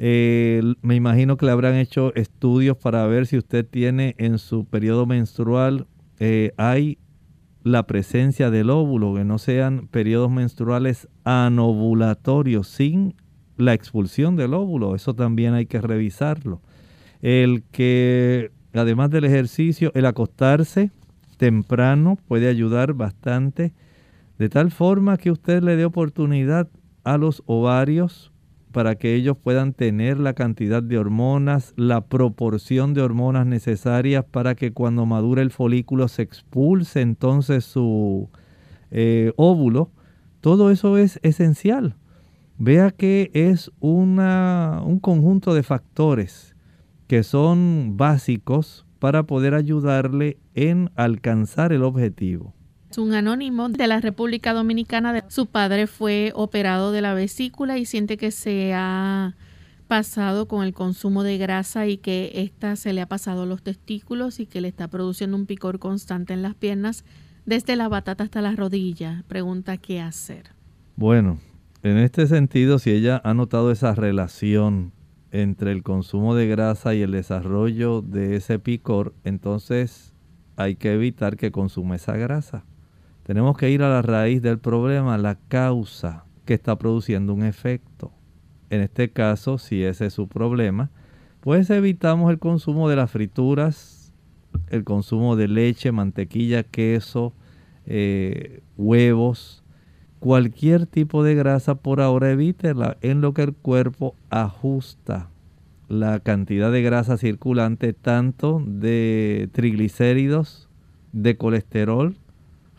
Me 0.00 0.94
imagino 0.94 1.36
que 1.36 1.44
le 1.44 1.52
habrán 1.52 1.74
hecho 1.74 2.14
estudios 2.14 2.78
para 2.78 3.06
ver 3.06 3.26
si 3.26 3.36
usted 3.36 3.66
tiene 3.66 4.14
en 4.16 4.38
su 4.38 4.64
periodo 4.64 5.04
menstrual, 5.04 5.86
eh, 6.18 6.52
hay 6.56 6.98
la 7.64 7.86
presencia 7.86 8.50
del 8.50 8.70
óvulo, 8.70 9.14
que 9.14 9.24
no 9.24 9.38
sean 9.38 9.88
periodos 9.88 10.30
menstruales 10.30 11.08
anovulatorios 11.24 12.68
sin 12.68 13.14
la 13.58 13.74
expulsión 13.74 14.36
del 14.36 14.54
óvulo. 14.54 14.94
Eso 14.94 15.14
también 15.14 15.52
hay 15.52 15.66
que 15.66 15.82
revisarlo. 15.82 16.62
El 17.20 17.62
que 17.70 18.52
además 18.72 19.10
del 19.10 19.24
ejercicio, 19.24 19.92
el 19.94 20.06
acostarse 20.06 20.90
temprano 21.36 22.16
puede 22.26 22.48
ayudar 22.48 22.94
bastante, 22.94 23.74
de 24.38 24.48
tal 24.48 24.70
forma 24.70 25.18
que 25.18 25.30
usted 25.30 25.62
le 25.62 25.76
dé 25.76 25.84
oportunidad 25.84 26.70
a 27.04 27.18
los 27.18 27.42
ovarios 27.44 28.29
para 28.72 28.94
que 28.94 29.14
ellos 29.14 29.36
puedan 29.36 29.72
tener 29.72 30.18
la 30.18 30.34
cantidad 30.34 30.82
de 30.82 30.98
hormonas, 30.98 31.74
la 31.76 32.02
proporción 32.02 32.94
de 32.94 33.02
hormonas 33.02 33.46
necesarias 33.46 34.24
para 34.24 34.54
que 34.54 34.72
cuando 34.72 35.06
madure 35.06 35.42
el 35.42 35.50
folículo 35.50 36.08
se 36.08 36.22
expulse 36.22 37.00
entonces 37.00 37.64
su 37.64 38.28
eh, 38.90 39.32
óvulo. 39.36 39.90
Todo 40.40 40.70
eso 40.70 40.98
es 40.98 41.18
esencial. 41.22 41.96
Vea 42.58 42.90
que 42.90 43.30
es 43.34 43.70
una, 43.80 44.82
un 44.84 45.00
conjunto 45.00 45.54
de 45.54 45.62
factores 45.62 46.54
que 47.06 47.22
son 47.22 47.96
básicos 47.96 48.86
para 48.98 49.24
poder 49.24 49.54
ayudarle 49.54 50.38
en 50.54 50.90
alcanzar 50.94 51.72
el 51.72 51.82
objetivo. 51.82 52.54
Es 52.90 52.98
un 52.98 53.14
anónimo 53.14 53.68
de 53.68 53.86
la 53.86 54.00
República 54.00 54.52
Dominicana. 54.52 55.24
Su 55.28 55.46
padre 55.46 55.86
fue 55.86 56.32
operado 56.34 56.90
de 56.90 57.00
la 57.00 57.14
vesícula 57.14 57.78
y 57.78 57.84
siente 57.84 58.16
que 58.16 58.32
se 58.32 58.74
ha 58.74 59.36
pasado 59.86 60.48
con 60.48 60.64
el 60.64 60.72
consumo 60.72 61.22
de 61.22 61.38
grasa 61.38 61.86
y 61.86 61.98
que 61.98 62.32
esta 62.34 62.74
se 62.74 62.92
le 62.92 63.00
ha 63.00 63.06
pasado 63.06 63.44
a 63.44 63.46
los 63.46 63.62
testículos 63.62 64.40
y 64.40 64.46
que 64.46 64.60
le 64.60 64.66
está 64.66 64.88
produciendo 64.88 65.36
un 65.36 65.46
picor 65.46 65.78
constante 65.78 66.32
en 66.32 66.42
las 66.42 66.56
piernas 66.56 67.04
desde 67.46 67.76
la 67.76 67.88
batata 67.88 68.24
hasta 68.24 68.42
la 68.42 68.56
rodilla. 68.56 69.22
Pregunta 69.28 69.76
qué 69.76 70.00
hacer. 70.00 70.46
Bueno, 70.96 71.38
en 71.84 71.96
este 71.96 72.26
sentido, 72.26 72.80
si 72.80 72.90
ella 72.90 73.20
ha 73.22 73.34
notado 73.34 73.70
esa 73.70 73.94
relación 73.94 74.92
entre 75.30 75.70
el 75.70 75.84
consumo 75.84 76.34
de 76.34 76.48
grasa 76.48 76.92
y 76.96 77.02
el 77.02 77.12
desarrollo 77.12 78.02
de 78.02 78.34
ese 78.34 78.58
picor, 78.58 79.14
entonces 79.22 80.12
hay 80.56 80.74
que 80.74 80.92
evitar 80.92 81.36
que 81.36 81.52
consuma 81.52 81.94
esa 81.94 82.16
grasa. 82.16 82.64
Tenemos 83.30 83.56
que 83.56 83.70
ir 83.70 83.84
a 83.84 83.88
la 83.88 84.02
raíz 84.02 84.42
del 84.42 84.58
problema, 84.58 85.16
la 85.16 85.36
causa 85.36 86.24
que 86.44 86.54
está 86.54 86.76
produciendo 86.76 87.32
un 87.32 87.44
efecto. 87.44 88.10
En 88.70 88.80
este 88.80 89.12
caso, 89.12 89.56
si 89.56 89.84
ese 89.84 90.06
es 90.06 90.14
su 90.14 90.26
problema, 90.26 90.90
pues 91.38 91.70
evitamos 91.70 92.32
el 92.32 92.40
consumo 92.40 92.88
de 92.88 92.96
las 92.96 93.08
frituras, 93.08 94.12
el 94.68 94.82
consumo 94.82 95.36
de 95.36 95.46
leche, 95.46 95.92
mantequilla, 95.92 96.64
queso, 96.64 97.32
eh, 97.86 98.62
huevos, 98.76 99.62
cualquier 100.18 100.86
tipo 100.86 101.22
de 101.22 101.36
grasa 101.36 101.76
por 101.76 102.00
ahora 102.00 102.32
evítela 102.32 102.96
en 103.00 103.20
lo 103.20 103.32
que 103.32 103.42
el 103.42 103.52
cuerpo 103.52 104.16
ajusta 104.30 105.30
la 105.86 106.18
cantidad 106.18 106.72
de 106.72 106.82
grasa 106.82 107.16
circulante 107.16 107.92
tanto 107.92 108.60
de 108.66 109.48
triglicéridos, 109.52 110.68
de 111.12 111.36
colesterol. 111.36 112.16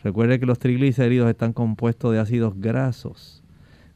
Recuerde 0.02 0.40
que 0.40 0.46
los 0.46 0.58
triglicéridos 0.58 1.30
están 1.30 1.52
compuestos 1.52 2.12
de 2.12 2.18
ácidos 2.18 2.54
grasos. 2.56 3.42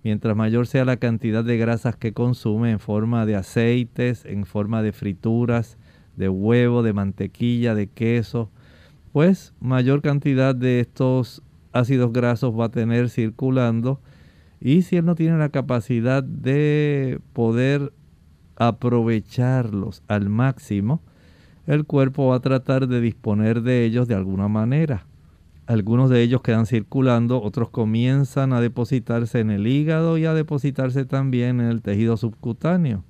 Mientras 0.04 0.36
mayor 0.36 0.68
sea 0.68 0.84
la 0.84 0.98
cantidad 0.98 1.42
de 1.42 1.58
grasas 1.58 1.96
que 1.96 2.12
consume 2.12 2.70
en 2.70 2.78
forma 2.78 3.26
de 3.26 3.34
aceites, 3.34 4.24
en 4.24 4.44
forma 4.46 4.82
de 4.82 4.92
frituras, 4.92 5.78
de 6.14 6.28
huevo, 6.28 6.84
de 6.84 6.92
mantequilla, 6.92 7.74
de 7.74 7.88
queso, 7.88 8.50
pues 9.12 9.52
mayor 9.60 10.00
cantidad 10.00 10.54
de 10.54 10.78
estos 10.78 11.42
ácidos 11.72 12.12
grasos 12.12 12.58
va 12.58 12.66
a 12.66 12.70
tener 12.70 13.10
circulando 13.10 14.00
y 14.60 14.82
si 14.82 14.96
él 14.96 15.04
no 15.04 15.16
tiene 15.16 15.38
la 15.38 15.48
capacidad 15.48 16.22
de 16.22 17.20
poder 17.32 17.92
aprovecharlos 18.54 20.02
al 20.06 20.28
máximo, 20.28 21.02
el 21.66 21.84
cuerpo 21.84 22.28
va 22.28 22.36
a 22.36 22.40
tratar 22.40 22.86
de 22.86 23.00
disponer 23.00 23.62
de 23.62 23.84
ellos 23.84 24.06
de 24.06 24.14
alguna 24.14 24.46
manera. 24.48 25.04
Algunos 25.66 26.10
de 26.10 26.22
ellos 26.22 26.42
quedan 26.42 26.66
circulando, 26.66 27.42
otros 27.42 27.70
comienzan 27.70 28.52
a 28.52 28.60
depositarse 28.60 29.40
en 29.40 29.50
el 29.50 29.66
hígado 29.66 30.16
y 30.16 30.24
a 30.24 30.32
depositarse 30.32 31.04
también 31.04 31.60
en 31.60 31.66
el 31.66 31.82
tejido 31.82 32.16
subcutáneo. 32.16 33.04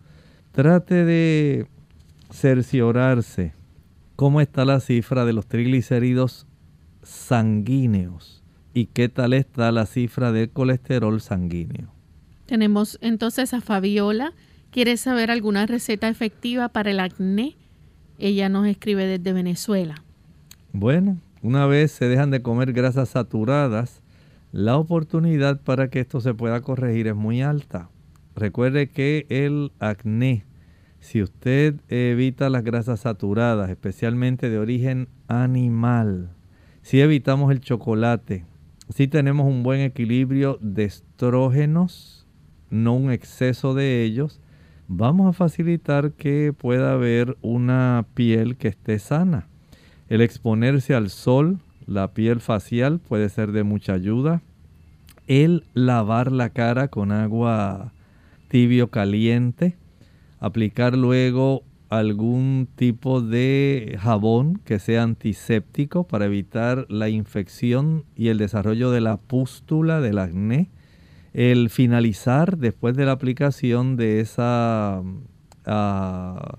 Trate 0.53 1.05
de 1.05 1.67
cerciorarse 2.31 3.53
cómo 4.17 4.41
está 4.41 4.65
la 4.65 4.81
cifra 4.81 5.27
de 5.27 5.35
los 5.35 5.47
triglicéridos 5.47 6.47
sanguíneos 7.03 8.43
y 8.73 8.87
qué 8.87 9.11
tal 9.11 9.35
está 9.35 9.71
la 9.71 9.85
cifra 9.85 10.33
de 10.33 10.49
colesterol 10.49 11.21
sanguíneo. 11.21 11.93
Tenemos 12.47 12.99
entonces 13.03 13.53
a 13.53 13.61
Fabiola. 13.61 14.33
¿Quiere 14.71 14.97
saber 14.97 15.31
alguna 15.31 15.67
receta 15.67 16.09
efectiva 16.09 16.69
para 16.69 16.91
el 16.91 17.01
acné? 17.01 17.57
Ella 18.19 18.49
nos 18.49 18.67
escribe 18.67 19.07
desde 19.07 19.33
Venezuela. 19.33 20.03
Bueno, 20.73 21.19
una 21.47 21.65
vez 21.67 21.93
se 21.93 22.09
dejan 22.09 22.33
de 22.33 22.43
comer 22.43 22.73
grasas 22.73 23.11
saturadas, 23.11 24.03
la 24.51 24.77
oportunidad 24.77 25.61
para 25.61 25.89
que 25.91 26.01
esto 26.01 26.21
se 26.21 26.35
pueda 26.35 26.61
corregir 26.61 27.07
es 27.07 27.15
muy 27.15 27.41
alta. 27.41 27.89
Recuerde 28.35 28.89
que 28.89 29.27
el 29.29 29.71
acné, 29.79 30.45
si 30.99 31.23
usted 31.23 31.77
evita 31.89 32.51
las 32.51 32.65
grasas 32.65 33.01
saturadas, 33.01 33.71
especialmente 33.71 34.51
de 34.51 34.59
origen 34.59 35.09
animal, 35.29 36.31
si 36.83 37.01
evitamos 37.01 37.53
el 37.53 37.61
chocolate, 37.61 38.45
si 38.89 39.07
tenemos 39.07 39.47
un 39.47 39.63
buen 39.63 39.83
equilibrio 39.83 40.59
de 40.61 40.83
estrógenos, 40.83 42.27
no 42.71 42.95
un 42.95 43.13
exceso 43.13 43.73
de 43.73 44.03
ellos, 44.03 44.41
vamos 44.89 45.29
a 45.29 45.33
facilitar 45.33 46.11
que 46.15 46.53
pueda 46.53 46.93
haber 46.93 47.37
una 47.41 48.05
piel 48.15 48.57
que 48.57 48.67
esté 48.67 48.99
sana. 48.99 49.49
El 50.09 50.21
exponerse 50.21 50.95
al 50.95 51.11
sol, 51.11 51.59
la 51.87 52.15
piel 52.15 52.41
facial 52.41 53.01
puede 53.01 53.29
ser 53.29 53.51
de 53.51 53.65
mucha 53.65 53.95
ayuda. 53.95 54.41
El 55.27 55.65
lavar 55.75 56.31
la 56.31 56.51
cara 56.51 56.89
con 56.89 57.11
agua 57.11 57.93
tibio 58.49 58.89
caliente. 58.89 59.77
Aplicar 60.39 60.97
luego 60.97 61.65
algún 61.89 62.69
tipo 62.77 63.21
de 63.21 63.99
jabón 64.01 64.61
que 64.65 64.79
sea 64.79 65.03
antiséptico 65.03 66.05
para 66.05 66.27
evitar 66.27 66.87
la 66.89 67.09
infección 67.09 68.05
y 68.17 68.29
el 68.29 68.39
desarrollo 68.39 68.93
de 68.93 69.01
la 69.01 69.17
pústula 69.17 70.01
del 70.01 70.19
acné. 70.19 70.69
El 71.33 71.69
finalizar 71.69 72.59
después 72.59 72.97
de 72.97 73.07
la 73.07 73.13
aplicación 73.13 73.97
de 73.97 74.21
esa, 74.21 75.03
ah, 75.67 76.59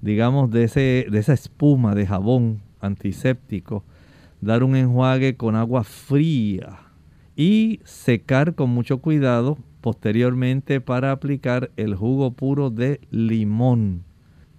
digamos, 0.00 0.50
de, 0.50 0.64
ese, 0.64 1.06
de 1.10 1.18
esa 1.18 1.34
espuma 1.34 1.94
de 1.94 2.06
jabón 2.06 2.65
antiséptico, 2.86 3.84
dar 4.40 4.62
un 4.62 4.76
enjuague 4.76 5.36
con 5.36 5.56
agua 5.56 5.84
fría 5.84 6.78
y 7.36 7.80
secar 7.84 8.54
con 8.54 8.70
mucho 8.70 8.98
cuidado 8.98 9.58
posteriormente 9.80 10.80
para 10.80 11.12
aplicar 11.12 11.70
el 11.76 11.94
jugo 11.94 12.32
puro 12.32 12.70
de 12.70 13.00
limón. 13.10 14.04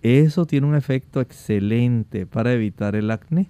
Eso 0.02 0.46
tiene 0.46 0.68
un 0.68 0.76
efecto 0.76 1.20
excelente 1.20 2.26
para 2.26 2.54
evitar 2.54 2.96
el 2.96 3.12
acné. 3.12 3.50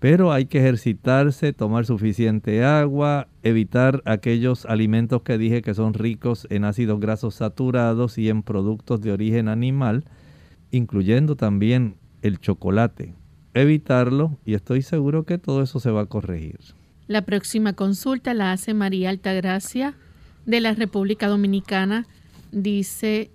Pero 0.00 0.32
hay 0.32 0.46
que 0.46 0.58
ejercitarse, 0.58 1.52
tomar 1.52 1.86
suficiente 1.86 2.64
agua, 2.64 3.28
evitar 3.42 4.02
aquellos 4.04 4.66
alimentos 4.66 5.22
que 5.22 5.38
dije 5.38 5.62
que 5.62 5.72
son 5.72 5.94
ricos 5.94 6.46
en 6.50 6.64
ácidos 6.64 7.00
grasos 7.00 7.36
saturados 7.36 8.18
y 8.18 8.28
en 8.28 8.42
productos 8.42 9.00
de 9.00 9.12
origen 9.12 9.48
animal, 9.48 10.04
incluyendo 10.70 11.36
también 11.36 11.94
el 12.22 12.38
chocolate. 12.38 13.14
Evitarlo 13.54 14.36
y 14.44 14.54
estoy 14.54 14.82
seguro 14.82 15.24
que 15.24 15.38
todo 15.38 15.62
eso 15.62 15.78
se 15.78 15.90
va 15.90 16.02
a 16.02 16.06
corregir. 16.06 16.58
La 17.06 17.22
próxima 17.22 17.72
consulta 17.74 18.34
la 18.34 18.52
hace 18.52 18.74
María 18.74 19.10
Altagracia 19.10 19.94
de 20.44 20.60
la 20.60 20.72
República 20.72 21.28
Dominicana. 21.28 22.06
Dice 22.50 23.30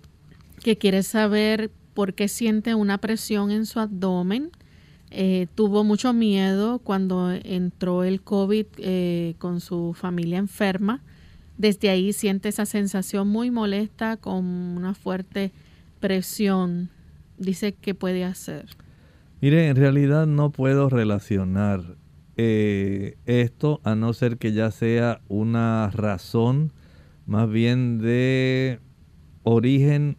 que 0.62 0.78
quiere 0.78 1.04
saber 1.04 1.72
por 1.94 2.14
qué 2.14 2.28
siente 2.28 2.76
una 2.76 2.98
presión 2.98 3.52
en 3.52 3.66
su 3.66 3.80
abdomen. 3.80 4.52
Eh, 5.12 5.48
tuvo 5.56 5.84
mucho 5.84 6.14
miedo 6.14 6.80
cuando 6.80 7.32
entró 7.32 8.04
el 8.04 8.22
COVID 8.22 8.66
eh, 8.78 9.36
con 9.38 9.62
su 9.62 9.94
familia 9.94 10.38
enferma. 10.38 11.02
Desde 11.58 11.90
ahí 11.90 12.14
siente 12.14 12.50
esa 12.50 12.66
sensación 12.66 13.28
muy 13.28 13.52
molesta 13.52 14.18
con 14.18 14.46
una 14.46 14.94
fuerte 14.94 15.52
presión. 16.00 16.90
Dice 17.38 17.74
que 17.74 17.94
puede 17.94 18.24
hacer. 18.24 18.66
Mire, 19.42 19.70
en 19.70 19.78
realidad 19.78 20.28
no 20.28 20.52
puedo 20.52 20.90
relacionar 20.90 21.96
eh, 22.36 23.16
esto 23.26 23.80
a 23.86 23.96
no 23.96 24.12
ser 24.12 24.38
que 24.38 24.52
ya 24.52 24.70
sea 24.70 25.22
una 25.30 25.90
razón 25.92 26.74
más 27.26 27.50
bien 27.50 28.00
de 28.00 28.82
origen 29.44 30.18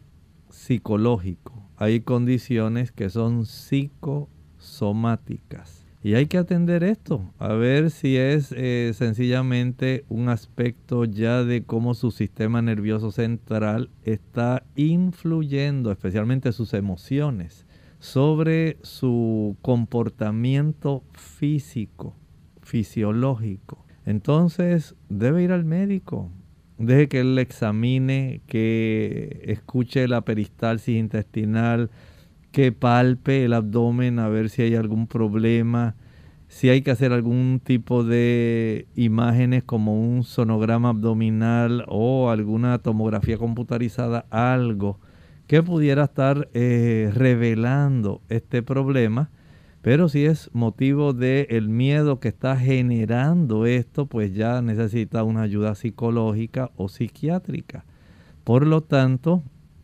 psicológico. 0.48 1.68
Hay 1.76 2.00
condiciones 2.00 2.92
que 2.92 3.10
son 3.10 3.44
psicosomáticas. 3.44 5.86
Y 6.02 6.14
hay 6.14 6.24
que 6.24 6.38
atender 6.38 6.82
esto, 6.82 7.30
a 7.38 7.52
ver 7.52 7.90
si 7.90 8.16
es 8.16 8.54
eh, 8.56 8.92
sencillamente 8.94 10.06
un 10.08 10.30
aspecto 10.30 11.04
ya 11.04 11.44
de 11.44 11.64
cómo 11.64 11.92
su 11.92 12.10
sistema 12.10 12.62
nervioso 12.62 13.12
central 13.12 13.90
está 14.02 14.64
influyendo, 14.76 15.92
especialmente 15.92 16.52
sus 16.52 16.72
emociones, 16.72 17.66
sobre 18.00 18.78
su 18.82 19.56
comportamiento 19.62 21.04
físico, 21.12 22.16
fisiológico. 22.62 23.84
Entonces 24.06 24.96
debe 25.10 25.42
ir 25.42 25.52
al 25.52 25.64
médico, 25.64 26.30
deje 26.78 27.08
que 27.08 27.20
él 27.20 27.34
le 27.34 27.42
examine, 27.42 28.40
que 28.46 29.42
escuche 29.44 30.08
la 30.08 30.22
peristalsis 30.22 30.96
intestinal, 30.96 31.90
que 32.52 32.72
palpe 32.72 33.44
el 33.44 33.52
abdomen 33.52 34.18
a 34.18 34.28
ver 34.28 34.48
si 34.48 34.62
hay 34.62 34.74
algún 34.74 35.06
problema, 35.06 35.94
si 36.48 36.70
hay 36.70 36.82
que 36.82 36.90
hacer 36.90 37.12
algún 37.12 37.60
tipo 37.62 38.02
de 38.02 38.88
imágenes 38.96 39.62
como 39.62 40.00
un 40.00 40.24
sonograma 40.24 40.88
abdominal 40.88 41.84
o 41.86 42.30
alguna 42.30 42.78
tomografía 42.78 43.36
computarizada, 43.36 44.26
algo 44.30 44.98
que 45.50 45.64
pudiera 45.64 46.04
estar 46.04 46.48
eh, 46.54 47.10
revelando 47.12 48.22
este 48.28 48.62
problema 48.62 49.30
pero 49.82 50.08
si 50.08 50.24
es 50.24 50.48
motivo 50.52 51.12
del 51.12 51.46
el 51.50 51.68
miedo 51.68 52.20
que 52.20 52.28
está 52.28 52.56
generando 52.56 53.66
esto, 53.66 54.06
pues 54.06 54.32
ya 54.32 54.62
necesita 54.62 55.24
una 55.24 55.42
ayuda 55.42 55.74
psicológica 55.74 56.70
o 56.76 56.88
psiquiátrica. 56.88 57.84
Por 58.44 58.64
lo 58.64 58.82
tanto, 58.82 59.42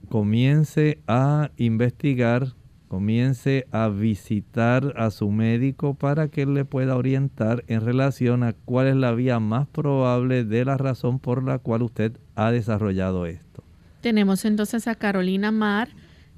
comience 0.08 1.00
a 1.08 1.50
investigar, 1.56 2.48
comience 2.88 3.66
a 3.72 3.88
visitar 3.88 4.92
a 4.96 5.10
su 5.10 5.30
médico 5.30 5.94
para 5.94 6.28
que 6.28 6.42
él 6.42 6.54
le 6.54 6.64
pueda 6.64 6.94
orientar 6.94 7.64
en 7.66 7.80
relación 7.80 8.42
a 8.42 8.52
cuál 8.52 8.88
es 8.88 8.96
la 8.96 9.12
vía 9.12 9.40
más 9.40 9.66
probable 9.66 10.44
de 10.44 10.64
la 10.64 10.76
razón 10.76 11.18
por 11.18 11.42
la 11.42 11.58
cual 11.58 11.82
usted 11.82 12.12
ha 12.34 12.50
desarrollado 12.50 13.24
esto. 13.24 13.65
Tenemos 14.06 14.44
entonces 14.44 14.86
a 14.86 14.94
Carolina 14.94 15.50
Mar. 15.50 15.88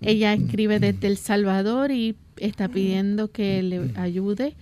Ella 0.00 0.32
escribe 0.32 0.80
desde 0.80 1.06
El 1.06 1.18
Salvador 1.18 1.90
y 1.90 2.16
está 2.38 2.66
pidiendo 2.66 3.30
que 3.30 3.62
le 3.62 3.90
ayude. 3.94 4.56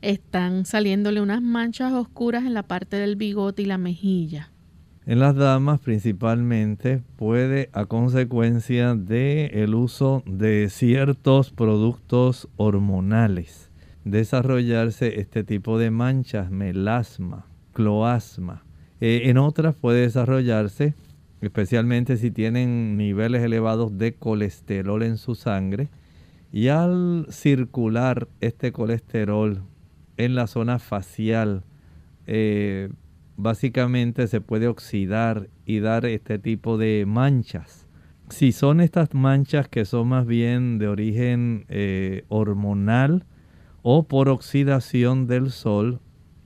Están 0.00 0.64
saliéndole 0.64 1.20
unas 1.20 1.42
manchas 1.42 1.92
oscuras 1.92 2.44
en 2.44 2.54
la 2.54 2.62
parte 2.62 2.98
del 2.98 3.16
bigote 3.16 3.62
y 3.62 3.64
la 3.64 3.78
mejilla. 3.78 4.52
En 5.06 5.18
las 5.18 5.34
damas 5.34 5.80
principalmente 5.80 7.02
puede 7.16 7.68
a 7.72 7.86
consecuencia 7.86 8.94
de 8.94 9.46
el 9.46 9.74
uso 9.74 10.22
de 10.24 10.68
ciertos 10.70 11.50
productos 11.50 12.48
hormonales 12.58 13.72
desarrollarse 14.04 15.18
este 15.18 15.42
tipo 15.42 15.80
de 15.80 15.90
manchas, 15.90 16.48
melasma, 16.52 17.44
cloasma. 17.72 18.62
Eh, 19.00 19.22
en 19.24 19.38
otras 19.38 19.74
puede 19.74 20.02
desarrollarse, 20.02 20.94
especialmente 21.42 22.16
si 22.16 22.30
tienen 22.30 22.96
niveles 22.96 23.42
elevados 23.42 23.98
de 23.98 24.14
colesterol 24.14 25.02
en 25.02 25.18
su 25.18 25.34
sangre, 25.34 25.90
y 26.52 26.68
al 26.68 27.26
circular 27.30 28.28
este 28.40 28.72
colesterol 28.72 29.62
en 30.16 30.34
la 30.34 30.46
zona 30.46 30.78
facial, 30.78 31.64
eh, 32.26 32.90
básicamente 33.36 34.28
se 34.28 34.40
puede 34.40 34.68
oxidar 34.68 35.48
y 35.66 35.80
dar 35.80 36.06
este 36.06 36.38
tipo 36.38 36.78
de 36.78 37.04
manchas. 37.06 37.88
Si 38.28 38.52
son 38.52 38.80
estas 38.80 39.12
manchas 39.12 39.68
que 39.68 39.84
son 39.84 40.08
más 40.08 40.26
bien 40.26 40.78
de 40.78 40.88
origen 40.88 41.64
eh, 41.68 42.24
hormonal 42.28 43.26
o 43.82 44.06
por 44.06 44.28
oxidación 44.28 45.26
del 45.26 45.50
sol, 45.50 46.00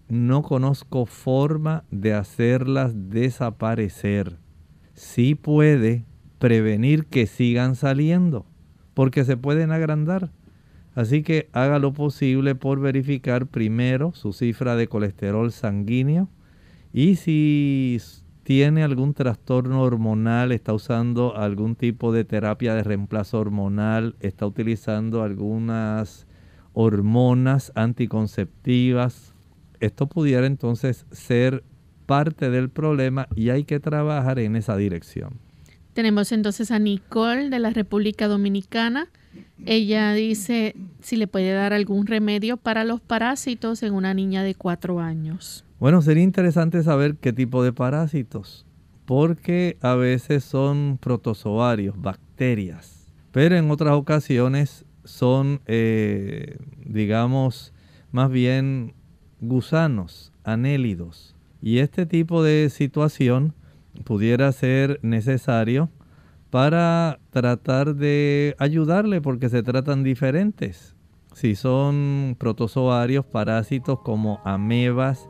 no 0.09 0.43
conozco 0.43 1.05
forma 1.05 1.85
de 1.91 2.15
hacerlas 2.15 2.93
desaparecer. 3.11 4.46
Sí 4.97 5.35
puede 5.35 6.05
prevenir 6.39 7.05
que 7.05 7.27
sigan 7.27 7.77
saliendo 7.77 8.47
porque 8.95 9.25
se 9.25 9.37
pueden 9.37 9.71
agrandar. 9.71 10.33
Así 10.95 11.23
que 11.23 11.51
haga 11.53 11.79
lo 11.79 11.93
posible 11.93 12.55
por 12.55 12.81
verificar 12.81 13.47
primero 13.47 14.13
su 14.15 14.33
cifra 14.33 14.75
de 14.75 14.89
colesterol 14.89 15.53
sanguíneo 15.53 16.31
y 16.95 17.17
si 17.17 18.01
tiene 18.43 18.83
algún 18.83 19.13
trastorno 19.13 19.83
hormonal, 19.83 20.51
está 20.51 20.73
usando 20.73 21.37
algún 21.37 21.77
tipo 21.77 22.11
de 22.13 22.25
terapia 22.25 22.75
de 22.75 22.83
reemplazo 22.83 23.39
hormonal, 23.39 24.17
está 24.21 24.47
utilizando 24.47 25.23
algunas 25.23 26.27
hormonas 26.73 27.73
anticonceptivas, 27.75 29.35
esto 29.81 30.07
pudiera 30.07 30.47
entonces 30.47 31.05
ser 31.11 31.65
parte 32.07 32.51
del 32.51 32.71
problema 32.71 33.29
y 33.35 33.51
hay 33.51 33.65
que 33.65 33.81
trabajar 33.81 34.39
en 34.39 34.57
esa 34.57 34.77
dirección. 34.77 35.35
Tenemos 35.93 36.33
entonces 36.33 36.71
a 36.71 36.79
Nicole 36.79 37.51
de 37.51 37.59
la 37.59 37.71
República 37.71 38.29
Dominicana. 38.29 39.09
Ella 39.65 40.13
dice 40.13 40.75
si 41.01 41.17
le 41.17 41.27
puede 41.27 41.53
dar 41.53 41.73
algún 41.73 42.07
remedio 42.07 42.57
para 42.57 42.85
los 42.85 43.01
parásitos 43.01 43.83
en 43.83 43.95
una 43.95 44.15
niña 44.15 44.43
de 44.43 44.55
cuatro 44.55 45.01
años. 45.01 45.65
Bueno, 45.79 46.01
sería 46.03 46.23
interesante 46.23 46.83
saber 46.83 47.17
qué 47.17 47.33
tipo 47.33 47.63
de 47.63 47.73
parásitos. 47.73 48.65
porque 49.07 49.79
a 49.83 49.95
veces 49.95 50.43
son 50.43 50.99
protozoarios, 51.01 51.95
bacterias, 51.97 53.07
pero 53.31 53.57
en 53.57 53.71
otras 53.71 53.95
ocasiones 53.95 54.85
son, 55.05 55.61
eh, 55.67 56.59
digamos, 56.85 57.73
más 58.11 58.31
bien 58.31 58.95
gusanos, 59.41 60.33
anélidos. 60.43 61.36
Y 61.61 61.79
este 61.79 62.07
tipo 62.07 62.43
de 62.43 62.71
situación 62.71 63.55
pudiera 64.05 64.51
ser 64.53 64.99
necesario 65.03 65.91
para 66.51 67.19
tratar 67.31 67.95
de 67.95 68.55
ayudarle 68.59 69.21
porque 69.21 69.49
se 69.49 69.63
tratan 69.63 70.03
diferentes. 70.03 70.95
Si 71.35 71.55
son 71.55 72.37
protozoarios, 72.39 73.25
parásitos 73.27 74.01
como 74.01 74.41
amebas, 74.45 75.29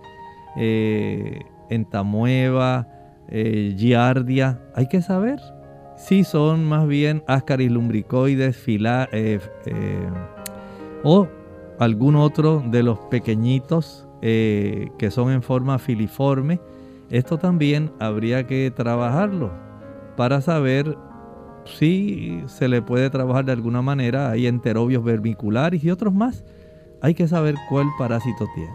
eh, 0.56 1.40
entamueva, 1.68 2.86
eh, 3.28 3.74
giardia, 3.76 4.62
hay 4.74 4.88
que 4.88 5.02
saber 5.02 5.40
si 5.96 6.24
son 6.24 6.64
más 6.64 6.86
bien 6.86 7.24
ascaris 7.26 7.70
lumbricoides, 7.70 8.56
fila, 8.56 9.08
eh, 9.12 9.40
o 11.02 11.26
algún 11.78 12.16
otro 12.16 12.62
de 12.64 12.82
los 12.82 12.98
pequeñitos 13.10 14.05
que 14.20 15.08
son 15.10 15.32
en 15.32 15.42
forma 15.42 15.78
filiforme. 15.78 16.60
Esto 17.10 17.38
también 17.38 17.92
habría 18.00 18.46
que 18.46 18.72
trabajarlo 18.74 19.52
para 20.16 20.40
saber 20.40 20.96
si 21.64 22.42
se 22.46 22.68
le 22.68 22.82
puede 22.82 23.10
trabajar 23.10 23.44
de 23.44 23.52
alguna 23.52 23.82
manera. 23.82 24.30
Hay 24.30 24.46
enterobios 24.46 25.04
vermiculares 25.04 25.82
y 25.84 25.90
otros 25.90 26.14
más. 26.14 26.44
Hay 27.02 27.14
que 27.14 27.28
saber 27.28 27.54
cuál 27.68 27.86
parásito 27.98 28.46
tiene. 28.54 28.72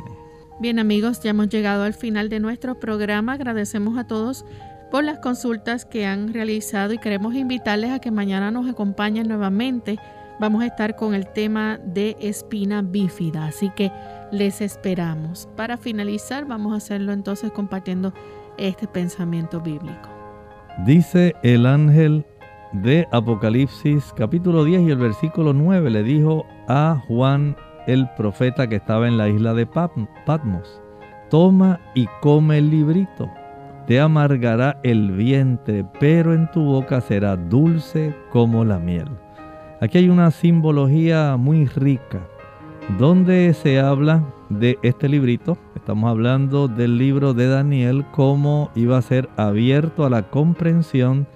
Bien 0.60 0.78
amigos, 0.78 1.22
ya 1.22 1.32
hemos 1.32 1.50
llegado 1.50 1.84
al 1.84 1.94
final 1.94 2.30
de 2.30 2.40
nuestro 2.40 2.80
programa. 2.80 3.34
Agradecemos 3.34 3.98
a 3.98 4.06
todos 4.06 4.46
por 4.92 5.04
las 5.04 5.20
consultas 5.20 5.86
que 5.86 6.06
han 6.06 6.34
realizado 6.34 6.94
y 6.94 7.00
queremos 7.00 7.34
invitarles 7.34 7.92
a 7.92 8.00
que 8.00 8.12
mañana 8.12 8.52
nos 8.52 8.70
acompañen 8.70 9.28
nuevamente. 9.28 9.98
Vamos 10.40 10.62
a 10.64 10.68
estar 10.68 10.96
con 10.96 11.14
el 11.14 11.28
tema 11.28 11.80
de 11.84 12.16
espina 12.20 12.82
bífida, 12.82 13.48
así 13.48 13.72
que 13.76 13.92
les 14.32 14.62
esperamos. 14.62 15.48
Para 15.56 15.78
finalizar, 15.78 16.46
vamos 16.46 16.74
a 16.74 16.78
hacerlo 16.78 17.12
entonces 17.12 17.52
compartiendo 17.52 18.14
este 18.58 18.88
pensamiento 18.88 19.60
bíblico. 19.60 20.10
Dice 20.86 21.36
el 21.44 21.66
ángel 21.66 22.26
de 22.74 23.08
Apocalipsis 23.12 24.14
capítulo 24.16 24.64
10 24.64 24.84
y 24.84 24.92
el 24.92 24.98
versículo 24.98 25.54
9 25.54 25.90
le 25.90 26.04
dijo 26.04 26.46
a 26.68 27.02
Juan 27.08 27.56
el 27.88 28.08
profeta 28.16 28.68
que 28.68 28.78
estaba 28.78 29.08
en 29.08 29.18
la 29.18 29.28
isla 29.28 29.54
de 29.54 29.66
Patmos, 29.66 30.82
toma 31.30 31.80
y 31.94 32.08
come 32.22 32.60
el 32.60 32.70
librito, 32.70 33.30
te 33.88 34.00
amargará 34.00 34.80
el 34.84 35.12
vientre, 35.12 35.86
pero 36.00 36.34
en 36.34 36.50
tu 36.52 36.64
boca 36.64 37.02
será 37.02 37.36
dulce 37.36 38.16
como 38.30 38.64
la 38.64 38.80
miel. 38.80 39.10
Aquí 39.82 39.98
hay 39.98 40.10
una 40.10 40.32
simbología 40.32 41.36
muy 41.38 41.66
rica, 41.66 42.22
donde 42.98 43.54
se 43.54 43.80
habla 43.80 44.24
de 44.50 44.78
este 44.82 45.08
librito, 45.08 45.58
estamos 45.76 46.10
hablando 46.10 46.68
del 46.68 46.98
libro 46.98 47.34
de 47.34 47.48
Daniel, 47.48 48.06
cómo 48.12 48.72
iba 48.76 48.98
a 48.98 49.02
ser 49.02 49.30
abierto 49.38 50.06
a 50.06 50.10
la 50.10 50.30
comprensión 50.30 51.28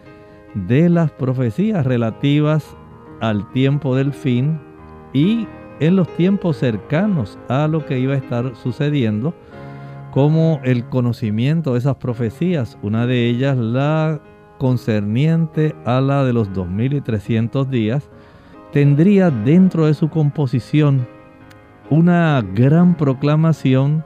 de 0.54 0.90
las 0.90 1.12
profecías 1.12 1.86
relativas 1.86 2.76
al 3.22 3.52
tiempo 3.52 3.96
del 3.96 4.14
fin 4.14 4.60
y 5.14 5.48
en 5.80 5.96
los 5.96 6.08
tiempos 6.16 6.58
cercanos 6.58 7.38
a 7.48 7.68
lo 7.68 7.86
que 7.86 8.00
iba 8.00 8.14
a 8.14 8.18
estar 8.18 8.56
sucediendo, 8.56 9.34
como 10.12 10.62
el 10.64 10.86
conocimiento 10.86 11.74
de 11.74 11.80
esas 11.80 11.98
profecías, 11.98 12.78
una 12.82 13.06
de 13.06 13.28
ellas 13.28 13.58
la 13.58 14.22
concerniente 14.58 15.76
a 15.86 16.00
la 16.00 16.24
de 16.24 16.34
los 16.34 16.54
2300 16.54 17.70
días, 17.70 18.10
tendría 18.72 19.30
dentro 19.30 19.86
de 19.86 19.94
su 19.94 20.10
composición 20.10 21.08
una 21.90 22.44
gran 22.54 22.96
proclamación 22.96 24.04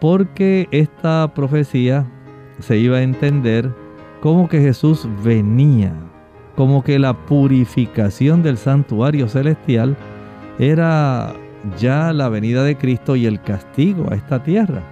porque 0.00 0.68
esta 0.70 1.32
profecía 1.34 2.06
se 2.58 2.78
iba 2.78 2.98
a 2.98 3.02
entender 3.02 3.70
como 4.20 4.48
que 4.48 4.60
Jesús 4.60 5.08
venía, 5.22 5.92
como 6.56 6.82
que 6.82 6.98
la 6.98 7.26
purificación 7.26 8.42
del 8.42 8.56
santuario 8.56 9.28
celestial 9.28 9.96
era 10.58 11.34
ya 11.78 12.12
la 12.12 12.28
venida 12.28 12.64
de 12.64 12.76
Cristo 12.76 13.16
y 13.16 13.26
el 13.26 13.40
castigo 13.40 14.10
a 14.10 14.14
esta 14.14 14.42
tierra. 14.42 14.82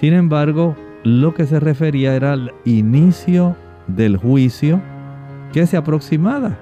Sin 0.00 0.12
embargo, 0.12 0.76
lo 1.04 1.34
que 1.34 1.46
se 1.46 1.60
refería 1.60 2.16
era 2.16 2.32
al 2.32 2.52
inicio 2.64 3.56
del 3.86 4.16
juicio 4.16 4.80
que 5.52 5.66
se 5.66 5.76
aproximaba 5.76 6.56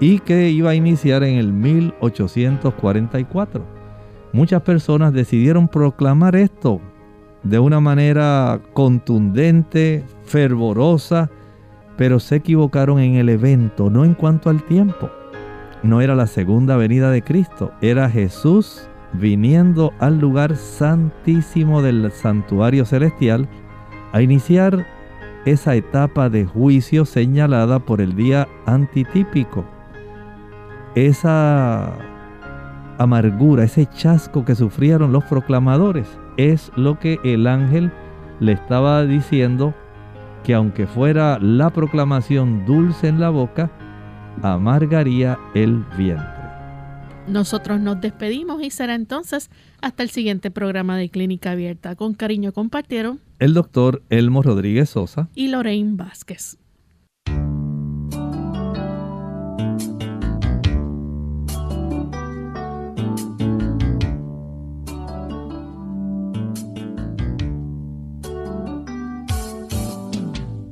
y 0.00 0.18
que 0.20 0.50
iba 0.50 0.70
a 0.70 0.74
iniciar 0.74 1.24
en 1.24 1.36
el 1.36 1.52
1844. 1.52 3.81
Muchas 4.32 4.62
personas 4.62 5.12
decidieron 5.12 5.68
proclamar 5.68 6.36
esto 6.36 6.80
de 7.42 7.58
una 7.58 7.80
manera 7.80 8.60
contundente, 8.72 10.04
fervorosa, 10.24 11.30
pero 11.96 12.18
se 12.18 12.36
equivocaron 12.36 12.98
en 13.00 13.16
el 13.16 13.28
evento, 13.28 13.90
no 13.90 14.04
en 14.04 14.14
cuanto 14.14 14.48
al 14.48 14.62
tiempo. 14.62 15.10
No 15.82 16.00
era 16.00 16.14
la 16.14 16.26
segunda 16.26 16.76
venida 16.76 17.10
de 17.10 17.22
Cristo, 17.22 17.72
era 17.80 18.08
Jesús 18.08 18.88
viniendo 19.12 19.92
al 19.98 20.18
lugar 20.18 20.56
santísimo 20.56 21.82
del 21.82 22.10
santuario 22.12 22.86
celestial 22.86 23.48
a 24.12 24.22
iniciar 24.22 24.86
esa 25.44 25.74
etapa 25.74 26.30
de 26.30 26.46
juicio 26.46 27.04
señalada 27.04 27.80
por 27.80 28.00
el 28.00 28.14
día 28.14 28.48
antitípico. 28.64 29.64
Esa 30.94 31.98
amargura, 32.98 33.64
ese 33.64 33.86
chasco 33.86 34.44
que 34.44 34.54
sufrieron 34.54 35.12
los 35.12 35.24
proclamadores, 35.24 36.08
es 36.36 36.70
lo 36.76 36.98
que 36.98 37.18
el 37.24 37.46
ángel 37.46 37.92
le 38.40 38.52
estaba 38.52 39.04
diciendo 39.04 39.74
que 40.44 40.54
aunque 40.54 40.86
fuera 40.86 41.38
la 41.38 41.70
proclamación 41.70 42.66
dulce 42.66 43.08
en 43.08 43.20
la 43.20 43.30
boca, 43.30 43.70
amargaría 44.42 45.38
el 45.54 45.84
vientre. 45.96 46.42
Nosotros 47.28 47.80
nos 47.80 48.00
despedimos 48.00 48.62
y 48.62 48.70
será 48.70 48.96
entonces 48.96 49.50
hasta 49.80 50.02
el 50.02 50.10
siguiente 50.10 50.50
programa 50.50 50.96
de 50.96 51.08
Clínica 51.08 51.52
Abierta. 51.52 51.94
Con 51.94 52.14
cariño 52.14 52.52
compartieron 52.52 53.20
el 53.38 53.54
doctor 53.54 54.02
Elmo 54.08 54.42
Rodríguez 54.42 54.90
Sosa 54.90 55.28
y 55.34 55.48
Lorraine 55.48 55.96
Vázquez. 55.96 56.58